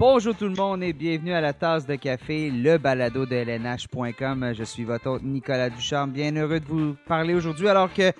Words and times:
Bonjour 0.00 0.34
tout 0.34 0.46
le 0.48 0.54
monde 0.54 0.82
et 0.82 0.94
bienvenue 0.94 1.34
à 1.34 1.42
la 1.42 1.52
tasse 1.52 1.84
de 1.84 1.94
café, 1.94 2.50
le 2.50 2.78
balado 2.78 3.26
de 3.26 3.34
LNH.com. 3.34 4.54
Je 4.56 4.64
suis 4.64 4.82
votre 4.82 5.10
hôte 5.10 5.22
Nicolas 5.22 5.68
Duchamp, 5.68 6.06
bien 6.06 6.34
heureux 6.34 6.58
de 6.58 6.64
vous 6.64 6.96
parler 7.06 7.34
aujourd'hui 7.34 7.68
alors 7.68 7.92
que 7.92 8.10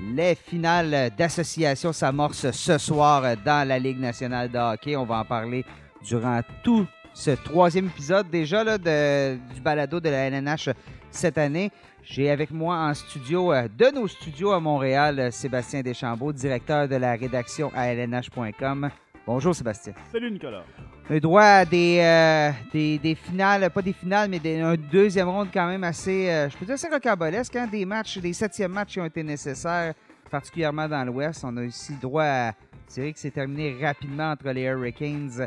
les 0.00 0.34
finales 0.34 1.12
d'association 1.16 1.92
s'amorcent 1.92 2.50
ce 2.50 2.76
soir 2.76 3.36
dans 3.44 3.68
la 3.68 3.78
Ligue 3.78 4.00
nationale 4.00 4.50
de 4.50 4.58
hockey. 4.58 4.96
On 4.96 5.04
va 5.04 5.20
en 5.20 5.24
parler 5.24 5.64
durant 6.04 6.40
tout 6.64 6.88
ce 7.14 7.30
troisième 7.30 7.86
épisode 7.86 8.28
déjà 8.28 8.64
là, 8.64 8.76
du 8.76 9.60
balado 9.60 10.00
de 10.00 10.08
la 10.08 10.26
LNH 10.28 10.70
cette 11.12 11.38
année. 11.38 11.70
J'ai 12.02 12.32
avec 12.32 12.50
moi 12.50 12.74
en 12.74 12.94
studio, 12.94 13.52
euh, 13.52 13.68
de 13.68 13.94
nos 13.94 14.08
studios 14.08 14.50
à 14.50 14.58
Montréal, 14.58 15.30
Sébastien 15.30 15.82
Deschambault, 15.82 16.32
directeur 16.32 16.88
de 16.88 16.96
la 16.96 17.12
rédaction 17.12 17.70
à 17.76 17.94
LNH.com. 17.94 18.90
Bonjour 19.24 19.54
Sébastien. 19.54 19.92
Salut 20.10 20.30
Nicolas. 20.30 20.64
On 21.08 21.14
a 21.14 21.20
droit 21.20 21.42
à 21.42 21.64
des, 21.64 21.98
euh, 22.00 22.50
des, 22.72 22.98
des, 22.98 23.14
finales, 23.14 23.70
pas 23.70 23.82
des 23.82 23.92
finales, 23.92 24.28
mais 24.28 24.40
des, 24.40 24.60
un 24.60 24.74
deuxième 24.74 25.28
ronde 25.28 25.48
quand 25.52 25.66
même 25.66 25.84
assez, 25.84 26.28
euh, 26.28 26.50
je 26.50 26.56
peux 26.56 26.64
dire 26.64 26.74
assez 26.74 26.88
rocambolesque. 26.88 27.54
Hein? 27.54 27.68
Des 27.70 27.84
matchs, 27.84 28.18
des 28.18 28.32
septièmes 28.32 28.72
matchs 28.72 28.94
qui 28.94 29.00
ont 29.00 29.04
été 29.04 29.22
nécessaires, 29.22 29.94
particulièrement 30.30 30.88
dans 30.88 31.04
l'Ouest. 31.04 31.44
On 31.44 31.56
a 31.56 31.64
aussi 31.64 31.94
droit 31.94 32.24
à 32.24 32.52
c'est 32.88 33.12
que 33.12 33.18
c'est 33.18 33.30
terminé 33.30 33.76
rapidement 33.80 34.32
entre 34.32 34.50
les 34.50 34.64
Hurricanes 34.64 35.46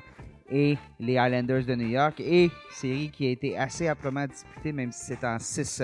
et 0.49 0.77
les 0.99 1.13
Islanders 1.13 1.65
de 1.65 1.75
New 1.75 1.89
York. 1.89 2.19
Et 2.19 2.49
série 2.71 3.11
qui 3.11 3.27
a 3.27 3.31
été 3.31 3.57
assez 3.57 3.89
amplement 3.89 4.25
disputée, 4.25 4.71
même 4.71 4.91
si 4.91 5.05
c'est 5.05 5.23
en 5.23 5.37
six, 5.37 5.83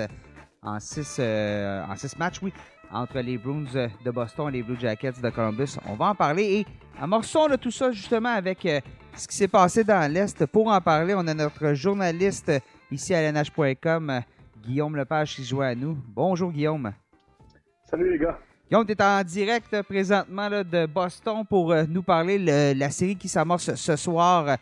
en, 0.63 0.79
six, 0.79 1.17
euh, 1.19 1.83
en 1.85 1.95
six 1.95 2.17
matchs, 2.17 2.41
oui, 2.41 2.53
entre 2.91 3.19
les 3.19 3.37
Bruins 3.37 3.89
de 4.03 4.11
Boston 4.11 4.49
et 4.49 4.51
les 4.51 4.63
Blue 4.63 4.79
Jackets 4.79 5.21
de 5.21 5.29
Columbus. 5.29 5.77
On 5.87 5.95
va 5.95 6.07
en 6.07 6.15
parler 6.15 6.43
et 6.43 6.65
amorçons 6.99 7.47
là, 7.47 7.57
tout 7.57 7.71
ça 7.71 7.91
justement 7.91 8.29
avec 8.29 8.65
euh, 8.65 8.79
ce 9.15 9.27
qui 9.27 9.35
s'est 9.35 9.47
passé 9.47 9.83
dans 9.83 10.11
l'Est. 10.11 10.45
Pour 10.45 10.67
en 10.67 10.81
parler, 10.81 11.13
on 11.15 11.25
a 11.27 11.33
notre 11.33 11.73
journaliste 11.73 12.51
ici 12.91 13.13
à 13.13 13.31
lnh.com, 13.31 14.21
Guillaume 14.63 14.95
Lepage, 14.95 15.35
qui 15.35 15.43
se 15.43 15.49
joint 15.49 15.67
à 15.67 15.75
nous. 15.75 15.97
Bonjour 16.07 16.51
Guillaume. 16.51 16.91
Salut 17.89 18.11
les 18.11 18.19
gars. 18.19 18.39
Guillaume, 18.69 18.85
tu 18.85 18.93
es 18.93 19.03
en 19.03 19.21
direct 19.23 19.81
présentement 19.81 20.47
là, 20.47 20.63
de 20.63 20.85
Boston 20.85 21.45
pour 21.45 21.71
euh, 21.73 21.83
nous 21.89 22.03
parler 22.03 22.39
de 22.39 22.79
la 22.79 22.89
série 22.89 23.17
qui 23.17 23.27
s'amorce 23.27 23.75
ce 23.75 23.95
soir 23.97 24.57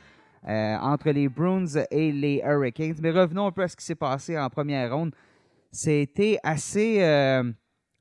euh, 0.47 0.75
entre 0.77 1.11
les 1.11 1.29
Bruins 1.29 1.67
et 1.91 2.11
les 2.11 2.41
Hurricanes. 2.43 2.95
Mais 3.01 3.11
revenons 3.11 3.47
un 3.47 3.51
peu 3.51 3.61
à 3.61 3.67
ce 3.67 3.75
qui 3.75 3.85
s'est 3.85 3.93
passé 3.93 4.39
en 4.39 4.49
première 4.49 4.95
ronde. 4.95 5.13
C'était 5.71 6.39
assez, 6.41 7.03
euh, 7.03 7.43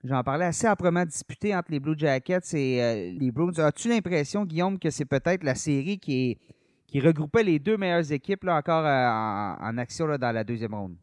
j'en 0.04 0.22
parlais, 0.22 0.46
assez 0.46 0.66
âprement 0.66 1.04
disputé 1.04 1.54
entre 1.54 1.70
les 1.70 1.80
Blue 1.80 1.98
Jackets 1.98 2.54
et 2.54 2.82
euh, 2.82 3.18
les 3.18 3.30
Bruins. 3.30 3.58
As-tu 3.58 3.88
l'impression, 3.88 4.44
Guillaume, 4.44 4.78
que 4.78 4.90
c'est 4.90 5.04
peut-être 5.04 5.44
la 5.44 5.54
série 5.54 5.98
qui, 5.98 6.30
est, 6.30 6.38
qui 6.86 7.00
regroupait 7.00 7.42
les 7.42 7.58
deux 7.58 7.76
meilleures 7.76 8.12
équipes 8.12 8.44
là, 8.44 8.56
encore 8.56 8.84
euh, 8.84 9.66
en, 9.66 9.78
action 9.78 10.06
là, 10.06 10.18
dans 10.18 10.32
la 10.32 10.44
deuxième 10.44 10.74
ronde? 10.74 10.96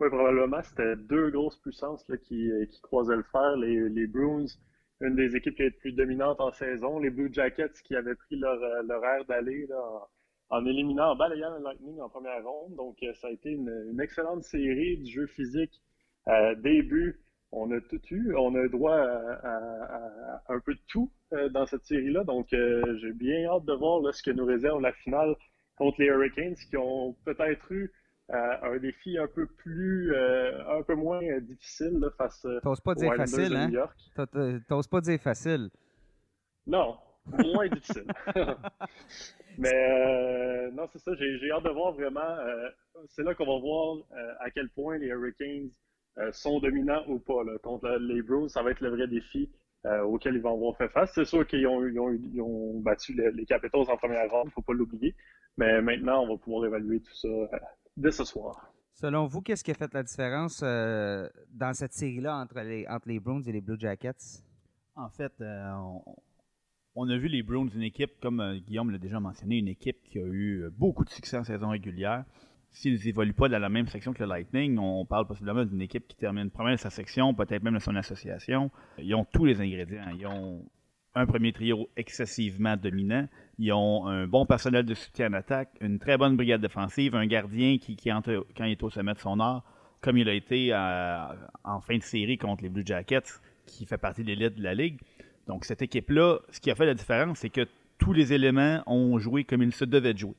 Oui, 0.00 0.08
probablement. 0.08 0.62
C'était 0.62 0.96
deux 0.96 1.30
grosses 1.30 1.58
puissances 1.58 2.04
là, 2.08 2.16
qui, 2.16 2.50
qui, 2.70 2.80
croisaient 2.82 3.16
le 3.16 3.24
fer. 3.24 3.56
Les, 3.56 3.88
les, 3.88 4.06
Bruins, 4.06 4.46
une 5.00 5.14
des 5.14 5.36
équipes 5.36 5.58
les 5.58 5.70
plus 5.70 5.92
dominantes 5.92 6.40
en 6.40 6.52
saison. 6.52 6.98
Les 6.98 7.10
Blue 7.10 7.32
Jackets 7.32 7.72
qui 7.84 7.94
avaient 7.94 8.16
pris 8.16 8.36
leur, 8.36 8.58
leur 8.84 9.04
air 9.04 9.24
d'aller 9.26 9.68
en, 9.72 10.56
en, 10.56 10.66
éliminant, 10.66 11.12
en 11.12 11.16
balayant 11.16 11.56
le 11.56 11.62
Lightning 11.62 12.00
en 12.00 12.08
première 12.08 12.44
ronde. 12.44 12.74
Donc, 12.76 12.96
ça 13.14 13.28
a 13.28 13.30
été 13.30 13.50
une, 13.50 13.98
excellente 14.00 14.42
série 14.42 14.98
du 14.98 15.10
jeu 15.10 15.26
physique. 15.26 15.80
Euh, 16.28 16.54
début, 16.56 17.20
on 17.52 17.70
a 17.70 17.80
tout 17.80 18.00
eu. 18.10 18.34
On 18.34 18.54
a 18.54 18.66
droit 18.68 18.96
à, 18.96 19.32
à, 19.42 20.40
à 20.48 20.54
un 20.54 20.60
peu 20.60 20.74
de 20.74 20.80
tout 20.88 21.10
euh, 21.32 21.48
dans 21.50 21.66
cette 21.66 21.84
série-là. 21.84 22.24
Donc, 22.24 22.52
euh, 22.52 22.96
j'ai 22.98 23.12
bien 23.12 23.46
hâte 23.46 23.64
de 23.66 23.74
voir 23.74 24.00
là, 24.00 24.12
ce 24.12 24.22
que 24.22 24.30
nous 24.30 24.46
réserve 24.46 24.80
la 24.80 24.92
finale 24.92 25.36
contre 25.76 26.00
les 26.00 26.06
Hurricanes 26.06 26.56
qui 26.70 26.76
ont 26.76 27.14
peut-être 27.24 27.70
eu 27.70 27.92
euh, 28.30 28.56
un 28.62 28.78
défi 28.78 29.18
un 29.18 29.26
peu 29.26 29.46
plus, 29.46 30.14
un 30.16 30.82
peu 30.82 30.94
moins 30.94 31.20
difficile 31.40 31.98
là, 32.00 32.08
face 32.16 32.46
T'oses 32.62 32.80
pas 32.80 32.94
dire 32.94 33.14
facile, 33.14 33.54
hein? 33.56 34.60
T'oses 34.68 34.86
pas 34.86 35.00
dire 35.00 35.20
facile. 35.20 35.68
Non, 36.66 36.96
moins 37.26 37.68
difficile. 37.68 38.06
Mais 39.58 40.70
non, 40.70 40.88
c'est 40.92 41.00
ça, 41.00 41.12
j'ai 41.14 41.50
hâte 41.50 41.64
de 41.64 41.70
voir 41.70 41.92
vraiment. 41.92 42.36
c'est 43.08 43.22
là 43.22 43.34
qu'on 43.34 43.44
va 43.44 43.60
voir 43.60 43.96
à 44.40 44.50
quel 44.50 44.70
point 44.70 44.96
les 44.98 45.08
Hurricanes 45.08 45.70
sont 46.32 46.60
dominants 46.60 47.04
ou 47.08 47.18
pas. 47.18 47.42
Là. 47.44 47.58
Contre 47.62 47.88
les 48.00 48.22
Bruins, 48.22 48.48
ça 48.48 48.62
va 48.62 48.70
être 48.70 48.80
le 48.80 48.90
vrai 48.90 49.06
défi 49.06 49.50
euh, 49.84 50.02
auquel 50.02 50.36
ils 50.36 50.40
vont 50.40 50.54
avoir 50.54 50.76
fait 50.76 50.88
face. 50.88 51.10
C'est 51.12 51.24
sûr 51.24 51.44
qu'ils 51.46 51.66
ont, 51.66 51.84
ils 51.84 51.98
ont, 51.98 52.12
ils 52.12 52.40
ont, 52.40 52.78
battu 52.80 53.14
les, 53.14 53.32
les 53.32 53.44
Capitals 53.44 53.80
en 53.88 53.96
première 53.96 54.30
ronde, 54.30 54.44
il 54.44 54.48
ne 54.48 54.52
faut 54.52 54.62
pas 54.62 54.74
l'oublier. 54.74 55.14
Mais 55.56 55.82
maintenant, 55.82 56.22
on 56.22 56.28
va 56.28 56.36
pouvoir 56.36 56.66
évaluer 56.66 57.00
tout 57.00 57.14
ça 57.14 57.28
euh, 57.28 57.46
dès 57.96 58.12
ce 58.12 58.24
soir. 58.24 58.72
Selon 58.94 59.26
vous, 59.26 59.40
qu'est-ce 59.40 59.64
qui 59.64 59.72
a 59.72 59.74
fait 59.74 59.92
la 59.92 60.04
différence 60.04 60.60
euh, 60.62 61.28
dans 61.50 61.74
cette 61.74 61.94
série-là 61.94 62.36
entre 62.36 62.60
les, 62.60 62.86
entre 62.86 63.08
les 63.08 63.18
Bruins 63.18 63.42
et 63.42 63.50
les 63.50 63.60
Blue 63.60 63.78
Jackets? 63.78 64.44
En 64.94 65.08
fait, 65.08 65.32
on, 65.40 66.02
on, 66.94 67.08
a 67.08 67.16
vu 67.16 67.26
les 67.26 67.42
Bruins, 67.42 67.66
une 67.74 67.82
équipe, 67.82 68.20
comme 68.20 68.60
Guillaume 68.66 68.90
l'a 68.90 68.98
déjà 68.98 69.18
mentionné, 69.18 69.58
une 69.58 69.68
équipe 69.68 70.00
qui 70.04 70.18
a 70.18 70.26
eu 70.26 70.68
beaucoup 70.70 71.04
de 71.04 71.10
succès 71.10 71.38
en 71.38 71.44
saison 71.44 71.70
régulière 71.70 72.24
s'ils 72.72 72.98
n'évoluent 73.04 73.34
pas 73.34 73.48
dans 73.48 73.58
la 73.58 73.68
même 73.68 73.86
section 73.86 74.12
que 74.12 74.22
le 74.22 74.28
Lightning, 74.28 74.78
on 74.78 75.04
parle 75.04 75.26
possiblement 75.26 75.64
d'une 75.64 75.82
équipe 75.82 76.08
qui 76.08 76.16
termine 76.16 76.50
première 76.50 76.74
de 76.74 76.80
sa 76.80 76.90
section, 76.90 77.34
peut-être 77.34 77.62
même 77.62 77.74
de 77.74 77.78
son 77.78 77.94
association. 77.96 78.70
Ils 78.98 79.14
ont 79.14 79.24
tous 79.24 79.44
les 79.44 79.60
ingrédients. 79.60 80.04
Ils 80.18 80.26
ont 80.26 80.64
un 81.14 81.26
premier 81.26 81.52
trio 81.52 81.90
excessivement 81.96 82.76
dominant. 82.76 83.28
Ils 83.58 83.72
ont 83.72 84.06
un 84.06 84.26
bon 84.26 84.46
personnel 84.46 84.84
de 84.86 84.94
soutien 84.94 85.30
en 85.30 85.34
attaque, 85.34 85.68
une 85.80 85.98
très 85.98 86.16
bonne 86.16 86.36
brigade 86.36 86.62
défensive, 86.62 87.14
un 87.14 87.26
gardien 87.26 87.76
qui, 87.78 87.96
qui 87.96 88.10
entre, 88.10 88.46
quand 88.56 88.64
il 88.64 88.72
est 88.72 88.82
au 88.82 88.90
sommet 88.90 89.12
de 89.12 89.18
son 89.18 89.38
art, 89.38 89.62
comme 90.00 90.16
il 90.16 90.28
a 90.28 90.32
été 90.32 90.72
à, 90.72 91.36
en 91.64 91.80
fin 91.80 91.98
de 91.98 92.02
série 92.02 92.38
contre 92.38 92.62
les 92.62 92.70
Blue 92.70 92.82
Jackets, 92.84 93.40
qui 93.66 93.84
fait 93.84 93.98
partie 93.98 94.22
de 94.22 94.28
l'élite 94.28 94.56
de 94.56 94.62
la 94.62 94.74
Ligue. 94.74 94.98
Donc 95.46 95.64
cette 95.64 95.82
équipe-là, 95.82 96.38
ce 96.50 96.60
qui 96.60 96.70
a 96.70 96.74
fait 96.74 96.86
la 96.86 96.94
différence, 96.94 97.40
c'est 97.40 97.50
que 97.50 97.66
tous 97.98 98.12
les 98.12 98.32
éléments 98.32 98.82
ont 98.86 99.18
joué 99.18 99.44
comme 99.44 99.62
ils 99.62 99.74
se 99.74 99.84
devaient 99.84 100.14
de 100.14 100.18
jouer. 100.18 100.34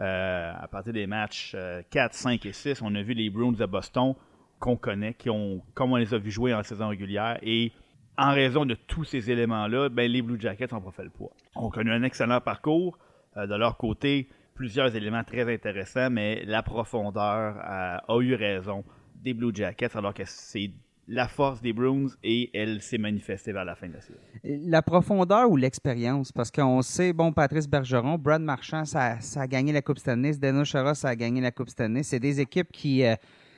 Euh, 0.00 0.52
à 0.58 0.66
partir 0.68 0.92
des 0.92 1.06
matchs 1.06 1.52
euh, 1.54 1.82
4, 1.90 2.14
5 2.14 2.46
et 2.46 2.52
6, 2.52 2.82
on 2.82 2.94
a 2.94 3.02
vu 3.02 3.14
les 3.14 3.30
Bruins 3.30 3.52
de 3.52 3.66
Boston 3.66 4.14
qu'on 4.58 4.76
connaît, 4.76 5.14
qui 5.14 5.28
comme 5.74 5.92
on 5.92 5.96
les 5.96 6.14
a 6.14 6.18
vus 6.18 6.30
jouer 6.30 6.54
en 6.54 6.62
saison 6.62 6.88
régulière. 6.88 7.38
Et 7.42 7.72
en 8.16 8.32
raison 8.32 8.64
de 8.64 8.74
tous 8.74 9.04
ces 9.04 9.30
éléments-là, 9.30 9.88
ben, 9.88 10.10
les 10.10 10.22
Blue 10.22 10.40
Jackets 10.40 10.72
ont 10.72 10.80
pas 10.80 10.90
fait 10.90 11.04
le 11.04 11.10
poids. 11.10 11.32
On 11.54 11.70
connu 11.70 11.92
un 11.92 12.02
excellent 12.02 12.40
parcours. 12.40 12.98
Euh, 13.36 13.46
de 13.46 13.54
leur 13.54 13.76
côté, 13.76 14.28
plusieurs 14.54 14.94
éléments 14.96 15.24
très 15.24 15.52
intéressants, 15.52 16.10
mais 16.10 16.44
la 16.44 16.62
profondeur 16.62 17.56
a 17.58 18.00
eu 18.20 18.34
raison 18.34 18.84
des 19.16 19.34
Blue 19.34 19.54
Jackets, 19.54 19.96
alors 19.96 20.14
que 20.14 20.24
c'est 20.24 20.70
la 21.08 21.28
force 21.28 21.60
des 21.60 21.72
Bruins 21.72 22.08
et 22.22 22.50
elle 22.54 22.80
s'est 22.80 22.98
manifestée 22.98 23.52
vers 23.52 23.64
la 23.64 23.74
fin 23.74 23.88
de 23.88 23.94
la 23.94 24.00
série. 24.00 24.18
La 24.44 24.82
profondeur 24.82 25.50
ou 25.50 25.56
l'expérience? 25.56 26.32
Parce 26.32 26.50
qu'on 26.50 26.82
sait, 26.82 27.12
bon, 27.12 27.32
Patrice 27.32 27.68
Bergeron, 27.68 28.18
Brad 28.18 28.42
Marchand, 28.42 28.84
ça, 28.84 29.18
a 29.36 29.46
gagné 29.46 29.72
la 29.72 29.82
Coupe 29.82 29.98
Stanley, 29.98 30.32
Zdeno 30.32 30.64
Chara, 30.64 30.94
ça 30.94 31.08
a 31.08 31.16
gagné 31.16 31.40
la 31.40 31.50
Coupe 31.50 31.68
Stanley. 31.68 32.02
C'est 32.02 32.20
des 32.20 32.40
équipes 32.40 32.72
qui... 32.72 33.04
Euh, 33.04 33.16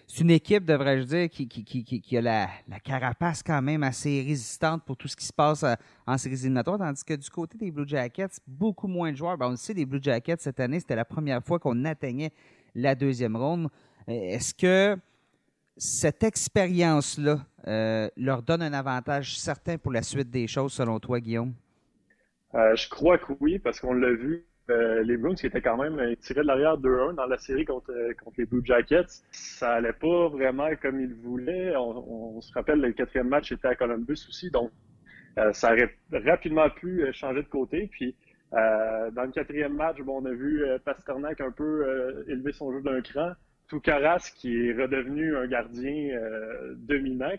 c'est 0.09 0.21
une 0.21 0.31
équipe, 0.31 0.65
devrais-je 0.65 1.03
dire, 1.03 1.29
qui, 1.29 1.49
qui, 1.49 1.65
qui, 1.65 2.01
qui 2.01 2.17
a 2.17 2.21
la, 2.21 2.49
la, 2.69 2.79
carapace 2.79 3.43
quand 3.43 3.61
même 3.61 3.83
assez 3.83 4.23
résistante 4.23 4.85
pour 4.85 4.97
tout 4.97 5.09
ce 5.09 5.17
qui 5.17 5.25
se 5.25 5.33
passe 5.33 5.65
euh, 5.65 5.75
en 6.07 6.17
séries 6.17 6.37
éliminatoires, 6.37 6.79
tandis 6.79 7.03
que 7.03 7.15
du 7.15 7.29
côté 7.29 7.59
des 7.59 7.73
Blue 7.73 7.89
Jackets, 7.89 8.39
beaucoup 8.47 8.87
moins 8.87 9.11
de 9.11 9.17
joueurs. 9.17 9.37
Ben, 9.37 9.49
on 9.49 9.51
le 9.51 9.57
sait, 9.57 9.75
les 9.75 9.85
Blue 9.85 9.99
Jackets, 10.01 10.37
cette 10.39 10.61
année, 10.61 10.79
c'était 10.79 10.95
la 10.95 11.05
première 11.05 11.43
fois 11.43 11.59
qu'on 11.59 11.85
atteignait 11.85 12.31
la 12.77 12.95
deuxième 12.95 13.35
ronde. 13.35 13.69
Est-ce 14.07 14.55
que 14.55 14.97
cette 15.77 16.23
expérience-là 16.23 17.39
euh, 17.69 18.09
leur 18.17 18.43
donne 18.43 18.63
un 18.63 18.73
avantage 18.73 19.39
certain 19.39 19.77
pour 19.77 19.93
la 19.93 20.03
suite 20.03 20.31
des 20.31 20.47
choses, 20.47 20.73
selon 20.73 20.99
toi, 20.99 21.21
Guillaume? 21.21 21.53
Euh, 22.55 22.75
je 22.77 22.89
crois 22.89 23.19
que 23.19 23.33
oui, 23.41 23.59
parce 23.59 23.81
qu'on 23.81 23.95
l'a 23.95 24.13
vu. 24.13 24.47
Euh, 24.69 25.03
les 25.05 25.17
Bruins 25.17 25.35
étaient 25.35 25.61
quand 25.61 25.77
même 25.77 26.17
tirés 26.17 26.41
de 26.41 26.47
l'arrière 26.47 26.77
2-1 26.79 27.15
dans 27.15 27.27
la 27.27 27.39
série 27.39 27.65
contre, 27.65 27.93
les 28.37 28.47
Blue 28.47 28.63
Jackets. 28.65 29.23
Ça 29.31 29.75
allait 29.75 29.93
pas 29.93 30.29
vraiment 30.29 30.69
comme 30.81 31.01
ils 31.01 31.15
voulaient. 31.15 31.77
On, 31.77 32.41
se 32.41 32.53
rappelle, 32.53 32.81
le 32.81 32.93
quatrième 32.93 33.29
match 33.29 33.53
était 33.53 33.69
à 33.69 33.77
Columbus 33.77 34.27
aussi, 34.29 34.51
donc 34.51 34.73
ça 35.53 35.73
aurait 35.73 35.95
rapidement 36.11 36.69
pu 36.71 37.05
changer 37.13 37.43
de 37.43 37.49
côté. 37.49 37.89
Puis 37.93 38.17
dans 38.51 39.23
le 39.25 39.31
quatrième 39.31 39.75
match, 39.75 40.01
bon, 40.01 40.21
on 40.21 40.25
a 40.25 40.33
vu 40.33 40.65
Pasternak 40.85 41.41
un 41.41 41.53
peu 41.53 42.25
élever 42.27 42.53
son 42.53 42.73
jeu 42.73 42.83
d'un 42.83 43.01
cran. 43.03 43.35
Toukaras 43.69 44.33
qui 44.37 44.69
est 44.69 44.73
redevenu 44.73 45.37
un 45.37 45.47
gardien 45.47 46.17
euh, 46.17 46.75
dominant, 46.77 47.33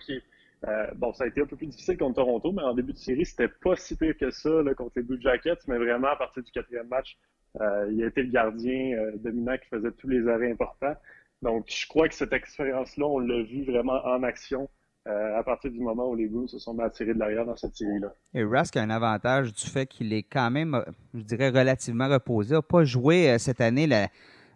qui 0.00 0.22
euh, 0.68 0.86
bon, 0.94 1.12
ça 1.12 1.24
a 1.24 1.26
été 1.26 1.42
un 1.42 1.46
peu 1.46 1.56
plus 1.56 1.66
difficile 1.66 1.98
contre 1.98 2.16
Toronto, 2.16 2.52
mais 2.52 2.62
en 2.62 2.74
début 2.74 2.92
de 2.92 2.98
série, 2.98 3.26
c'était 3.26 3.48
pas 3.48 3.76
si 3.76 3.96
pire 3.96 4.16
que 4.16 4.30
ça 4.30 4.62
là, 4.62 4.74
contre 4.74 4.92
les 4.96 5.02
Blue 5.02 5.20
Jackets, 5.20 5.58
mais 5.66 5.76
vraiment 5.76 6.08
à 6.08 6.16
partir 6.16 6.42
du 6.42 6.50
quatrième 6.52 6.88
match, 6.88 7.18
euh, 7.60 7.90
il 7.92 8.02
a 8.02 8.06
été 8.06 8.22
le 8.22 8.30
gardien 8.30 8.96
euh, 8.96 9.12
dominant 9.16 9.56
qui 9.58 9.68
faisait 9.68 9.92
tous 9.92 10.08
les 10.08 10.26
arrêts 10.26 10.50
importants. 10.50 10.94
Donc, 11.42 11.66
je 11.68 11.86
crois 11.86 12.08
que 12.08 12.14
cette 12.14 12.32
expérience-là, 12.32 13.06
on 13.06 13.18
l'a 13.18 13.42
vu 13.42 13.64
vraiment 13.64 14.04
en 14.04 14.22
action 14.22 14.68
à 15.06 15.42
partir 15.42 15.70
du 15.70 15.80
moment 15.80 16.08
où 16.08 16.14
les 16.14 16.26
Bruins 16.26 16.46
se 16.46 16.58
sont 16.58 16.74
tirer 16.88 17.12
de 17.12 17.18
l'arrière 17.18 17.44
dans 17.44 17.56
cette 17.56 17.76
série-là. 17.76 18.14
Et 18.32 18.42
Rask 18.42 18.74
a 18.78 18.80
un 18.80 18.88
avantage 18.88 19.52
du 19.52 19.66
fait 19.66 19.84
qu'il 19.84 20.14
est 20.14 20.22
quand 20.22 20.50
même, 20.50 20.82
je 21.12 21.20
dirais, 21.20 21.50
relativement 21.50 22.08
reposé. 22.08 22.52
Il 22.52 22.54
n'a 22.54 22.62
pas 22.62 22.84
joué 22.84 23.38
cette 23.38 23.60
année 23.60 23.86
la, 23.86 24.08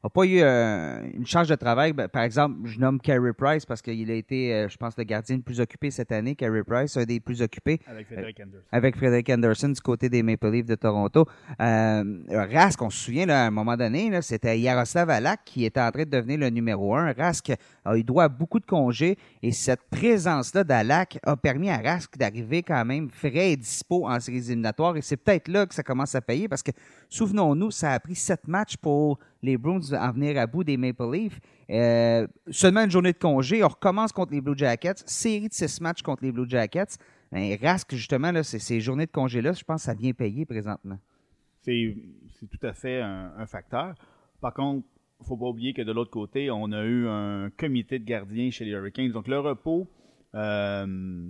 n'a 0.05 0.11
pas 0.11 0.25
eu 0.25 0.41
euh, 0.41 1.11
une 1.15 1.27
charge 1.27 1.49
de 1.49 1.55
travail. 1.55 1.93
Ben, 1.93 2.09
par 2.09 2.23
exemple, 2.23 2.56
je 2.65 2.79
nomme 2.79 3.00
Carey 3.00 3.33
Price 3.33 3.67
parce 3.67 3.83
qu'il 3.83 4.11
a 4.11 4.15
été, 4.15 4.55
euh, 4.55 4.69
je 4.69 4.77
pense, 4.77 4.97
le 4.97 5.05
gardien 5.05 5.37
le 5.37 5.43
plus 5.43 5.61
occupé 5.61 5.91
cette 5.91 6.12
année. 6.12 6.35
Carey 6.35 6.62
Price, 6.65 6.97
un 6.97 7.05
des 7.05 7.21
plus 7.21 7.43
occupés. 7.43 7.81
Avec 7.87 8.06
Frederick 8.06 8.41
Anderson. 8.41 8.65
Avec 8.73 8.97
Frederick 8.97 9.31
Anderson 9.31 9.69
du 9.69 9.81
côté 9.81 10.09
des 10.09 10.23
Maple 10.23 10.50
Leafs 10.50 10.67
de 10.67 10.75
Toronto. 10.75 11.27
Euh, 11.61 12.05
Rask, 12.29 12.81
on 12.83 12.91
se 12.91 13.05
souvient, 13.05 13.27
là, 13.27 13.45
à 13.45 13.47
un 13.49 13.50
moment 13.50 13.77
donné, 13.77 14.11
c'était 14.23 14.59
Yaroslav 14.59 15.11
Alak 15.11 15.41
qui 15.45 15.65
était 15.65 15.81
en 15.81 15.91
train 15.91 16.05
de 16.05 16.11
devenir 16.11 16.39
le 16.39 16.51
numéro 16.51 16.94
un. 16.94 17.12
Rask, 17.12 17.53
il 17.94 18.05
doit 18.05 18.29
beaucoup 18.29 18.61
de 18.61 18.67
congés 18.67 19.17
et 19.43 19.53
cette 19.53 19.83
présence-là 19.91 20.65
d'Alak 20.65 21.19
a 21.23 21.37
permis 21.37 21.71
à 21.71 21.79
Rask 21.79 22.17
d'arriver 22.17 22.62
quand 22.62 22.85
même 22.85 23.11
frais 23.11 23.53
et 23.53 23.56
dispo 23.56 24.06
en 24.06 24.21
séries 24.21 24.39
éliminatoires. 24.39 24.97
Et 24.97 25.03
c'est 25.03 25.17
peut-être 25.17 25.49
là 25.49 25.67
que 25.67 25.75
ça 25.75 25.83
commence 25.83 26.15
à 26.15 26.21
payer 26.21 26.49
parce 26.49 26.62
que, 26.62 26.71
souvenons-nous, 27.09 27.71
ça 27.71 27.93
a 27.93 28.01
pris 28.01 28.15
sept 28.15 28.47
matchs 28.47 28.77
pour 28.77 29.19
les 29.43 29.56
Bruins 29.56 29.93
en 29.93 30.12
venir 30.12 30.38
à 30.38 30.46
bout 30.46 30.64
des 30.64 30.76
Maple 30.76 31.11
Leafs. 31.12 31.40
Euh, 31.70 32.26
seulement 32.50 32.85
une 32.85 32.90
journée 32.90 33.12
de 33.12 33.19
congé. 33.19 33.62
On 33.62 33.69
recommence 33.69 34.12
contre 34.12 34.32
les 34.32 34.40
Blue 34.40 34.56
Jackets. 34.56 35.02
Série 35.06 35.49
de 35.49 35.52
six 35.52 35.81
matchs 35.81 36.02
contre 36.02 36.25
les 36.25 36.32
Blue 36.32 36.49
Jackets. 36.49 36.96
Ben, 37.31 37.56
Rask, 37.61 37.94
justement, 37.94 38.32
là, 38.32 38.43
ces 38.43 38.81
journées 38.81 39.06
de 39.06 39.11
congé-là, 39.11 39.52
je 39.52 39.62
pense 39.62 39.82
que 39.82 39.87
ça 39.87 39.94
vient 39.94 40.12
payer 40.12 40.46
présentement. 40.46 40.99
C'est 41.61 41.94
tout 42.50 42.67
à 42.67 42.73
fait 42.73 43.02
un, 43.02 43.46
facteur. 43.46 43.94
Par 44.40 44.55
contre, 44.55 44.87
il 45.20 45.25
ne 45.25 45.26
faut 45.26 45.37
pas 45.37 45.46
oublier 45.46 45.75
que 45.75 45.82
de 45.82 45.93
l'autre 45.93 46.11
côté, 46.11 46.50
on 46.50 46.73
a 46.73 46.84
eu 46.84 47.06
un 47.06 47.50
comité 47.50 47.99
de 47.99 48.05
gardiens 48.05 48.50
chez 48.50 48.64
les 48.64 48.70
Hurricanes. 48.70 49.12
Donc, 49.12 49.29
le 49.29 49.38
repos 49.38 49.87
euh, 50.34 51.29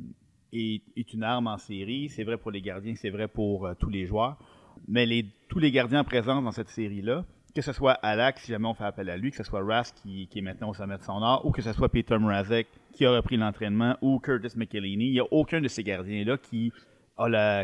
est, 0.52 1.12
une 1.12 1.24
arme 1.24 1.48
en 1.48 1.58
série. 1.58 2.08
C'est 2.10 2.24
vrai 2.24 2.36
pour 2.36 2.52
les 2.52 2.60
gardiens, 2.60 2.94
c'est 2.94 3.10
vrai 3.10 3.26
pour 3.26 3.66
euh, 3.66 3.74
tous 3.74 3.90
les 3.90 4.06
joueurs. 4.06 4.38
Mais 4.86 5.06
tous 5.48 5.58
les 5.58 5.72
gardiens 5.72 6.04
présents 6.04 6.40
dans 6.40 6.52
cette 6.52 6.68
série-là 6.68 7.24
que 7.58 7.62
ce 7.64 7.72
soit 7.72 7.94
Alak, 7.94 8.38
si 8.38 8.52
jamais 8.52 8.68
on 8.68 8.74
fait 8.74 8.84
appel 8.84 9.10
à 9.10 9.16
lui, 9.16 9.32
que 9.32 9.36
ce 9.36 9.42
soit 9.42 9.64
Rask 9.64 9.92
qui, 9.96 10.28
est 10.32 10.40
maintenant 10.40 10.70
au 10.70 10.74
sommet 10.74 10.96
de 10.96 11.02
son 11.02 11.20
art, 11.20 11.44
ou 11.44 11.50
que 11.50 11.60
ce 11.60 11.72
soit 11.72 11.88
Peter 11.88 12.16
Mrazek 12.16 12.68
qui 12.92 13.04
a 13.04 13.10
repris 13.10 13.36
l'entraînement, 13.36 13.96
ou 14.00 14.20
Curtis 14.20 14.56
McElhaney, 14.56 15.06
il 15.06 15.12
n'y 15.14 15.18
a 15.18 15.26
aucun 15.32 15.60
de 15.60 15.66
ces 15.66 15.82
gardiens-là 15.82 16.38
qui, 16.38 16.72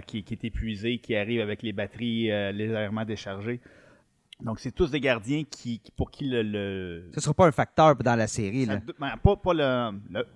qui, 0.08 0.25
est 0.32 0.44
épuisé, 0.44 0.99
qui 0.99 1.14
arrive 1.14 1.41
avec 1.43 1.62
les 1.62 1.73
batteries 1.73 2.32
euh, 2.32 2.50
légèrement 2.50 3.05
déchargées. 3.05 3.61
Donc, 4.41 4.58
c'est 4.58 4.73
tous 4.73 4.91
des 4.91 4.99
gardiens 4.99 5.44
qui, 5.49 5.81
pour 5.97 6.11
qui 6.11 6.25
le, 6.25 7.05
Ce 7.12 7.19
ne 7.19 7.20
sera 7.20 7.35
pas 7.35 7.47
un 7.47 7.52
facteur 7.52 7.94
dans 7.94 8.17
la 8.17 8.26
série. 8.26 8.67
Ça, 8.67 8.81
ben, 8.99 9.17
pas, 9.23 9.93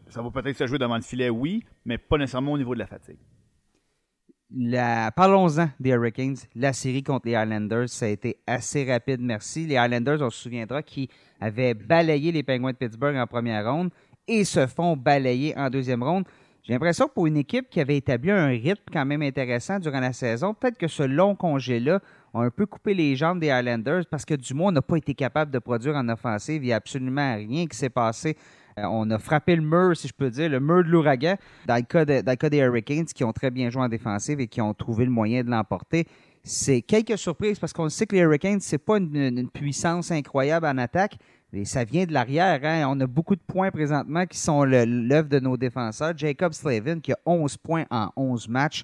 ça 0.08 0.22
va 0.22 0.30
peut-être 0.30 0.56
se 0.56 0.68
jouer 0.68 0.78
devant 0.78 0.94
le 0.94 1.02
filet, 1.02 1.30
oui, 1.30 1.64
mais 1.84 1.98
pas 1.98 2.16
nécessairement 2.16 2.52
au 2.52 2.58
niveau 2.58 2.74
de 2.74 2.78
la 2.78 2.86
fatigue 2.86 3.18
parlons-en 5.14 5.70
des 5.78 5.90
Hurricanes. 5.90 6.36
La 6.54 6.72
série 6.72 7.02
contre 7.02 7.26
les 7.26 7.32
Islanders, 7.32 7.88
ça 7.88 8.06
a 8.06 8.08
été 8.08 8.38
assez 8.46 8.90
rapide, 8.90 9.20
merci. 9.20 9.66
Les 9.66 9.74
Islanders, 9.74 10.20
on 10.22 10.30
se 10.30 10.42
souviendra, 10.42 10.82
qui 10.82 11.08
avaient 11.40 11.74
balayé 11.74 12.32
les 12.32 12.42
Penguins 12.42 12.72
de 12.72 12.76
Pittsburgh 12.76 13.16
en 13.16 13.26
première 13.26 13.70
ronde 13.70 13.90
et 14.26 14.44
se 14.44 14.66
font 14.66 14.96
balayer 14.96 15.56
en 15.56 15.70
deuxième 15.70 16.02
ronde. 16.02 16.24
J'ai 16.62 16.74
l'impression 16.74 17.08
que 17.08 17.14
pour 17.14 17.26
une 17.26 17.38
équipe 17.38 17.70
qui 17.70 17.80
avait 17.80 17.96
établi 17.96 18.30
un 18.30 18.48
rythme 18.48 18.82
quand 18.92 19.06
même 19.06 19.22
intéressant 19.22 19.78
durant 19.78 20.00
la 20.00 20.12
saison, 20.12 20.52
peut-être 20.52 20.76
que 20.76 20.88
ce 20.88 21.02
long 21.02 21.34
congé-là 21.34 22.00
a 22.34 22.40
un 22.40 22.50
peu 22.50 22.66
coupé 22.66 22.92
les 22.92 23.16
jambes 23.16 23.40
des 23.40 23.46
Islanders 23.46 24.04
parce 24.10 24.26
que 24.26 24.34
du 24.34 24.52
moins, 24.52 24.68
on 24.68 24.72
n'a 24.72 24.82
pas 24.82 24.96
été 24.96 25.14
capable 25.14 25.50
de 25.50 25.58
produire 25.58 25.94
en 25.96 26.06
offensive. 26.10 26.62
Il 26.62 26.66
n'y 26.66 26.72
a 26.72 26.76
absolument 26.76 27.36
rien 27.36 27.66
qui 27.66 27.76
s'est 27.76 27.88
passé 27.88 28.36
on 28.84 29.10
a 29.10 29.18
frappé 29.18 29.56
le 29.56 29.62
mur, 29.62 29.96
si 29.96 30.08
je 30.08 30.12
peux 30.12 30.30
dire, 30.30 30.48
le 30.48 30.60
mur 30.60 30.84
de 30.84 30.88
l'ouragan, 30.88 31.36
dans, 31.66 31.76
le 31.76 32.34
cas 32.34 32.50
des 32.50 32.58
Hurricanes 32.58 33.06
qui 33.06 33.24
ont 33.24 33.32
très 33.32 33.50
bien 33.50 33.70
joué 33.70 33.82
en 33.82 33.88
défensive 33.88 34.40
et 34.40 34.48
qui 34.48 34.60
ont 34.60 34.74
trouvé 34.74 35.04
le 35.04 35.10
moyen 35.10 35.42
de 35.42 35.50
l'emporter. 35.50 36.06
C'est 36.42 36.82
quelques 36.82 37.18
surprises 37.18 37.58
parce 37.58 37.72
qu'on 37.72 37.88
sait 37.88 38.06
que 38.06 38.16
les 38.16 38.22
Hurricanes, 38.22 38.60
c'est 38.60 38.78
pas 38.78 38.98
une, 38.98 39.50
puissance 39.50 40.10
incroyable 40.10 40.66
en 40.66 40.78
attaque, 40.78 41.18
mais 41.52 41.64
ça 41.64 41.84
vient 41.84 42.06
de 42.06 42.12
l'arrière. 42.12 42.60
Hein. 42.62 42.86
On 42.88 42.98
a 43.00 43.06
beaucoup 43.06 43.36
de 43.36 43.42
points 43.46 43.70
présentement 43.70 44.24
qui 44.26 44.38
sont 44.38 44.64
l'œuvre 44.64 45.28
de 45.28 45.40
nos 45.40 45.56
défenseurs. 45.56 46.16
Jacob 46.16 46.52
Slavin 46.52 47.00
qui 47.00 47.12
a 47.12 47.18
11 47.26 47.56
points 47.58 47.84
en 47.90 48.10
11 48.16 48.48
matchs. 48.48 48.82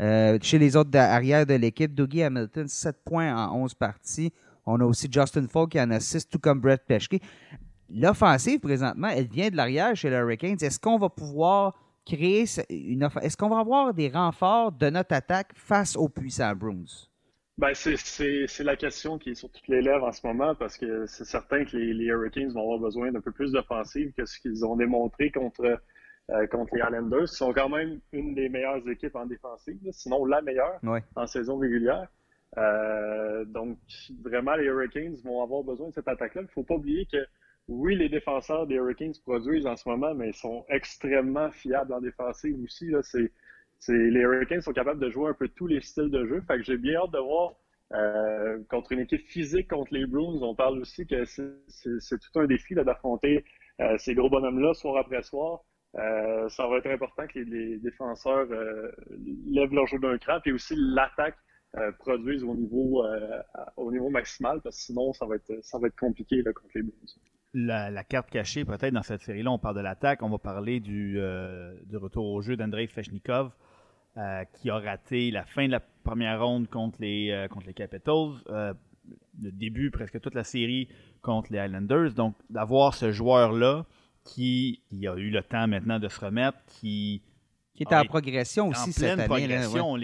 Euh, 0.00 0.38
chez 0.42 0.58
les 0.58 0.76
autres 0.76 0.96
arrière 0.98 1.46
de 1.46 1.54
l'équipe, 1.54 1.94
Dougie 1.94 2.22
Hamilton, 2.22 2.68
7 2.68 2.96
points 3.04 3.34
en 3.34 3.56
11 3.62 3.74
parties. 3.74 4.32
On 4.66 4.80
a 4.80 4.84
aussi 4.84 5.08
Justin 5.10 5.46
Falk 5.46 5.70
qui 5.70 5.80
en 5.80 5.90
a 5.90 6.00
6, 6.00 6.28
tout 6.28 6.38
comme 6.38 6.60
Brett 6.60 6.82
Peshke 6.86 7.20
l'offensive, 7.90 8.60
présentement, 8.60 9.08
elle 9.08 9.28
vient 9.28 9.50
de 9.50 9.56
l'arrière 9.56 9.94
chez 9.96 10.10
les 10.10 10.16
Hurricanes. 10.16 10.56
Est-ce 10.60 10.80
qu'on 10.80 10.98
va 10.98 11.08
pouvoir 11.08 11.74
créer 12.04 12.44
une 12.70 13.08
Est-ce 13.22 13.36
qu'on 13.36 13.48
va 13.48 13.58
avoir 13.58 13.92
des 13.94 14.08
renforts 14.08 14.72
de 14.72 14.90
notre 14.90 15.14
attaque 15.14 15.50
face 15.54 15.96
aux 15.96 16.08
puissants 16.08 16.54
Bruins? 16.54 17.08
Ben, 17.58 17.72
c'est 17.74 18.64
la 18.64 18.76
question 18.76 19.18
qui 19.18 19.30
est 19.30 19.34
sur 19.34 19.50
toutes 19.50 19.68
les 19.68 19.80
lèvres 19.80 20.06
en 20.06 20.12
ce 20.12 20.26
moment 20.26 20.54
parce 20.54 20.76
que 20.76 21.06
c'est 21.06 21.24
certain 21.24 21.64
que 21.64 21.74
les, 21.76 22.04
Hurricanes 22.04 22.50
vont 22.50 22.60
avoir 22.60 22.78
besoin 22.78 23.10
d'un 23.10 23.22
peu 23.22 23.32
plus 23.32 23.52
d'offensive 23.52 24.12
que 24.12 24.26
ce 24.26 24.38
qu'ils 24.38 24.64
ont 24.66 24.76
démontré 24.76 25.30
contre, 25.30 25.80
euh, 26.30 26.46
contre 26.48 26.74
les 26.74 26.82
Islanders. 26.82 27.22
Ils 27.22 27.28
sont 27.28 27.54
quand 27.54 27.70
même 27.70 27.98
une 28.12 28.34
des 28.34 28.50
meilleures 28.50 28.86
équipes 28.90 29.16
en 29.16 29.24
défensive, 29.24 29.78
sinon 29.92 30.26
la 30.26 30.42
meilleure 30.42 30.78
en 31.14 31.26
saison 31.26 31.56
régulière. 31.56 32.08
Euh, 32.58 33.46
donc, 33.46 33.78
vraiment, 34.22 34.54
les 34.56 34.66
Hurricanes 34.66 35.16
vont 35.24 35.42
avoir 35.42 35.62
besoin 35.62 35.88
de 35.88 35.94
cette 35.94 36.08
attaque-là. 36.08 36.42
Il 36.42 36.44
ne 36.44 36.50
faut 36.50 36.62
pas 36.62 36.74
oublier 36.74 37.06
que 37.10 37.26
oui, 37.68 37.96
les 37.96 38.08
défenseurs 38.08 38.66
des 38.66 38.76
Hurricanes 38.76 39.14
produisent 39.24 39.66
en 39.66 39.76
ce 39.76 39.88
moment, 39.88 40.14
mais 40.14 40.28
ils 40.28 40.34
sont 40.34 40.64
extrêmement 40.68 41.50
fiables 41.50 41.92
en 41.92 42.00
défensive 42.00 42.56
aussi. 42.62 42.88
Là. 42.90 43.00
Les 43.88 44.20
Hurricanes 44.20 44.60
sont 44.60 44.72
capables 44.72 45.00
de 45.00 45.10
jouer 45.10 45.30
un 45.30 45.34
peu 45.34 45.48
tous 45.48 45.66
les 45.66 45.80
styles 45.80 46.10
de 46.10 46.26
jeu. 46.26 46.40
Fait 46.46 46.58
que 46.58 46.62
j'ai 46.62 46.76
bien 46.76 47.00
hâte 47.00 47.10
de 47.10 47.18
voir 47.18 47.54
euh, 47.92 48.62
contre 48.70 48.92
une 48.92 49.00
équipe 49.00 49.26
physique 49.26 49.68
contre 49.68 49.92
les 49.94 50.06
Bruins. 50.06 50.40
On 50.42 50.54
parle 50.54 50.78
aussi 50.78 51.06
que 51.06 51.24
c'est, 51.24 52.18
tout 52.20 52.40
un 52.40 52.46
défi 52.46 52.74
d'affronter 52.74 53.44
euh, 53.80 53.98
ces 53.98 54.14
gros 54.14 54.30
bonhommes-là 54.30 54.74
soir 54.74 54.98
après 54.98 55.22
soir. 55.22 55.60
Euh, 55.96 56.48
ça 56.48 56.68
va 56.68 56.78
être 56.78 56.90
important 56.90 57.26
que 57.26 57.40
les, 57.40 57.78
défenseurs 57.78 58.46
lèvent 59.46 59.72
leur 59.72 59.86
jeu 59.86 59.98
d'un 59.98 60.18
cran, 60.18 60.38
et 60.44 60.52
aussi 60.52 60.74
l'attaque 60.76 61.36
produise 61.98 62.42
au 62.42 62.54
niveau, 62.54 63.04
au 63.76 63.92
niveau 63.92 64.08
maximal, 64.08 64.60
parce 64.62 64.76
que 64.76 64.82
sinon, 64.84 65.12
ça 65.12 65.26
va 65.26 65.36
être, 65.36 65.52
ça 65.62 65.78
va 65.78 65.88
être 65.88 65.98
compliqué 65.98 66.40
là, 66.42 66.52
contre 66.52 66.70
les 66.74 66.82
Bruins 66.82 67.06
la, 67.56 68.04
carte 68.04 68.30
cachée, 68.30 68.64
peut-être 68.64 68.92
dans 68.92 69.02
cette 69.02 69.22
série-là, 69.22 69.50
on 69.50 69.58
parle 69.58 69.76
de 69.76 69.80
l'attaque, 69.80 70.22
on 70.22 70.28
va 70.28 70.38
parler 70.38 70.80
du, 70.80 71.18
euh, 71.18 71.74
retour 71.94 72.26
au 72.26 72.42
jeu 72.42 72.56
d'Andrei 72.56 72.86
Feshnikov, 72.86 73.50
euh, 74.16 74.44
qui 74.54 74.70
a 74.70 74.78
raté 74.78 75.30
la 75.30 75.44
fin 75.44 75.66
de 75.66 75.72
la 75.72 75.80
première 75.80 76.42
ronde 76.44 76.68
contre 76.68 76.98
les, 77.00 77.30
euh, 77.30 77.48
contre 77.48 77.66
les 77.66 77.74
Capitals, 77.74 78.34
le 79.40 79.52
début, 79.52 79.90
presque 79.90 80.20
toute 80.20 80.34
la 80.34 80.44
série 80.44 80.88
contre 81.22 81.52
les 81.52 81.64
Islanders. 81.64 82.12
Donc, 82.12 82.34
d'avoir 82.50 82.94
ce 82.94 83.12
joueur-là 83.12 83.86
qui, 84.24 84.82
a 84.92 85.14
eu 85.16 85.30
le 85.30 85.42
temps 85.42 85.68
maintenant 85.68 85.98
de 85.98 86.08
se 86.08 86.20
remettre, 86.20 86.58
qui. 86.66 87.22
Qui 87.72 87.82
était 87.82 87.94
en 87.94 88.04
progression 88.04 88.68
aussi 88.68 88.90
cette 88.92 89.18
année. 89.18 89.26
Progression. 89.26 89.96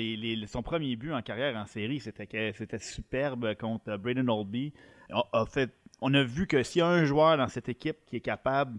son 0.47 0.63
premier 0.63 0.95
but 0.95 1.13
en 1.13 1.23
carrière 1.23 1.57
en 1.57 1.65
série, 1.65 2.01
c'était 2.01 2.79
superbe 2.79 3.55
contre 3.55 3.97
Braden 3.97 4.29
Oldby. 4.29 4.75
a 5.11 5.47
fait 5.47 5.73
on 6.03 6.13
a 6.15 6.23
vu 6.25 6.47
que 6.49 6.63
s'il 6.65 6.81
y 6.81 6.83
a 6.83 6.89
un 6.89 7.05
joueur 7.05 7.39
dans 7.39 7.49
cette 7.49 7.69
équipe 7.69 7.97
qui 8.07 8.17
est 8.17 8.21
capable 8.21 8.79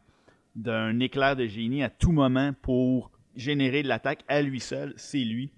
d'un 0.56 1.00
éclair 1.00 1.36
de 1.38 1.48
génie 1.48 1.82
à 1.82 1.90
tout 1.90 2.12
moment 2.12 2.52
pour 2.62 3.12
générer 3.36 3.82
de 3.82 3.88
l'attaque 3.88 4.24
à 4.28 4.42
lui 4.42 4.60
seul, 4.60 4.94
c'est 4.98 5.20
lui. 5.20 5.50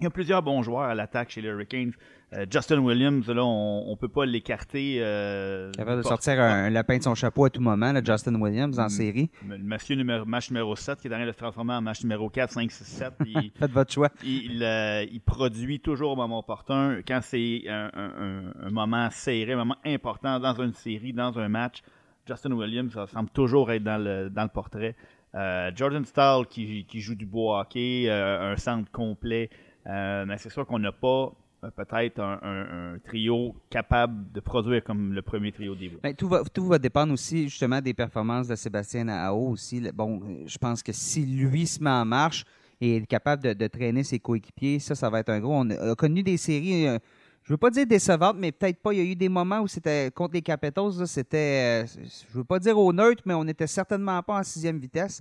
Il 0.00 0.04
y 0.04 0.06
a 0.06 0.10
plusieurs 0.10 0.42
bons 0.42 0.62
joueurs 0.62 0.88
à 0.88 0.94
l'attaque 0.94 1.30
chez 1.30 1.42
les 1.42 1.48
Hurricanes. 1.48 1.92
Euh, 2.34 2.46
Justin 2.50 2.78
Williams, 2.78 3.28
là, 3.28 3.44
on 3.44 3.90
ne 3.90 3.96
peut 3.96 4.08
pas 4.08 4.24
l'écarter. 4.24 4.96
Euh, 5.00 5.70
capable 5.72 5.98
de 5.98 6.06
sortir 6.06 6.40
un, 6.40 6.70
lapin 6.70 6.96
de 6.96 7.02
son 7.02 7.14
chapeau 7.14 7.44
à 7.44 7.50
tout 7.50 7.60
moment, 7.60 7.92
Justin 8.02 8.40
Williams, 8.40 8.78
en 8.78 8.86
mm. 8.86 8.90
série. 8.90 9.30
Le 9.46 9.58
monsieur 9.58 9.96
numéro, 9.96 10.24
match 10.24 10.50
numéro 10.50 10.74
7, 10.74 11.00
qui 11.00 11.08
est 11.08 11.10
en 11.10 11.16
train 11.16 11.26
de 11.26 11.32
se 11.32 11.36
transformer 11.36 11.74
en 11.74 11.82
match 11.82 12.02
numéro 12.02 12.30
4, 12.30 12.50
5, 12.52 12.70
6, 12.70 12.84
7. 12.84 13.12
Faites 13.58 13.70
votre 13.70 13.92
choix. 13.92 14.08
Il, 14.24 14.62
euh, 14.62 15.04
il, 15.12 15.20
produit 15.20 15.80
toujours 15.80 16.12
au 16.12 16.16
moment 16.16 16.38
opportun. 16.38 17.00
Quand 17.06 17.20
c'est 17.22 17.64
un, 17.68 17.90
un, 17.94 18.70
moment 18.70 19.10
serré, 19.10 19.52
un 19.52 19.56
moment 19.56 19.76
important 19.84 20.40
dans 20.40 20.54
une 20.62 20.72
série, 20.72 21.12
dans 21.12 21.38
un 21.38 21.48
match, 21.48 21.82
Justin 22.26 22.52
Williams, 22.52 22.92
ça 22.94 23.06
semble 23.08 23.28
toujours 23.30 23.70
être 23.72 23.84
dans 23.84 24.02
le, 24.02 24.30
dans 24.30 24.44
le 24.44 24.48
portrait. 24.48 24.96
Euh, 25.34 25.70
Jordan 25.74 26.04
Stahl 26.04 26.46
qui, 26.46 26.86
qui, 26.86 27.00
joue 27.00 27.14
du 27.14 27.26
beau 27.26 27.54
hockey, 27.54 28.08
un 28.10 28.56
centre 28.56 28.90
complet. 28.90 29.50
mais 29.84 30.38
c'est 30.38 30.50
sûr 30.50 30.66
qu'on 30.66 30.78
n'a 30.78 30.92
pas 30.92 31.32
peut-être 31.70 32.20
un, 32.20 32.98
trio 33.04 33.54
capable 33.70 34.32
de 34.32 34.40
produire 34.40 34.82
comme 34.82 35.12
le 35.12 35.22
premier 35.22 35.52
trio 35.52 35.74
des 35.74 35.90
ben, 36.02 36.14
tout, 36.14 36.28
va, 36.28 36.42
tout 36.44 36.66
va 36.66 36.78
dépendre 36.78 37.12
aussi 37.12 37.48
justement 37.48 37.80
des 37.80 37.94
performances 37.94 38.48
de 38.48 38.56
Sébastien 38.56 39.08
Ao 39.08 39.50
aussi. 39.50 39.80
Bon, 39.94 40.44
je 40.46 40.58
pense 40.58 40.82
que 40.82 40.92
si 40.92 41.24
lui 41.24 41.66
se 41.66 41.82
met 41.82 41.90
en 41.90 42.04
marche 42.04 42.44
et 42.80 42.96
est 42.96 43.06
capable 43.06 43.54
de, 43.54 43.66
traîner 43.68 44.02
ses 44.02 44.18
coéquipiers, 44.18 44.80
ça, 44.80 44.94
ça 44.94 45.08
va 45.08 45.20
être 45.20 45.28
un 45.28 45.40
gros. 45.40 45.54
On 45.54 45.70
a, 45.70 45.94
connu 45.94 46.22
des 46.22 46.36
séries, 46.36 46.88
euh, 46.88 46.98
je 47.44 47.52
veux 47.52 47.56
pas 47.58 47.70
dire 47.70 47.86
décevantes, 47.86 48.36
mais 48.38 48.50
peut-être 48.50 48.82
pas. 48.82 48.92
Il 48.92 48.98
y 48.98 49.00
a 49.00 49.04
eu 49.04 49.14
des 49.14 49.28
moments 49.28 49.60
où 49.60 49.68
c'était 49.68 50.10
contre 50.10 50.34
les 50.34 50.42
Capitals, 50.42 51.06
c'était, 51.06 51.84
euh, 51.84 52.02
je 52.28 52.38
veux 52.38 52.44
pas 52.44 52.58
dire 52.58 52.76
au 52.76 52.92
neutre, 52.92 53.22
mais 53.24 53.34
on 53.34 53.44
n'était 53.44 53.68
certainement 53.68 54.20
pas 54.22 54.40
en 54.40 54.42
sixième 54.42 54.78
vitesse. 54.78 55.20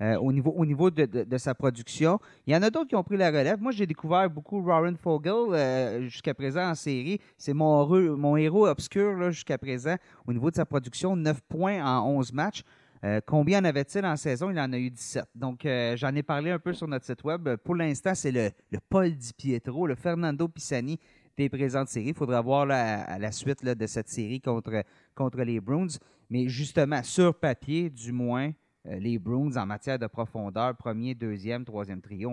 Euh, 0.00 0.16
au 0.18 0.32
niveau, 0.32 0.52
au 0.52 0.64
niveau 0.64 0.90
de, 0.90 1.38
sa 1.38 1.54
production. 1.56 2.20
Il 2.46 2.52
y 2.52 2.56
en 2.56 2.62
a 2.62 2.70
d'autres 2.70 2.88
qui 2.88 2.94
ont 2.94 3.02
pris 3.02 3.16
la 3.16 3.30
relève. 3.30 3.60
Moi, 3.60 3.72
j'ai 3.72 3.86
découvert 3.86 4.30
beaucoup 4.30 4.60
Warren 4.60 4.96
Fogel 4.96 5.32
euh, 5.34 6.02
jusqu'à 6.08 6.34
présent 6.34 6.70
en 6.70 6.74
série. 6.76 7.20
C'est 7.36 7.52
mon, 7.52 8.16
mon 8.16 8.36
héros 8.36 8.68
obscur 8.68 9.32
jusqu'à 9.32 9.58
présent 9.58 9.96
au 10.24 10.32
niveau 10.32 10.50
de 10.50 10.54
sa 10.56 10.64
production. 10.64 11.16
9 11.16 11.40
points 11.48 11.84
en 11.84 12.08
11 12.10 12.32
matchs. 12.32 12.62
Euh, 13.04 13.20
combien 13.26 13.60
en 13.60 13.64
avait-il 13.64 14.06
en 14.06 14.16
saison? 14.16 14.50
Il 14.50 14.60
en 14.60 14.72
a 14.72 14.78
eu 14.78 14.90
17. 14.90 15.24
Donc, 15.34 15.66
j'en 15.96 16.14
ai 16.14 16.22
parlé 16.22 16.52
un 16.52 16.60
peu 16.60 16.72
sur 16.72 16.86
notre 16.86 17.04
site 17.04 17.24
web. 17.24 17.56
Pour 17.56 17.74
l'instant, 17.74 18.14
c'est 18.14 18.30
le, 18.30 18.50
Paul 18.88 19.10
Di 19.10 19.32
Pietro, 19.32 19.88
le 19.88 19.96
Fernando 19.96 20.46
Pisani 20.46 21.00
des 21.36 21.48
présentes 21.48 21.88
séries. 21.88 22.08
Il 22.08 22.14
faudra 22.14 22.40
voir 22.40 22.70
à 22.70 23.18
la 23.18 23.32
suite 23.32 23.64
de 23.64 23.86
cette 23.86 24.08
série 24.08 24.40
contre, 24.40 24.84
contre 25.16 25.42
les 25.42 25.60
Bruins. 25.60 25.98
Mais 26.30 26.48
justement, 26.48 27.02
sur 27.02 27.34
papier, 27.34 27.90
du 27.90 28.12
moins, 28.12 28.52
les 28.90 29.18
Bruins 29.18 29.56
en 29.56 29.66
matière 29.66 29.98
de 29.98 30.06
profondeur, 30.06 30.74
premier, 30.76 31.14
deuxième, 31.14 31.64
troisième 31.64 32.00
trio. 32.00 32.30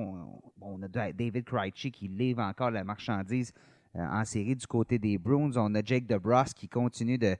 On, 0.62 0.82
a 0.82 0.88
David 0.88 1.44
Krejci 1.44 1.92
qui 1.92 2.08
livre 2.08 2.42
encore 2.42 2.72
la 2.72 2.84
marchandise 2.84 3.54
euh, 3.96 4.06
en 4.06 4.26
série 4.26 4.56
du 4.56 4.68
côté 4.68 5.00
des 5.00 5.18
Bruins. 5.18 5.52
On 5.56 5.74
a 5.76 5.82
Jake 5.84 6.06
DeBrus 6.06 6.54
qui 6.54 6.68
continue 6.68 7.18
de, 7.18 7.38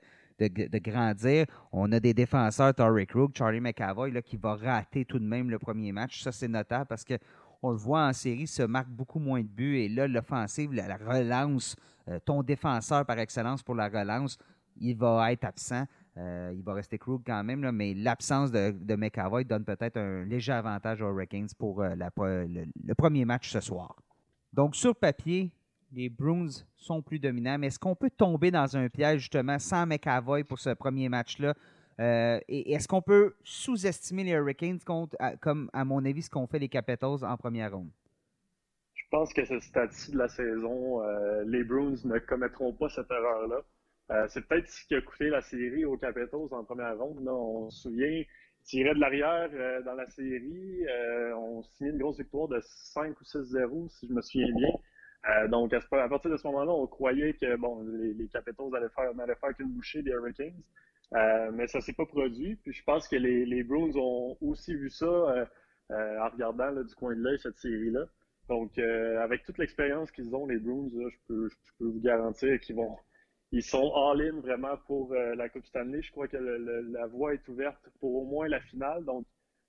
grandir. 0.78 1.46
On 1.72 1.90
a 1.92 2.00
des 2.00 2.14
défenseurs, 2.14 2.74
Torrey 2.74 3.06
Krug, 3.06 3.32
Charlie 3.36 3.60
McAvoy, 3.60 4.10
là, 4.10 4.22
qui 4.22 4.36
va 4.36 4.54
rater 4.54 5.04
tout 5.04 5.18
de 5.18 5.24
même 5.24 5.50
le 5.50 5.58
premier 5.58 5.92
match. 5.92 6.22
Ça, 6.22 6.32
c'est 6.32 6.48
notable 6.48 6.86
parce 6.86 7.04
que 7.04 7.14
on 7.62 7.70
le 7.70 7.76
voit 7.76 8.06
en 8.06 8.12
série, 8.12 8.46
se 8.46 8.62
marque 8.62 8.88
beaucoup 8.88 9.18
moins 9.18 9.40
de 9.40 9.48
buts. 9.48 9.78
Et 9.78 9.88
là, 9.88 10.06
l'offensive, 10.06 10.72
la, 10.72 10.96
relance, 10.96 11.74
euh, 12.08 12.18
ton 12.24 12.42
défenseur 12.42 13.04
par 13.04 13.18
excellence 13.18 13.62
pour 13.62 13.74
la 13.74 13.88
relance, 13.88 14.38
il 14.78 14.96
va 14.96 15.32
être 15.32 15.44
absent. 15.44 15.84
Euh, 16.18 16.52
il 16.54 16.62
va 16.62 16.72
rester 16.72 16.98
Krug 16.98 17.22
quand 17.26 17.44
même, 17.44 17.70
mais 17.72 17.92
l'absence 17.92 18.50
de, 18.50 18.96
McAvoy 18.96 19.44
donne 19.44 19.64
peut-être 19.64 19.98
un 19.98 20.24
léger 20.24 20.52
avantage 20.52 21.02
aux 21.02 21.10
Hurricanes 21.10 21.48
pour 21.58 21.82
euh, 21.82 21.94
le, 21.94 22.94
premier 22.94 23.24
match 23.26 23.50
ce 23.50 23.60
soir. 23.60 23.96
Donc, 24.52 24.74
sur 24.76 24.96
papier, 24.96 25.52
les 25.92 26.08
Bruins 26.08 26.48
sont 26.74 27.02
plus 27.02 27.18
dominants, 27.18 27.58
mais 27.58 27.66
est-ce 27.66 27.78
qu'on 27.78 27.94
peut 27.94 28.10
tomber 28.10 28.50
dans 28.50 28.76
un 28.76 28.88
piège 28.88 29.20
justement 29.20 29.58
sans 29.58 29.86
McAvoy 29.86 30.44
pour 30.44 30.58
ce 30.58 30.70
premier 30.70 31.10
match-là? 31.10 31.54
Euh, 32.00 32.40
et 32.48 32.72
est-ce 32.72 32.88
qu'on 32.88 33.02
peut 33.02 33.36
sous-estimer 33.42 34.24
les 34.24 34.32
Hurricanes 34.32 34.80
contre, 34.80 35.16
comme, 35.40 35.68
à 35.74 35.84
mon 35.84 36.02
avis, 36.04 36.22
ce 36.22 36.30
qu'ont 36.30 36.46
fait 36.46 36.58
les 36.58 36.68
Capitals 36.68 37.24
en 37.24 37.36
première 37.36 37.72
ronde? 37.72 37.90
Je 38.94 39.04
pense 39.10 39.32
que 39.34 39.44
ce 39.44 39.60
stade-ci 39.60 40.12
de 40.12 40.18
la 40.18 40.28
saison, 40.28 41.00
les 41.46 41.62
Bruins 41.62 41.94
ne 42.04 42.18
commettront 42.18 42.72
pas 42.72 42.88
cette 42.88 43.10
erreur-là. 43.10 43.62
Euh, 44.10 44.26
c'est 44.28 44.46
peut-être 44.46 44.68
ce 44.68 44.86
qui 44.86 44.94
a 44.94 45.00
coûté 45.00 45.28
la 45.28 45.42
série 45.42 45.84
aux 45.84 45.96
Capitals 45.96 46.52
en 46.52 46.64
première 46.64 46.96
ronde. 46.96 47.26
On 47.28 47.70
se 47.70 47.82
souvient, 47.82 48.22
tirait 48.64 48.94
de 48.94 49.00
l'arrière 49.00 49.50
euh, 49.52 49.82
dans 49.82 49.94
la 49.94 50.06
série. 50.06 50.86
Euh, 50.86 51.34
on 51.34 51.62
signait 51.62 51.90
une 51.90 51.98
grosse 51.98 52.18
victoire 52.18 52.48
de 52.48 52.60
5 52.62 53.20
ou 53.20 53.24
6-0, 53.24 53.88
si 53.88 54.06
je 54.06 54.12
me 54.12 54.22
souviens 54.22 54.54
bien. 54.54 55.48
donc, 55.48 55.72
à, 55.72 55.80
partir 56.08 56.30
de 56.30 56.36
ce 56.36 56.46
moment-là, 56.46 56.72
on 56.72 56.86
croyait 56.86 57.34
que 57.34 57.56
bon, 57.56 57.82
les, 57.82 58.28
Capitals 58.28 58.74
allaient 58.76 58.88
faire, 58.94 59.12
n'allaient 59.14 59.34
faire 59.34 59.54
qu'une 59.56 59.70
bouchée 59.70 60.02
des 60.02 60.12
Hurricanes. 60.12 60.62
mais 61.52 61.66
ça 61.66 61.80
s'est 61.80 61.94
pas 61.94 62.06
produit. 62.06 62.56
Puis 62.62 62.72
je 62.72 62.84
pense 62.84 63.08
que 63.08 63.16
les, 63.16 63.44
les 63.44 63.64
Bruins 63.64 63.90
ont 63.96 64.36
aussi 64.40 64.76
vu 64.76 64.88
ça 64.88 65.48
en 65.90 66.28
regardant 66.28 66.72
du 66.80 66.94
coin 66.94 67.16
de 67.16 67.20
l'œil 67.20 67.40
cette 67.40 67.58
série-là. 67.58 68.04
Donc, 68.48 68.78
avec 68.78 69.42
toute 69.42 69.58
l'expérience 69.58 70.12
qu'ils 70.12 70.32
ont, 70.36 70.46
les 70.46 70.58
Bruins, 70.58 70.88
je, 70.92 71.16
peux, 71.26 71.48
je 71.48 71.72
peux 71.80 71.86
vous 71.86 72.00
garantir 72.00 72.60
qu'ils 72.60 72.76
vont, 72.76 72.96
ils 73.52 73.62
sont 73.62 73.92
all-in 73.94 74.40
vraiment 74.40 74.76
pour 74.86 75.12
euh, 75.12 75.34
la 75.34 75.48
Coupe 75.48 75.66
Stanley. 75.66 76.02
Je 76.02 76.10
crois 76.10 76.28
que 76.28 76.36
la 76.36 77.06
voie 77.06 77.34
est 77.34 77.48
ouverte 77.48 77.80
pour 78.00 78.14
au 78.14 78.24
moins 78.24 78.48
la 78.48 78.60
finale. 78.60 79.04
Donc, 79.04 79.24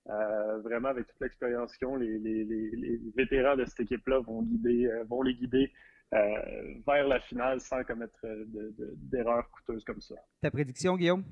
euh, 0.08 0.58
vraiment, 0.60 0.88
avec 0.88 1.06
toute 1.06 1.20
l'expérience 1.20 1.76
qu'ils 1.76 1.86
ont, 1.86 1.96
les, 1.96 3.00
vétérans 3.16 3.56
de 3.56 3.64
cette 3.66 3.80
équipe-là 3.80 4.20
vont, 4.20 4.42
guider, 4.42 4.86
euh, 4.86 5.04
vont 5.04 5.22
les 5.22 5.34
guider 5.34 5.72
vers 6.10 7.06
la 7.06 7.20
finale 7.20 7.60
sans 7.60 7.84
commettre 7.84 8.18
d'erreurs 8.96 9.50
coûteuses 9.50 9.84
comme 9.84 10.00
ça. 10.00 10.14
Ta 10.40 10.50
prédiction, 10.50 10.96
Guillaume? 10.96 11.22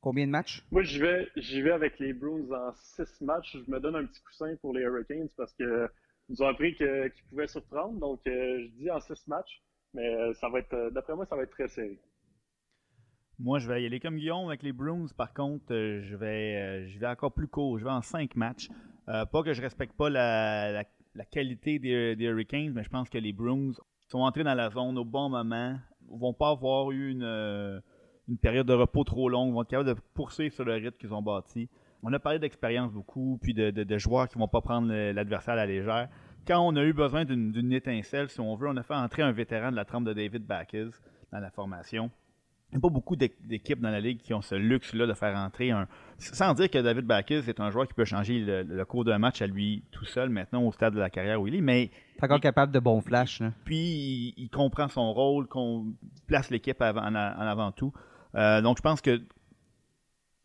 Combien 0.00 0.26
de 0.26 0.30
matchs? 0.30 0.64
Moi, 0.70 0.84
j'y 0.84 1.00
vais, 1.00 1.28
vais 1.36 1.70
avec 1.70 1.98
les 1.98 2.14
Bruins 2.14 2.50
en 2.50 2.72
six 2.72 3.20
matchs. 3.20 3.58
Je 3.66 3.70
me 3.70 3.78
donne 3.78 3.96
un 3.96 4.06
petit 4.06 4.22
coussin 4.22 4.56
pour 4.62 4.72
les 4.72 4.84
Hurricanes 4.84 5.28
parce 5.36 5.52
que 5.52 5.86
nous 6.30 6.40
ont 6.40 6.48
appris 6.48 6.74
qu'ils 6.74 7.12
pouvaient 7.28 7.46
surprendre. 7.46 7.98
Donc, 7.98 8.20
je 8.24 8.68
dis 8.78 8.90
en 8.90 9.00
six 9.00 9.28
matchs. 9.28 9.60
Mais 9.96 10.14
euh, 10.14 10.32
euh, 10.74 10.90
d'après 10.90 11.16
moi, 11.16 11.24
ça 11.24 11.36
va 11.36 11.42
être 11.42 11.50
très 11.50 11.68
serré. 11.68 11.98
Moi, 13.38 13.58
je 13.58 13.66
vais 13.66 13.82
y 13.82 13.86
aller 13.86 13.98
comme 13.98 14.16
Guillaume 14.16 14.48
avec 14.48 14.62
les 14.62 14.72
Bruins. 14.72 15.06
Par 15.16 15.32
contre, 15.32 15.72
euh, 15.72 16.02
je 16.02 16.14
vais, 16.16 16.86
je 16.86 16.98
vais 16.98 17.06
encore 17.06 17.32
plus 17.32 17.48
court. 17.48 17.78
Je 17.78 17.84
vais 17.84 17.90
en 17.90 18.02
cinq 18.02 18.36
matchs. 18.36 18.68
pas 19.06 19.42
que 19.42 19.54
je 19.54 19.62
respecte 19.62 19.96
pas 19.96 20.10
la, 20.10 20.84
qualité 21.30 21.78
des, 21.78 22.14
Hurricanes, 22.20 22.72
mais 22.74 22.84
je 22.84 22.90
pense 22.90 23.08
que 23.08 23.18
les 23.18 23.32
Bruins 23.32 23.72
sont 24.08 24.20
entrés 24.20 24.44
dans 24.44 24.54
la 24.54 24.68
zone 24.70 24.98
au 24.98 25.04
bon 25.04 25.30
moment. 25.30 25.76
Ils 26.12 26.18
vont 26.18 26.34
pas 26.34 26.50
avoir 26.50 26.90
eu 26.90 27.10
une, 27.10 27.82
période 28.42 28.66
de 28.66 28.74
repos 28.74 29.04
trop 29.04 29.30
longue. 29.30 29.48
Ils 29.48 29.54
vont 29.54 29.62
être 29.62 29.70
capables 29.70 29.94
de 29.94 30.00
poursuivre 30.12 30.54
sur 30.54 30.64
le 30.64 30.74
rythme 30.74 30.98
qu'ils 30.98 31.14
ont 31.14 31.22
bâti. 31.22 31.70
On 32.02 32.12
a 32.12 32.18
parlé 32.18 32.38
d'expérience 32.38 32.92
beaucoup, 32.92 33.38
puis 33.40 33.54
de, 33.54 33.70
de, 33.70 33.98
joueurs 33.98 34.28
qui 34.28 34.38
vont 34.38 34.48
pas 34.48 34.60
prendre 34.60 34.92
l'adversaire 34.92 35.54
à 35.54 35.56
la 35.56 35.66
légère 35.66 36.10
quand 36.46 36.60
on 36.60 36.76
a 36.76 36.84
eu 36.84 36.92
besoin 36.92 37.24
d'une 37.24 37.72
étincelle, 37.72 38.28
si 38.28 38.40
on 38.40 38.54
veut, 38.56 38.68
on 38.68 38.76
a 38.76 38.82
fait 38.82 38.94
entrer 38.94 39.22
un 39.22 39.32
vétéran 39.32 39.70
de 39.70 39.76
la 39.76 39.84
trempe 39.84 40.04
de 40.04 40.12
David 40.12 40.46
Backes 40.46 40.76
dans 41.32 41.40
la 41.40 41.50
formation. 41.50 42.10
Il 42.70 42.76
n'y 42.76 42.78
a 42.78 42.80
pas 42.80 42.88
beaucoup 42.88 43.14
d'équipes 43.14 43.80
dans 43.80 43.90
la 43.90 44.00
ligue 44.00 44.18
qui 44.18 44.34
ont 44.34 44.42
ce 44.42 44.56
luxe-là 44.56 45.06
de 45.06 45.14
faire 45.14 45.36
entrer 45.36 45.70
un. 45.70 45.86
Sans 46.18 46.52
dire 46.54 46.68
que 46.68 46.78
David 46.78 47.04
Backes 47.06 47.30
est 47.30 47.60
un 47.60 47.70
joueur 47.70 47.86
qui 47.86 47.94
peut 47.94 48.04
changer 48.04 48.40
le, 48.40 48.84
cours 48.84 49.04
d'un 49.04 49.18
match 49.18 49.40
à 49.40 49.46
lui 49.46 49.84
tout 49.92 50.04
seul 50.04 50.30
maintenant 50.30 50.62
au 50.64 50.72
stade 50.72 50.94
de 50.94 50.98
la 50.98 51.08
carrière 51.08 51.40
où 51.40 51.46
il 51.46 51.54
est, 51.54 51.60
mais. 51.60 51.90
encore 52.20 52.40
capable 52.40 52.72
de 52.72 52.80
bons 52.80 53.00
flashs. 53.00 53.40
Puis 53.64 54.34
il, 54.36 54.48
comprend 54.50 54.88
son 54.88 55.12
rôle, 55.12 55.46
qu'on 55.46 55.94
place 56.26 56.50
l'équipe 56.50 56.80
en, 56.80 57.14
avant 57.14 57.70
tout. 57.70 57.92
Euh, 58.34 58.60
donc 58.62 58.78
je 58.78 58.82
pense 58.82 59.00
que 59.00 59.22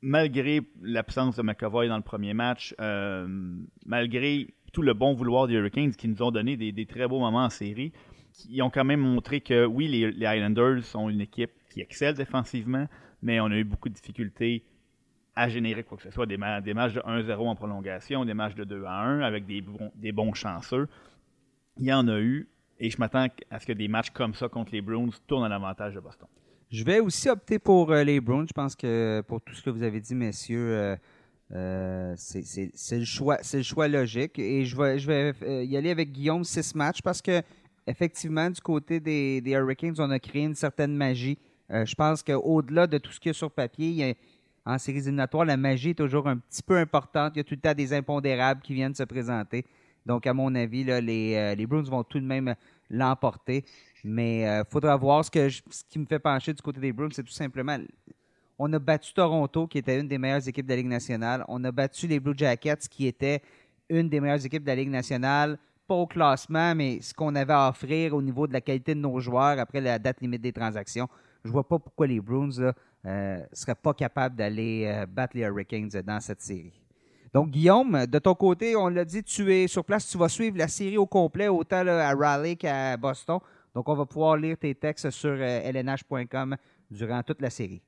malgré 0.01 0.61
l'absence 0.81 1.35
de 1.37 1.41
McAvoy 1.41 1.87
dans 1.87 1.97
le 1.97 2.03
premier 2.03 2.33
match, 2.33 2.75
euh, 2.79 3.27
malgré 3.85 4.47
tout 4.71 4.81
le 4.81 4.93
bon 4.93 5.13
vouloir 5.13 5.47
des 5.47 5.55
Hurricanes 5.55 5.93
qui 5.93 6.07
nous 6.07 6.21
ont 6.21 6.31
donné 6.31 6.57
des, 6.57 6.85
très 6.85 7.07
beaux 7.07 7.19
moments 7.19 7.45
en 7.45 7.49
série. 7.49 7.91
Ils 8.49 8.61
ont 8.61 8.69
quand 8.69 8.85
même 8.85 9.01
montré 9.01 9.41
que 9.41 9.65
oui, 9.65 9.87
les, 9.87 10.11
les, 10.11 10.25
Islanders 10.25 10.83
sont 10.83 11.09
une 11.09 11.21
équipe 11.21 11.51
qui 11.69 11.81
excelle 11.81 12.15
défensivement, 12.15 12.87
mais 13.21 13.39
on 13.39 13.45
a 13.45 13.57
eu 13.57 13.63
beaucoup 13.63 13.89
de 13.89 13.93
difficultés 13.93 14.63
à 15.35 15.49
générer 15.49 15.83
quoi 15.83 15.97
que 15.97 16.03
ce 16.03 16.11
soit, 16.11 16.25
des, 16.25 16.37
matchs 16.37 16.63
de 16.93 17.01
1-0 17.01 17.37
en 17.37 17.55
prolongation, 17.55 18.25
des 18.25 18.33
matchs 18.33 18.55
de 18.55 18.65
2-1 18.65 19.21
avec 19.21 19.45
des, 19.45 19.63
des 19.95 20.11
bons 20.11 20.33
chanceux. 20.33 20.87
Il 21.77 21.85
y 21.85 21.93
en 21.93 22.07
a 22.07 22.19
eu, 22.19 22.49
et 22.79 22.89
je 22.89 22.97
m'attends 22.97 23.27
à 23.49 23.59
ce 23.59 23.65
que 23.65 23.73
des 23.73 23.87
matchs 23.87 24.09
comme 24.09 24.33
ça 24.33 24.49
contre 24.49 24.71
les 24.73 24.81
Bruins 24.81 25.09
tournent 25.27 25.45
à 25.45 25.49
l'avantage 25.49 25.93
de 25.93 25.99
Boston. 25.99 26.27
Je 26.69 26.83
vais 26.85 26.99
aussi 26.99 27.29
opter 27.29 27.59
pour 27.59 27.91
euh, 27.91 28.03
les 28.03 28.21
Bruins. 28.21 28.45
Je 28.47 28.53
pense 28.53 28.75
que 28.75 29.21
pour 29.27 29.41
tout 29.41 29.53
ce 29.53 29.61
que 29.61 29.69
vous 29.69 29.83
avez 29.83 29.99
dit, 29.99 30.15
messieurs, 30.15 30.71
euh, 30.71 30.95
euh, 31.53 32.13
c'est 32.17 32.97
le 32.97 33.05
choix, 33.05 33.37
le 33.53 33.63
choix 33.63 33.87
logique. 33.87 34.39
Et 34.39 34.65
je 34.65 34.75
vais, 34.77 34.99
je 34.99 35.07
vais 35.07 35.33
euh, 35.43 35.63
y 35.63 35.75
aller 35.75 35.91
avec 35.91 36.11
Guillaume 36.11 36.43
six 36.43 36.75
matchs 36.75 37.01
parce 37.01 37.21
que 37.21 37.41
effectivement, 37.87 38.49
du 38.49 38.61
côté 38.61 38.99
des, 38.99 39.41
Hurricanes, 39.45 39.95
on 39.99 40.09
a 40.11 40.19
créé 40.19 40.43
une 40.43 40.55
certaine 40.55 40.95
magie. 40.95 41.37
Euh, 41.71 41.85
je 41.85 41.95
pense 41.95 42.23
qu'au-delà 42.23 42.87
de 42.87 42.97
tout 42.97 43.11
ce 43.11 43.19
qu'il 43.19 43.29
y 43.29 43.31
a 43.31 43.33
sur 43.33 43.51
papier, 43.51 44.15
en 44.65 44.77
séries 44.77 44.99
éliminatoires, 44.99 45.45
la 45.45 45.57
magie 45.57 45.89
est 45.89 45.95
toujours 45.95 46.27
un 46.27 46.37
petit 46.37 46.63
peu 46.63 46.77
importante. 46.77 47.33
Il 47.35 47.39
y 47.39 47.41
a 47.41 47.43
tout 47.43 47.55
le 47.55 47.61
temps 47.61 47.73
des 47.73 47.93
impondérables 47.93 48.61
qui 48.61 48.73
viennent 48.73 48.95
se 48.95 49.03
présenter. 49.03 49.65
Donc, 50.05 50.27
à 50.27 50.33
mon 50.33 50.53
avis, 50.55 50.83
les, 50.83 51.55
les 51.55 51.65
Bruins 51.65 51.83
vont 51.83 52.03
tout 52.03 52.19
de 52.19 52.25
même 52.25 52.55
l'emporter. 52.89 53.65
Mais 54.03 54.41
il 54.41 54.63
faudra 54.69 54.95
voir 54.95 55.25
ce, 55.25 55.31
que 55.31 55.49
ce 55.49 55.83
qui 55.89 55.99
me 55.99 56.05
fait 56.05 56.19
pencher 56.19 56.53
du 56.53 56.61
côté 56.61 56.79
des 56.79 56.93
Bruins, 56.93 57.09
c'est 57.11 57.23
tout 57.23 57.31
simplement 57.31 57.77
on 58.63 58.71
a 58.73 58.79
battu 58.79 59.11
Toronto, 59.11 59.65
qui 59.65 59.79
était 59.79 59.99
une 59.99 60.07
des 60.07 60.19
meilleures 60.19 60.47
équipes 60.47 60.67
de 60.67 60.71
la 60.71 60.75
Ligue 60.75 60.87
nationale. 60.87 61.43
On 61.47 61.63
a 61.63 61.71
battu 61.71 62.05
les 62.05 62.19
Blue 62.19 62.37
Jackets, 62.37 62.87
qui 62.87 63.07
étaient 63.07 63.41
une 63.89 64.07
des 64.07 64.19
meilleures 64.19 64.45
équipes 64.45 64.61
de 64.61 64.67
la 64.67 64.75
Ligue 64.75 64.91
nationale. 64.91 65.57
Pas 65.87 65.95
au 65.95 66.05
classement, 66.05 66.75
mais 66.75 67.01
ce 67.01 67.11
qu'on 67.11 67.33
avait 67.33 67.53
à 67.53 67.69
offrir 67.69 68.13
au 68.13 68.21
niveau 68.21 68.45
de 68.45 68.53
la 68.53 68.61
qualité 68.61 68.93
de 68.93 68.99
nos 68.99 69.19
joueurs 69.19 69.57
après 69.57 69.81
la 69.81 69.97
date 69.97 70.21
limite 70.21 70.43
des 70.43 70.53
transactions. 70.53 71.09
Je 71.43 71.49
vois 71.49 71.67
pas 71.67 71.79
pourquoi 71.79 72.05
les 72.05 72.21
Bruins 72.21 72.49
ne 72.55 72.71
euh, 73.07 73.43
seraient 73.51 73.73
pas 73.73 73.95
capables 73.95 74.35
d'aller 74.35 74.85
euh, 74.85 75.07
battre 75.07 75.35
les 75.35 75.41
Hurricanes 75.41 75.89
dans 76.05 76.19
cette 76.19 76.41
série. 76.41 76.79
Donc, 77.33 77.49
Guillaume, 77.49 78.05
de 78.05 78.19
ton 78.19 78.35
côté, 78.35 78.75
on 78.75 78.89
l'a 78.89 79.05
dit, 79.05 79.23
tu 79.23 79.51
es 79.51 79.65
sur 79.67 79.83
place, 79.83 80.07
tu 80.07 80.19
vas 80.19 80.29
suivre 80.29 80.57
la 80.59 80.67
série 80.67 80.97
au 80.97 81.07
complet, 81.07 81.47
autant 81.47 81.87
à 81.87 82.13
Raleigh 82.13 82.57
qu'à 82.57 82.95
Boston. 82.95 83.39
Donc, 83.73 83.89
on 83.89 83.95
va 83.95 84.05
pouvoir 84.05 84.37
lire 84.37 84.55
tes 84.55 84.75
textes 84.75 85.09
sur 85.09 85.33
lnh.com 85.33 86.53
euh, 86.53 86.55
durant 86.91 87.23
toute 87.23 87.41
la 87.41 87.49
série. 87.49 87.81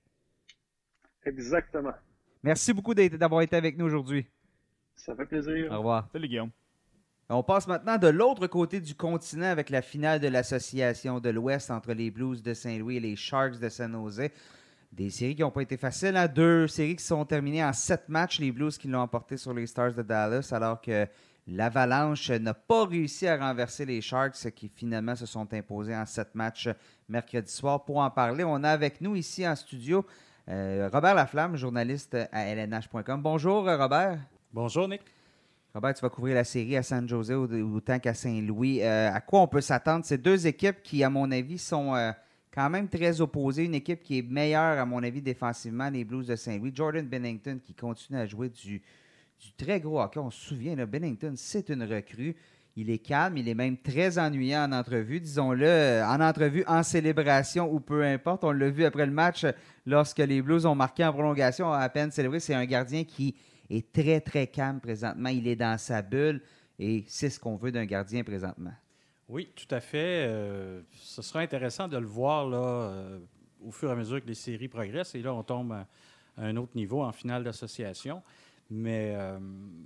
Exactement. 1.26 1.94
Merci 2.42 2.74
beaucoup 2.74 2.94
d'avoir 2.94 3.42
été 3.42 3.56
avec 3.56 3.78
nous 3.78 3.86
aujourd'hui. 3.86 4.26
Ça 4.96 5.16
fait 5.16 5.26
plaisir. 5.26 5.72
Au 5.72 5.78
revoir. 5.78 6.08
Salut 6.12 6.28
Guillaume. 6.28 6.52
On 7.30 7.42
passe 7.42 7.68
maintenant 7.68 7.98
de 7.98 8.10
l'autre 8.10 8.48
côté 8.48 8.82
du 8.82 8.96
continent 8.96 9.48
avec 9.48 9.70
la 9.70 9.82
finale 9.82 10.20
de 10.20 10.28
l'association 10.28 11.20
de 11.20 11.30
l'Ouest 11.30 11.72
entre 11.72 11.94
les 11.94 12.12
Blues 12.12 12.44
de 12.44 12.54
Saint-Louis 12.54 12.98
et 12.98 13.00
les 13.00 13.16
Sharks 13.16 13.60
de 13.60 13.70
San 13.70 13.94
Jose. 13.94 14.30
Des 14.92 15.10
séries 15.10 15.36
qui 15.36 15.42
n'ont 15.42 15.50
pas 15.50 15.62
été 15.62 15.78
faciles. 15.78 16.16
Hein? 16.18 16.28
Deux 16.28 16.68
séries 16.68 16.98
qui 16.98 17.04
sont 17.04 17.26
terminées 17.26 17.64
en 17.64 17.74
sept 17.74 18.10
matchs. 18.10 18.40
Les 18.40 18.52
Blues 18.52 18.78
qui 18.78 18.88
l'ont 18.88 19.00
emporté 19.00 19.38
sur 19.38 19.54
les 19.54 19.66
Stars 19.66 19.94
de 19.94 20.04
Dallas, 20.04 20.50
alors 20.52 20.82
que 20.82 21.08
l'Avalanche 21.48 22.30
n'a 22.30 22.54
pas 22.54 22.86
réussi 22.86 23.26
à 23.26 23.38
renverser 23.38 23.86
les 23.86 24.02
Sharks 24.02 24.52
qui 24.52 24.70
finalement 24.70 25.16
se 25.16 25.26
sont 25.26 25.52
imposés 25.54 25.96
en 25.96 26.06
sept 26.06 26.36
matchs 26.36 26.70
mercredi 27.08 27.52
soir. 27.52 27.86
Pour 27.86 27.98
en 27.98 28.12
parler, 28.12 28.44
on 28.44 28.64
a 28.64 28.70
avec 28.70 29.02
nous 29.02 29.16
ici 29.16 29.48
en 29.48 29.56
studio 29.56 30.06
euh, 30.50 30.90
Robert 30.92 31.16
Laflamme, 31.16 31.56
journaliste 31.56 32.18
à 32.32 32.54
lnh.com. 32.54 33.22
Bonjour 33.22 33.64
Robert. 33.64 34.20
Bonjour 34.52 34.88
Nick. 34.88 35.02
Robert, 35.74 35.94
tu 35.96 36.02
vas 36.02 36.10
couvrir 36.10 36.36
la 36.36 36.44
série 36.44 36.78
à 36.78 36.84
San 36.84 37.08
Jose 37.08 37.32
autant 37.32 37.98
qu'à 37.98 38.14
Saint-Louis. 38.14 38.82
Euh, 38.84 39.12
à 39.12 39.22
quoi 39.22 39.42
on 39.42 39.48
peut 39.48 39.62
s'attendre? 39.62 40.06
Ces 40.06 40.18
deux 40.20 40.46
équipes 40.46 40.84
qui, 40.84 41.04
à 41.04 41.10
mon 41.10 41.32
avis, 41.32 41.58
sont 41.58 41.96
euh, 41.96 42.12
quand 42.54 42.70
même 42.70 42.88
très 42.88 43.22
opposées. 43.22 43.64
Une 43.64 43.74
équipe 43.74 44.04
qui 44.04 44.20
est 44.20 44.22
meilleure, 44.22 44.78
à 44.80 44.86
mon 44.86 45.02
avis, 45.02 45.22
défensivement, 45.22 45.90
les 45.90 46.04
Blues 46.04 46.28
de 46.28 46.36
Saint-Louis. 46.36 46.72
Jordan 46.76 47.08
Bennington 47.08 47.60
qui 47.64 47.74
continue 47.74 48.20
à 48.20 48.28
jouer 48.28 48.50
du, 48.50 48.84
très 49.58 49.80
gros 49.80 50.00
hockey. 50.00 50.20
On 50.20 50.30
se 50.30 50.50
souvient, 50.50 50.76
là, 50.76 50.86
Bennington, 50.86 51.34
c'est 51.38 51.70
une 51.70 51.84
recrue. 51.84 52.36
Il 52.76 52.90
est 52.90 53.00
calme, 53.00 53.38
il 53.38 53.48
est 53.48 53.54
même 53.54 53.78
très 53.78 54.18
ennuyant 54.18 54.64
en 54.64 54.72
entrevue, 54.72 55.20
disons-le, 55.20 56.02
en 56.04 56.20
entrevue, 56.22 56.64
en 56.68 56.82
célébration 56.82 57.72
ou 57.72 57.80
peu 57.80 58.04
importe. 58.04 58.44
On 58.44 58.52
l'a 58.52 58.70
vu 58.70 58.84
après 58.84 59.06
le 59.06 59.12
match 59.12 59.46
lorsque 59.86 60.18
les 60.18 60.42
Blues 60.42 60.66
ont 60.66 60.74
marqué 60.74 61.06
en 61.06 61.14
prolongation, 61.14 61.72
à 61.72 61.88
peine 61.90 62.10
célébré. 62.10 62.40
C'est 62.40 62.56
un 62.56 62.66
gardien 62.66 63.04
qui 63.04 63.36
est 63.70 63.92
très, 63.92 64.20
très 64.22 64.48
calme 64.48 64.80
présentement. 64.80 65.30
Il 65.30 65.48
est 65.48 65.56
dans 65.56 65.78
sa 65.78 66.02
bulle 66.02 66.42
et 66.80 67.04
c'est 67.08 67.30
ce 67.30 67.40
qu'on 67.40 67.58
veut 67.58 67.72
d'un 67.72 67.86
gardien 67.86 68.24
présentement. 68.24 68.74
Oui, 69.30 69.50
tout 69.56 69.74
à 69.74 69.80
fait. 69.80 70.26
Euh, 70.28 70.82
ce 70.94 71.22
sera 71.22 71.40
intéressant 71.40 71.88
de 71.88 71.98
le 71.98 72.06
voir 72.06 72.48
là, 72.48 72.58
euh, 72.58 73.20
au 73.64 73.72
fur 73.72 73.90
et 73.90 73.92
à 73.92 73.96
mesure 73.96 74.22
que 74.22 74.28
les 74.28 74.34
séries 74.34 74.68
progressent. 74.68 75.16
Et 75.16 75.22
là, 75.22 75.34
on 75.34 75.44
tombe 75.44 75.72
à, 75.72 75.88
un 76.38 76.58
autre 76.58 76.76
niveau 76.76 77.04
en 77.04 77.12
finale 77.12 77.44
d'association. 77.44 78.22
Mais 78.76 79.14
euh, 79.16 79.38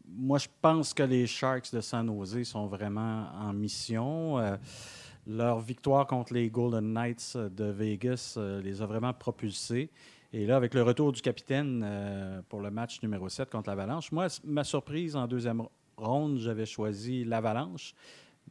moi, 0.08 0.38
je 0.38 0.48
pense 0.62 0.94
que 0.94 1.03
les 1.03 1.27
Sharks 1.27 1.74
de 1.74 1.82
San 1.82 2.08
Jose 2.08 2.44
sont 2.44 2.67
vraiment 2.67 3.27
en 3.38 3.51
mission. 3.51 4.38
leur 5.25 5.60
victoire 5.60 6.08
contre 6.08 6.34
les 6.34 6.50
Golden 6.50 6.94
Knights 6.94 7.36
de 7.36 7.65
Vegas 7.65 8.39
les 8.63 8.82
a 8.82 8.86
vraiment 8.86 9.13
propulsés. 9.13 9.91
Et 10.34 10.46
là, 10.46 10.58
avec 10.58 10.74
le 10.74 10.84
retour 10.84 11.13
du 11.13 11.22
capitaine 11.22 11.84
euh, 11.86 12.41
pour 12.50 12.60
le 12.60 12.70
match 12.70 13.01
numéro 13.01 13.29
7 13.29 13.50
contre 13.50 13.70
l'Avalanche, 13.70 14.12
moi, 14.12 14.27
ma 14.44 14.65
surprise 14.65 15.15
en 15.15 15.25
deuxième 15.25 15.63
ronde, 15.96 16.38
j'avais 16.39 16.65
choisi 16.65 17.24
l'Avalanche 17.24 17.94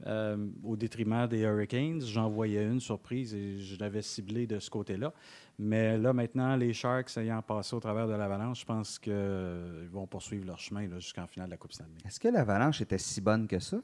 euh, 0.07 0.37
au 0.62 0.76
détriment 0.76 1.26
des 1.26 1.41
Hurricanes. 1.41 2.03
J'en 2.03 2.29
voyais 2.29 2.65
une 2.65 2.81
surprise 2.81 3.35
et 3.35 3.59
je 3.59 3.79
l'avais 3.79 4.03
ciblée 4.03 4.47
de 4.47 4.59
ce 4.59 4.69
côté-là. 4.69 5.12
Mais 5.59 5.97
là, 5.97 6.12
maintenant, 6.12 6.55
les 6.57 6.73
Sharks 6.73 7.17
ayant 7.17 7.41
passé 7.43 7.75
au 7.75 7.81
travers 7.81 8.07
de 8.07 8.12
l'Avalanche, 8.12 8.61
je 8.61 8.67
pense 8.67 8.99
qu'ils 8.99 9.88
vont 9.91 10.07
poursuivre 10.07 10.47
leur 10.47 10.59
chemin 10.59 10.87
jusqu'en 10.99 11.26
finale 11.26 11.49
de 11.49 11.53
la 11.53 11.57
Coupe 11.57 11.73
Stanley. 11.73 11.93
Est-ce 12.05 12.21
que 12.21 12.29
l'Avalanche 12.29 12.81
était 12.83 12.99
si 12.99 13.21
bonne 13.21 13.47
que 13.47 13.59
ça? 13.59 13.79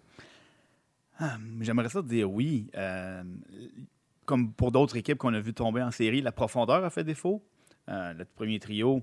Ah, 1.18 1.38
j'aimerais 1.60 1.88
ça 1.88 2.02
dire 2.02 2.30
oui. 2.30 2.68
Euh, 2.76 3.22
comme 4.24 4.52
pour 4.52 4.72
d'autres 4.72 4.96
équipes 4.96 5.18
qu'on 5.18 5.34
a 5.34 5.40
vu 5.40 5.54
tomber 5.54 5.82
en 5.82 5.90
série, 5.90 6.20
la 6.20 6.32
profondeur 6.32 6.84
a 6.84 6.90
fait 6.90 7.04
défaut. 7.04 7.42
Euh, 7.88 8.12
le 8.12 8.24
premier 8.24 8.58
trio 8.58 9.02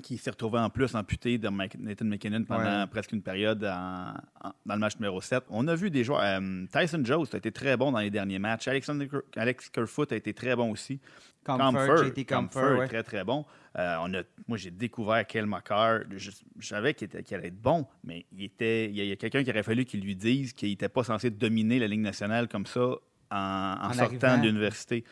qui 0.00 0.16
s'est 0.16 0.30
retrouvé 0.30 0.58
en 0.58 0.70
plus 0.70 0.94
amputé 0.94 1.38
de 1.38 1.48
Nathan 1.48 2.04
McKinnon 2.04 2.44
pendant 2.44 2.86
presque 2.86 3.12
une 3.12 3.22
période 3.22 3.60
dans 3.60 4.14
le 4.66 4.78
match 4.78 4.96
numéro 4.96 5.20
7. 5.20 5.44
On 5.50 5.68
a 5.68 5.74
vu 5.74 5.90
des 5.90 6.04
joueurs. 6.04 6.22
Euh, 6.22 6.64
Tyson 6.72 7.02
Jones 7.04 7.26
a 7.32 7.36
été 7.36 7.52
très 7.52 7.76
bon 7.76 7.92
dans 7.92 7.98
les 7.98 8.10
derniers 8.10 8.38
matchs. 8.38 8.68
Alexander, 8.68 9.08
Alex 9.36 9.68
Kerfoot 9.68 10.10
a 10.12 10.16
été 10.16 10.32
très 10.32 10.56
bon 10.56 10.70
aussi. 10.70 11.00
Comfort, 11.44 12.04
JT 12.04 12.24
Comfort, 12.24 12.86
très 12.86 13.02
très 13.02 13.24
bon. 13.24 13.44
Euh, 13.78 13.96
on 14.02 14.14
a, 14.14 14.22
moi, 14.46 14.56
j'ai 14.56 14.70
découvert 14.70 15.26
Kel 15.26 15.46
McCarr. 15.46 16.00
Je, 16.16 16.30
savais 16.60 16.94
qu'il, 16.94 17.08
allait 17.32 17.48
être 17.48 17.60
bon, 17.60 17.86
mais 18.04 18.26
il, 18.32 18.44
était, 18.44 18.88
il 18.88 18.96
y 18.96 19.12
a, 19.12 19.16
quelqu'un 19.16 19.42
qui 19.42 19.50
aurait 19.50 19.62
fallu 19.62 19.84
qu'il 19.84 20.00
lui 20.00 20.14
dise 20.14 20.52
qu'il 20.52 20.68
n'était 20.68 20.88
pas 20.88 21.04
censé 21.04 21.30
dominer 21.30 21.78
la 21.78 21.88
Ligue 21.88 22.00
nationale 22.00 22.48
comme 22.48 22.66
ça 22.66 22.92
en, 23.30 23.92
sortant 23.92 24.38
de 24.38 24.46
l'université. 24.46 25.04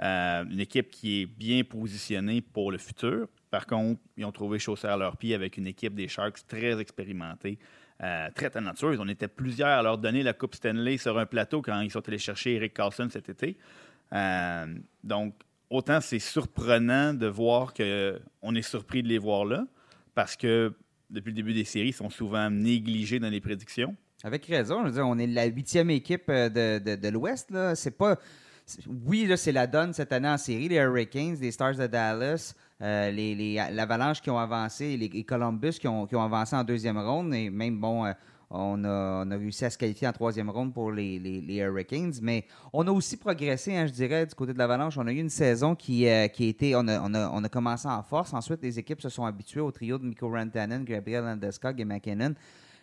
Euh, 0.00 0.44
une 0.44 0.60
équipe 0.60 0.90
qui 0.90 1.22
est 1.22 1.26
bien 1.26 1.64
positionnée 1.64 2.40
pour 2.40 2.70
le 2.70 2.78
futur. 2.78 3.28
Par 3.50 3.66
contre, 3.66 4.00
ils 4.16 4.24
ont 4.24 4.32
trouvé 4.32 4.58
chaussée 4.58 4.88
à 4.88 4.96
leurs 4.96 5.16
pieds 5.16 5.34
avec 5.34 5.56
une 5.56 5.66
équipe 5.66 5.94
des 5.94 6.08
Sharks 6.08 6.46
très 6.46 6.78
expérimentée, 6.80 7.58
euh, 8.02 8.28
très 8.34 8.50
talentueuse. 8.50 8.98
On 9.00 9.08
était 9.08 9.28
plusieurs 9.28 9.68
à 9.68 9.82
leur 9.82 9.98
donner 9.98 10.22
la 10.22 10.32
Coupe 10.32 10.54
Stanley 10.54 10.98
sur 10.98 11.18
un 11.18 11.26
plateau 11.26 11.62
quand 11.62 11.80
ils 11.80 11.90
sont 11.90 12.06
allés 12.06 12.18
chercher 12.18 12.54
Eric 12.54 12.74
Carlson 12.74 13.08
cet 13.10 13.28
été. 13.28 13.56
Euh, 14.12 14.66
donc, 15.02 15.34
autant 15.70 16.00
c'est 16.00 16.18
surprenant 16.18 17.14
de 17.14 17.26
voir 17.26 17.72
qu'on 17.72 18.54
est 18.54 18.62
surpris 18.62 19.02
de 19.02 19.08
les 19.08 19.18
voir 19.18 19.44
là, 19.44 19.66
parce 20.14 20.36
que 20.36 20.74
depuis 21.10 21.30
le 21.30 21.36
début 21.36 21.54
des 21.54 21.64
séries, 21.64 21.88
ils 21.88 21.94
sont 21.94 22.10
souvent 22.10 22.50
négligés 22.50 23.18
dans 23.18 23.30
les 23.30 23.40
prédictions. 23.40 23.96
Avec 24.24 24.44
raison, 24.46 24.80
je 24.82 24.86
veux 24.86 24.92
dire, 24.92 25.06
on 25.06 25.16
est 25.16 25.26
la 25.26 25.46
huitième 25.46 25.90
équipe 25.90 26.28
de, 26.28 26.78
de, 26.78 26.96
de 26.96 27.08
l'Ouest. 27.08 27.54
C'est 27.74 27.96
pas 27.96 28.18
oui, 28.86 29.30
c'est 29.36 29.52
la 29.52 29.66
donne 29.66 29.92
cette 29.92 30.12
année 30.12 30.28
en 30.28 30.36
série. 30.36 30.68
Les 30.68 30.76
Hurricanes, 30.76 31.36
les 31.40 31.50
Stars 31.50 31.76
de 31.76 31.86
Dallas, 31.86 32.54
euh, 32.80 33.10
les, 33.10 33.54
l'Avalanche 33.72 34.20
qui 34.20 34.30
ont 34.30 34.38
avancé, 34.38 34.96
les, 34.96 35.24
Columbus 35.24 35.72
qui 35.80 35.88
ont, 35.88 36.06
avancé 36.12 36.54
en 36.54 36.64
deuxième 36.64 36.98
ronde. 36.98 37.34
Et 37.34 37.50
même, 37.50 37.78
bon, 37.80 38.04
euh, 38.04 38.12
on, 38.50 38.84
a, 38.84 39.24
réussi 39.24 39.64
à 39.64 39.70
se 39.70 39.76
qualifier 39.76 40.06
en 40.06 40.12
troisième 40.12 40.48
ronde 40.48 40.72
pour 40.72 40.92
les, 40.92 41.56
Hurricanes. 41.56 42.14
Mais 42.22 42.44
on 42.72 42.86
a 42.86 42.90
aussi 42.90 43.16
progressé, 43.16 43.76
hein, 43.76 43.86
je 43.86 43.92
dirais, 43.92 44.26
du 44.26 44.34
côté 44.34 44.52
de 44.52 44.58
l'Avalanche. 44.58 44.96
On 44.96 45.06
a 45.06 45.12
eu 45.12 45.18
une 45.18 45.28
saison 45.28 45.74
qui, 45.74 46.06
euh, 46.08 46.28
qui 46.28 46.44
a 46.44 46.48
été. 46.48 46.76
On 46.76 46.86
a, 46.86 47.00
on, 47.00 47.44
a, 47.44 47.48
commencé 47.48 47.88
en 47.88 48.02
force. 48.02 48.32
Ensuite, 48.32 48.62
les 48.62 48.78
équipes 48.78 49.00
se 49.00 49.08
sont 49.08 49.24
habituées 49.24 49.60
au 49.60 49.72
trio 49.72 49.98
de 49.98 50.04
Mikko 50.04 50.30
Rantanen, 50.30 50.84
Gabriel 50.84 51.24
Landeskog 51.24 51.80
et 51.80 51.84
McKinnon. 51.84 52.34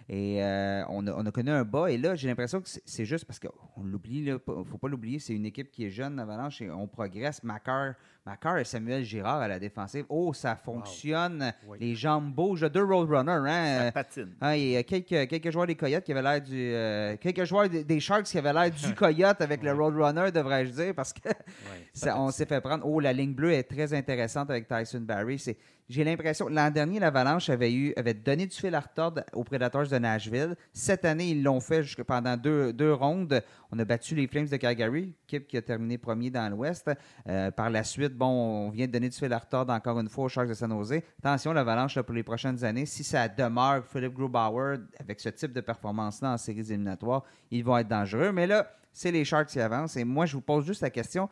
Et 0.07 0.43
euh, 0.43 0.83
on, 0.89 1.07
a, 1.07 1.31
connu 1.31 1.49
un 1.49 1.63
bas. 1.63 1.87
Et 1.87 1.97
là, 1.97 2.15
j'ai 2.15 2.27
l'impression 2.27 2.61
que 2.61 2.69
c'est 2.85 3.05
juste 3.05 3.25
parce 3.25 3.39
qu'on 3.39 3.83
l'oublie, 3.83 4.19
il 4.19 4.33
ne 4.33 4.37
faut 4.37 4.77
pas 4.77 4.87
l'oublier, 4.87 5.17
c'est 5.17 5.33
une 5.33 5.47
équipe 5.47 5.71
qui 5.71 5.85
est 5.85 5.89
jeune, 5.89 6.19
Avalanche, 6.19 6.61
et 6.61 6.69
on 6.69 6.85
progresse. 6.85 7.43
Macar, 7.43 7.95
Macar 8.23 8.59
et 8.59 8.65
Samuel 8.65 9.03
Girard 9.03 9.41
à 9.41 9.47
la 9.47 9.57
défensive. 9.57 10.05
Oh, 10.09 10.31
ça 10.31 10.55
fonctionne. 10.55 11.51
Les 11.79 11.95
jambes 11.95 12.31
bougent. 12.31 12.69
Deux 12.71 12.83
roadrunners. 12.83 13.49
Hein? 13.49 13.85
Ça 13.85 13.91
patine. 13.91 14.35
Hein, 14.41 14.53
il 14.55 14.69
y 14.69 14.77
a 14.77 14.83
quelques, 14.83 15.27
quelques 15.27 15.49
joueurs 15.49 15.65
des 15.65 15.75
Coyotes 15.75 16.03
qui 16.03 16.11
avaient 16.11 16.21
l'air 16.21 16.41
du. 16.41 16.53
Euh, 16.55 17.17
quelques 17.19 17.45
joueurs 17.45 17.67
des 17.67 17.99
Sharks 17.99 18.25
qui 18.25 18.37
avaient 18.37 18.53
l'air 18.53 18.69
du 18.69 18.93
Coyote 18.95 19.41
avec 19.41 19.63
le 19.63 19.73
roadrunner, 19.73 20.31
devrais-je 20.31 20.71
dire, 20.71 20.93
parce 20.93 21.13
que 21.13 21.29
on 22.15 22.29
s'est 22.29 22.45
fait 22.45 22.61
prendre. 22.61 22.85
Oh, 22.85 22.99
la 22.99 23.11
ligne 23.11 23.33
bleue 23.33 23.53
est 23.53 23.63
très 23.63 23.91
intéressante 23.91 24.51
avec 24.51 24.67
Tyson 24.67 25.01
Barry. 25.01 25.39
C'est 25.39 25.57
j'ai 25.87 26.03
l'impression, 26.03 26.47
l'an 26.49 26.71
dernier, 26.71 26.99
l'Avalanche 26.99 27.49
avait, 27.49 27.71
eu, 27.71 27.93
avait 27.95 28.15
donné 28.15 28.47
du 28.47 28.55
fil 28.55 28.73
à 28.73 28.79
retordre 28.79 29.21
aux 29.33 29.43
Predators 29.43 29.87
de 29.87 29.97
Nashville. 29.97 30.55
Cette 30.73 31.05
année, 31.05 31.29
ils 31.29 31.43
l'ont 31.43 31.59
fait 31.59 31.83
pendant 32.03 32.35
deux, 32.37 32.73
deux, 32.73 32.91
rondes. 32.91 33.43
On 33.71 33.77
a 33.77 33.85
battu 33.85 34.15
les 34.15 34.27
Flames 34.27 34.47
de 34.47 34.57
Calgary, 34.57 35.13
équipe 35.27 35.47
qui 35.47 35.57
a 35.57 35.61
terminé 35.61 35.99
premier 35.99 36.31
dans 36.31 36.49
l'Ouest. 36.49 36.89
Euh, 37.27 37.51
par 37.51 37.69
la 37.69 37.83
suite, 37.83 38.13
bon, 38.13 38.25
on 38.25 38.69
vient 38.71 38.87
de 38.87 38.91
donner 38.91 39.09
du 39.09 39.15
fil 39.15 39.31
à 39.31 39.37
retordre 39.37 39.73
encore 39.73 39.99
une 39.99 40.09
fois 40.09 40.25
aux 40.25 40.29
Sharks 40.29 40.49
de 40.49 40.55
San 40.55 40.71
Jose. 40.71 41.01
Attention, 41.19 41.53
l'Avalanche 41.53 41.99
pour 42.01 42.15
les 42.15 42.23
prochaines 42.23 42.63
années, 42.63 42.87
si 42.87 43.03
ça 43.03 43.27
demeure 43.27 43.85
Philip 43.85 44.11
Grubauer 44.11 44.77
avec 44.99 45.19
ce 45.19 45.29
type 45.29 45.53
de 45.53 45.61
performance-là 45.61 46.33
en 46.33 46.37
séries 46.37 46.61
éliminatoires, 46.61 47.23
ils 47.51 47.63
vont 47.63 47.77
être 47.77 47.87
dangereux. 47.87 48.31
Mais 48.31 48.47
là, 48.47 48.71
c'est 48.91 49.11
les 49.11 49.23
Sharks 49.23 49.49
qui 49.49 49.59
avancent. 49.59 49.97
Et 49.97 50.03
moi, 50.03 50.25
je 50.25 50.33
vous 50.33 50.41
pose 50.41 50.65
juste 50.65 50.81
la 50.81 50.89
question 50.89 51.29